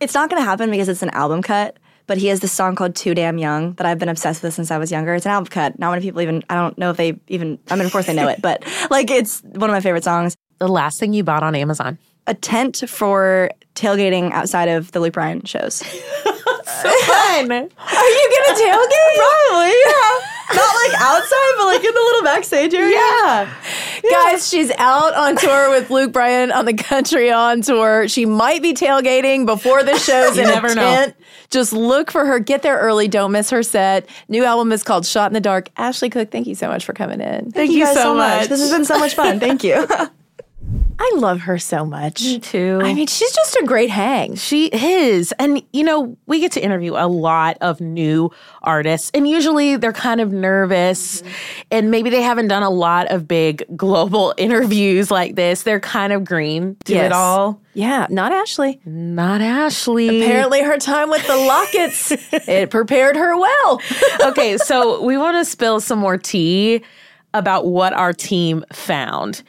It's 0.01 0.15
not 0.15 0.29
going 0.29 0.43
to 0.43 0.45
happen 0.45 0.71
because 0.71 0.89
it's 0.89 1.03
an 1.03 1.11
album 1.11 1.41
cut, 1.43 1.77
but 2.07 2.19
he 2.19 2.27
has 2.29 2.41
this 2.41 2.53
song 2.53 2.75
called 2.75 2.95
Too 2.95 3.15
Damn 3.15 3.39
Young 3.39 3.73
that 3.75 3.87
I've 3.87 3.99
been 3.99 4.09
obsessed 4.09 4.43
with 4.43 4.55
since 4.55 4.71
I 4.71 4.79
was 4.79 4.91
younger. 4.91 5.15
It's 5.15 5.27
an 5.27 5.33
album 5.33 5.49
cut. 5.49 5.79
Not 5.79 5.91
many 5.91 6.03
people 6.03 6.21
even, 6.21 6.43
I 6.51 6.55
don't 6.55 6.77
know 6.79 6.91
if 6.91 6.97
they 6.97 7.19
even, 7.29 7.59
I 7.71 7.77
mean, 7.77 7.87
of 7.87 7.93
course 7.93 8.07
they 8.07 8.15
know 8.15 8.29
it, 8.29 8.43
but 8.43 8.65
like 8.91 9.11
it's 9.11 9.43
one 9.43 9.71
of 9.71 9.75
my 9.75 9.81
favorite 9.81 10.05
songs. 10.05 10.37
The 10.59 10.69
last 10.69 11.01
thing 11.01 11.13
you 11.13 11.25
bought 11.25 11.43
on 11.43 11.55
Amazon. 11.55 11.99
A 12.27 12.35
tent 12.35 12.85
for 12.89 13.51
tailgating 13.75 14.33
outside 14.33 14.69
of 14.69 14.93
the 14.93 15.01
Luke 15.01 15.15
Bryan 15.15 15.45
shows. 15.45 15.83
So 16.65 16.91
fun. 17.03 17.53
Are 17.53 18.09
you 18.09 18.31
gonna 18.33 18.59
tailgate? 18.59 19.17
Probably, 19.17 19.75
yeah. 19.87 20.21
Not 20.55 20.75
like 20.75 21.01
outside, 21.01 21.53
but 21.57 21.67
like 21.67 21.85
in 21.85 21.95
the 21.95 22.01
little 22.01 22.23
backstage 22.23 22.75
area. 22.75 22.95
Yeah. 22.95 23.55
Guys, 24.11 24.49
she's 24.49 24.71
out 24.79 25.15
on 25.15 25.37
tour 25.37 25.71
with 25.71 25.91
Luke 25.91 26.13
Bryan 26.13 26.53
on 26.53 26.65
the 26.65 26.75
Country 26.75 27.31
On 27.31 27.63
tour. 27.63 28.09
She 28.09 28.27
might 28.27 28.63
be 28.63 28.75
tailgating 28.75 29.47
before 29.47 29.83
the 29.83 29.97
show's 29.99 30.37
in 30.39 30.45
never 30.45 30.69
a 30.69 30.75
know. 30.75 31.13
Tent. 31.45 31.53
Just 31.53 31.73
look 31.73 32.11
for 32.11 32.25
her. 32.25 32.39
Get 32.39 32.63
there 32.63 32.79
early. 32.79 33.09
Don't 33.09 33.33
miss 33.33 33.51
her 33.51 33.63
set. 33.63 34.09
New 34.29 34.45
album 34.45 34.73
is 34.73 34.83
called 34.83 35.07
Shot 35.07 35.29
in 35.29 35.35
the 35.35 35.41
Dark. 35.41 35.69
Ashley 35.77 36.11
Cooke, 36.11 36.31
thank 36.31 36.47
you 36.47 36.55
so 36.55 36.69
much 36.69 36.85
for 36.85 36.93
coming 36.93 37.21
in. 37.21 37.51
Thank 37.53 37.71
you 37.71 37.85
guys 37.85 37.95
so 37.95 38.15
much. 38.15 38.49
This 38.49 38.61
has 38.61 38.71
been 38.71 38.85
so 38.85 38.99
much 38.99 39.15
fun. 39.15 39.41
Thank 39.41 39.65
you. 39.65 39.87
I 40.99 41.13
love 41.17 41.41
her 41.41 41.59
so 41.59 41.85
much. 41.85 42.23
Me 42.23 42.39
too. 42.39 42.81
I 42.83 42.95
mean, 42.95 43.07
she's 43.07 43.33
just 43.33 43.57
a 43.57 43.65
great 43.65 43.91
hang. 43.91 44.37
She 44.37 44.67
is. 44.67 45.33
And, 45.39 45.63
you 45.73 45.83
know, 45.83 46.17
we 46.27 46.41
get 46.41 46.53
to 46.53 46.65
interview 46.65 46.95
a 46.95 47.09
lot 47.09 47.59
of 47.61 47.81
new 47.81 48.31
artists, 48.63 49.11
and 49.13 49.27
usually 49.29 49.77
they're 49.77 49.93
kind 49.93 50.21
of 50.21 50.33
nervous, 50.33 51.21
mm-hmm. 51.23 51.63
and 51.73 51.91
maybe 51.91 52.11
they 52.11 52.23
haven't 52.23 52.49
done 52.49 52.63
a 52.63 52.71
lot 52.71 53.11
of 53.11 53.27
big 53.27 53.65
global 53.77 54.35
interviews 54.39 55.11
like 55.11 55.35
this. 55.35 55.63
They're 55.65 55.81
kind 55.81 56.13
of 56.13 56.25
green 56.25 56.77
to 56.85 56.95
Yes. 56.95 57.07
it 57.07 57.13
all. 57.13 57.61
Yeah, 57.75 58.07
not 58.09 58.31
Ashley. 58.33 58.81
Not 58.85 59.41
Ashley. 59.41 60.23
Apparently, 60.23 60.63
her 60.63 60.79
time 60.79 61.11
with 61.11 61.27
the 61.27 61.37
Lockets 61.37 62.13
it 62.49 62.71
prepared 62.71 63.17
her 63.17 63.37
well. 63.37 63.81
okay, 64.27 64.57
so 64.59 65.03
we 65.03 65.19
want 65.19 65.37
to 65.39 65.45
spill 65.45 65.81
some 65.81 65.99
more 65.99 66.17
tea 66.17 66.83
about 67.33 67.67
what 67.67 67.93
our 67.93 68.13
team 68.13 68.65
found. 68.73 69.43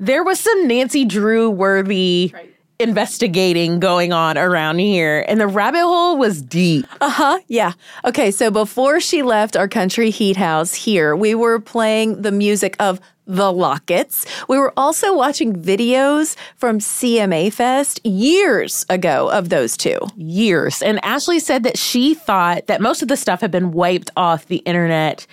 There 0.00 0.24
was 0.24 0.40
some 0.40 0.66
Nancy 0.66 1.04
Drew 1.04 1.50
worthy 1.50 2.32
investigating 2.78 3.78
going 3.78 4.12
on 4.14 4.38
around 4.38 4.78
here, 4.78 5.24
and 5.28 5.38
the 5.38 5.46
rabbit 5.46 5.82
hole 5.82 6.16
was 6.16 6.40
deep. 6.40 6.86
Uh 7.02 7.10
huh. 7.10 7.38
Yeah. 7.48 7.72
Okay. 8.06 8.30
So 8.30 8.50
before 8.50 8.98
she 9.00 9.22
left 9.22 9.56
our 9.56 9.68
country 9.68 10.08
heat 10.10 10.36
house 10.38 10.74
here, 10.74 11.14
we 11.14 11.34
were 11.34 11.60
playing 11.60 12.22
the 12.22 12.32
music 12.32 12.76
of 12.80 12.98
the 13.26 13.52
Lockets. 13.52 14.24
We 14.48 14.58
were 14.58 14.72
also 14.76 15.14
watching 15.14 15.54
videos 15.54 16.34
from 16.56 16.78
CMA 16.78 17.52
Fest 17.52 18.04
years 18.04 18.84
ago 18.88 19.30
of 19.30 19.50
those 19.50 19.76
two. 19.76 19.98
years. 20.16 20.82
And 20.82 20.98
Ashley 21.04 21.38
said 21.38 21.62
that 21.62 21.78
she 21.78 22.14
thought 22.14 22.66
that 22.66 22.80
most 22.80 23.02
of 23.02 23.08
the 23.08 23.16
stuff 23.16 23.40
had 23.42 23.50
been 23.50 23.70
wiped 23.70 24.10
off 24.16 24.46
the 24.46 24.56
internet, 24.58 25.26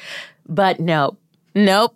but 0.48 0.80
nope, 0.80 1.18
nope. 1.56 1.96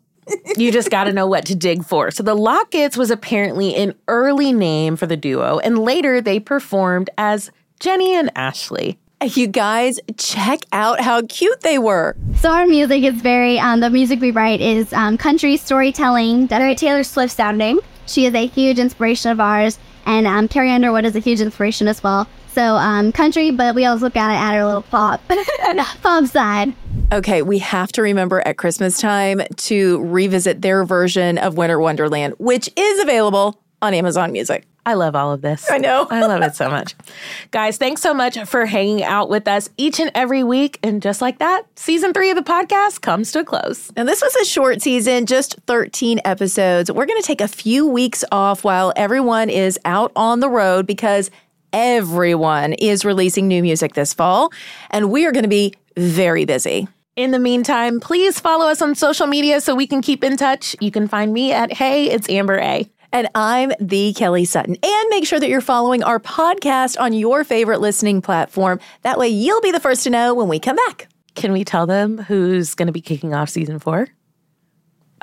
You 0.58 0.72
just 0.72 0.90
got 0.90 1.06
to 1.06 1.14
know 1.14 1.28
what 1.28 1.46
to 1.46 1.56
dig 1.56 1.84
for. 1.84 2.12
So 2.12 2.24
the 2.24 2.36
Lockets 2.36 2.98
was 2.98 3.12
apparently 3.12 3.76
an 3.76 3.96
early 4.08 4.54
name 4.54 4.96
for 4.96 5.06
the 5.06 5.18
duo, 5.18 5.60
and 5.60 5.80
later 5.80 6.22
they 6.22 6.40
performed 6.40 7.10
as 7.18 7.52
Jenny 7.80 8.16
and 8.16 8.32
Ashley. 8.36 8.98
You 9.24 9.46
guys, 9.46 10.00
check 10.18 10.62
out 10.72 11.00
how 11.00 11.22
cute 11.22 11.62
they 11.62 11.78
were. 11.78 12.16
So 12.38 12.50
our 12.50 12.66
music 12.66 13.04
is 13.04 13.22
very, 13.22 13.60
um, 13.60 13.80
the 13.80 13.90
music 13.92 14.20
we 14.20 14.32
write 14.32 14.62
is 14.62 14.92
um, 14.94 15.16
country 15.16 15.58
storytelling, 15.58 16.48
very 16.48 16.74
Taylor 16.74 17.04
Swift 17.04 17.36
sounding. 17.36 17.80
She 18.08 18.26
is 18.26 18.34
a 18.34 18.48
huge 18.48 18.80
inspiration 18.80 19.30
of 19.30 19.40
ours, 19.40 19.78
and 20.06 20.28
um, 20.28 20.48
Carrie 20.48 20.72
Underwood 20.72 21.06
is 21.06 21.16
a 21.16 21.20
huge 21.20 21.42
inspiration 21.42 21.88
as 21.88 22.04
well. 22.04 22.28
So 22.54 22.76
um, 22.76 23.12
country, 23.12 23.52
but 23.52 23.76
we 23.76 23.86
always 23.86 24.02
look 24.02 24.18
at 24.18 24.32
it 24.32 24.38
at 24.38 24.56
our 24.56 24.66
little 24.66 24.82
pop, 24.82 25.22
pop 26.02 26.26
side. 26.26 26.74
Okay, 27.14 27.42
we 27.42 27.60
have 27.60 27.92
to 27.94 28.02
remember 28.02 28.46
at 28.46 28.58
Christmas 28.58 29.00
time 29.00 29.42
to 29.58 30.04
revisit 30.04 30.62
their 30.62 30.84
version 30.84 31.38
of 31.38 31.58
Winter 31.58 31.80
Wonderland, 31.80 32.36
which 32.40 32.70
is 32.76 33.00
available 33.00 33.62
on 33.82 33.94
Amazon 33.94 34.32
Music. 34.32 34.66
I 34.86 34.96
love 34.96 35.16
all 35.16 35.32
of 35.32 35.42
this. 35.42 35.70
I 35.70 35.78
know. 35.78 36.08
I 36.10 36.26
love 36.26 36.42
it 36.42 36.56
so 36.56 36.70
much. 36.70 36.96
Guys, 37.52 37.78
thanks 37.78 38.02
so 38.02 38.14
much 38.14 38.40
for 38.46 38.66
hanging 38.66 39.04
out 39.04 39.30
with 39.30 39.48
us 39.48 39.70
each 39.78 40.00
and 40.00 40.12
every 40.16 40.44
week. 40.44 40.80
And 40.82 41.02
just 41.02 41.22
like 41.22 41.38
that, 41.40 41.64
season 41.76 42.14
three 42.14 42.32
of 42.32 42.36
the 42.36 42.44
podcast 42.44 43.02
comes 43.02 43.32
to 43.34 43.40
a 43.40 43.44
close. 43.44 43.92
Now, 43.96 44.06
this 44.06 44.22
was 44.22 44.36
a 44.38 44.46
short 44.46 44.82
season, 44.82 45.28
just 45.28 45.58
13 45.68 46.22
episodes. 46.26 46.92
We're 46.92 47.06
going 47.06 47.22
to 47.22 47.28
take 47.28 47.42
a 47.42 47.48
few 47.48 47.86
weeks 47.86 48.24
off 48.32 48.64
while 48.64 48.92
everyone 48.96 49.50
is 49.52 49.80
out 49.86 50.12
on 50.16 50.40
the 50.40 50.50
road 50.50 50.88
because 50.88 51.30
everyone 51.74 52.74
is 52.74 53.06
releasing 53.06 53.48
new 53.48 53.62
music 53.62 53.94
this 53.94 54.14
fall, 54.14 54.52
and 54.90 55.12
we 55.12 55.26
are 55.26 55.32
going 55.32 55.44
to 55.44 55.50
be 55.50 55.74
very 55.96 56.46
busy. 56.46 56.88
In 57.16 57.32
the 57.32 57.40
meantime, 57.40 58.00
please 58.00 58.40
follow 58.40 58.68
us 58.68 58.82
on 58.82 58.96
social 58.96 59.28
media 59.28 59.62
so 59.62 59.76
we 59.76 59.86
can 59.86 60.02
keep 60.02 60.24
in 60.24 60.38
touch. 60.38 60.76
You 60.80 60.92
can 60.92 61.08
find 61.08 61.34
me 61.34 61.52
at 61.52 61.74
Hey, 61.74 62.10
it's 62.10 62.30
Amber 62.30 62.58
A. 62.60 62.90
And 63.14 63.28
I'm 63.36 63.72
the 63.80 64.14
Kelly 64.14 64.46
Sutton. 64.46 64.78
And 64.82 65.10
make 65.10 65.26
sure 65.26 65.40
that 65.40 65.50
you're 65.50 65.62
following 65.62 66.04
our 66.04 66.20
podcast 66.20 67.00
on 67.00 67.14
your 67.14 67.44
favorite 67.44 67.82
listening 67.82 68.22
platform. 68.22 68.80
That 69.02 69.18
way, 69.20 69.28
you'll 69.28 69.62
be 69.62 69.72
the 69.72 69.80
first 69.80 70.04
to 70.04 70.10
know 70.10 70.34
when 70.34 70.48
we 70.48 70.60
come 70.60 70.78
back. 70.88 71.08
Can 71.36 71.52
we 71.52 71.64
tell 71.64 71.86
them 71.86 72.18
who's 72.18 72.76
going 72.76 72.88
to 72.88 72.94
be 72.94 73.02
kicking 73.02 73.34
off 73.34 73.50
season 73.50 73.80
four? 73.80 74.08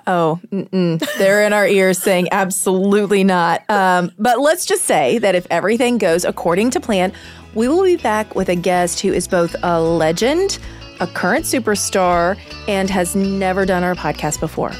Oh, 0.07 0.41
mm-mm. 0.51 1.07
they're 1.19 1.45
in 1.45 1.53
our 1.53 1.67
ears 1.67 1.99
saying 1.99 2.29
absolutely 2.33 3.25
not. 3.25 3.69
Um, 3.69 4.11
but 4.19 4.41
let's 4.41 4.65
just 4.65 4.85
say 4.85 5.19
that 5.19 5.35
if 5.35 5.47
everything 5.51 5.99
goes 5.99 6.25
according 6.25 6.71
to 6.71 6.81
plan, 6.81 7.13
we 7.55 7.69
will 7.69 7.83
be 7.83 7.97
back 7.97 8.35
with 8.35 8.49
a 8.49 8.57
guest 8.57 9.01
who 9.01 9.13
is 9.13 9.29
both 9.29 9.55
a 9.63 9.81
legend, 9.81 10.59
a 11.01 11.07
current 11.07 11.45
superstar, 11.45 12.39
and 12.69 12.89
has 12.89 13.15
never 13.15 13.67
done 13.67 13.85
our 13.85 13.95
podcast 13.95 14.41
before. 14.41 14.73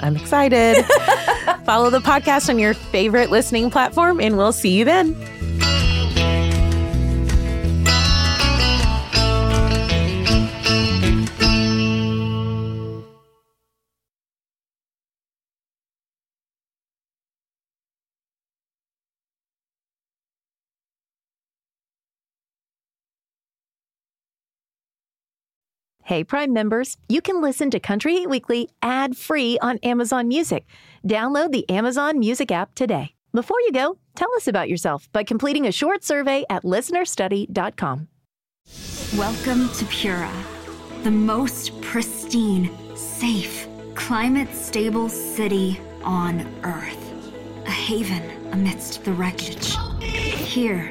I'm 0.00 0.16
excited. 0.16 0.84
Follow 1.64 1.90
the 1.90 2.00
podcast 2.00 2.48
on 2.48 2.58
your 2.58 2.74
favorite 2.74 3.30
listening 3.30 3.70
platform, 3.70 4.20
and 4.20 4.36
we'll 4.36 4.52
see 4.52 4.70
you 4.78 4.84
then. 4.84 5.14
Hey, 26.08 26.24
Prime 26.24 26.54
members, 26.54 26.96
you 27.10 27.20
can 27.20 27.42
listen 27.42 27.70
to 27.70 27.78
Country 27.78 28.14
Heat 28.14 28.30
Weekly 28.30 28.70
ad 28.80 29.14
free 29.14 29.58
on 29.60 29.76
Amazon 29.82 30.26
Music. 30.26 30.64
Download 31.06 31.52
the 31.52 31.68
Amazon 31.68 32.18
Music 32.18 32.50
app 32.50 32.74
today. 32.74 33.14
Before 33.34 33.60
you 33.60 33.72
go, 33.72 33.98
tell 34.16 34.34
us 34.36 34.48
about 34.48 34.70
yourself 34.70 35.12
by 35.12 35.22
completing 35.22 35.66
a 35.66 35.70
short 35.70 36.02
survey 36.02 36.46
at 36.48 36.64
listenerstudy.com. 36.64 38.08
Welcome 39.18 39.68
to 39.68 39.84
Pura, 39.84 40.32
the 41.02 41.10
most 41.10 41.78
pristine, 41.82 42.70
safe, 42.96 43.68
climate 43.94 44.54
stable 44.54 45.10
city 45.10 45.78
on 46.04 46.40
Earth. 46.62 47.12
A 47.66 47.70
haven 47.70 48.22
amidst 48.52 49.04
the 49.04 49.12
wreckage. 49.12 49.76
Here, 50.00 50.90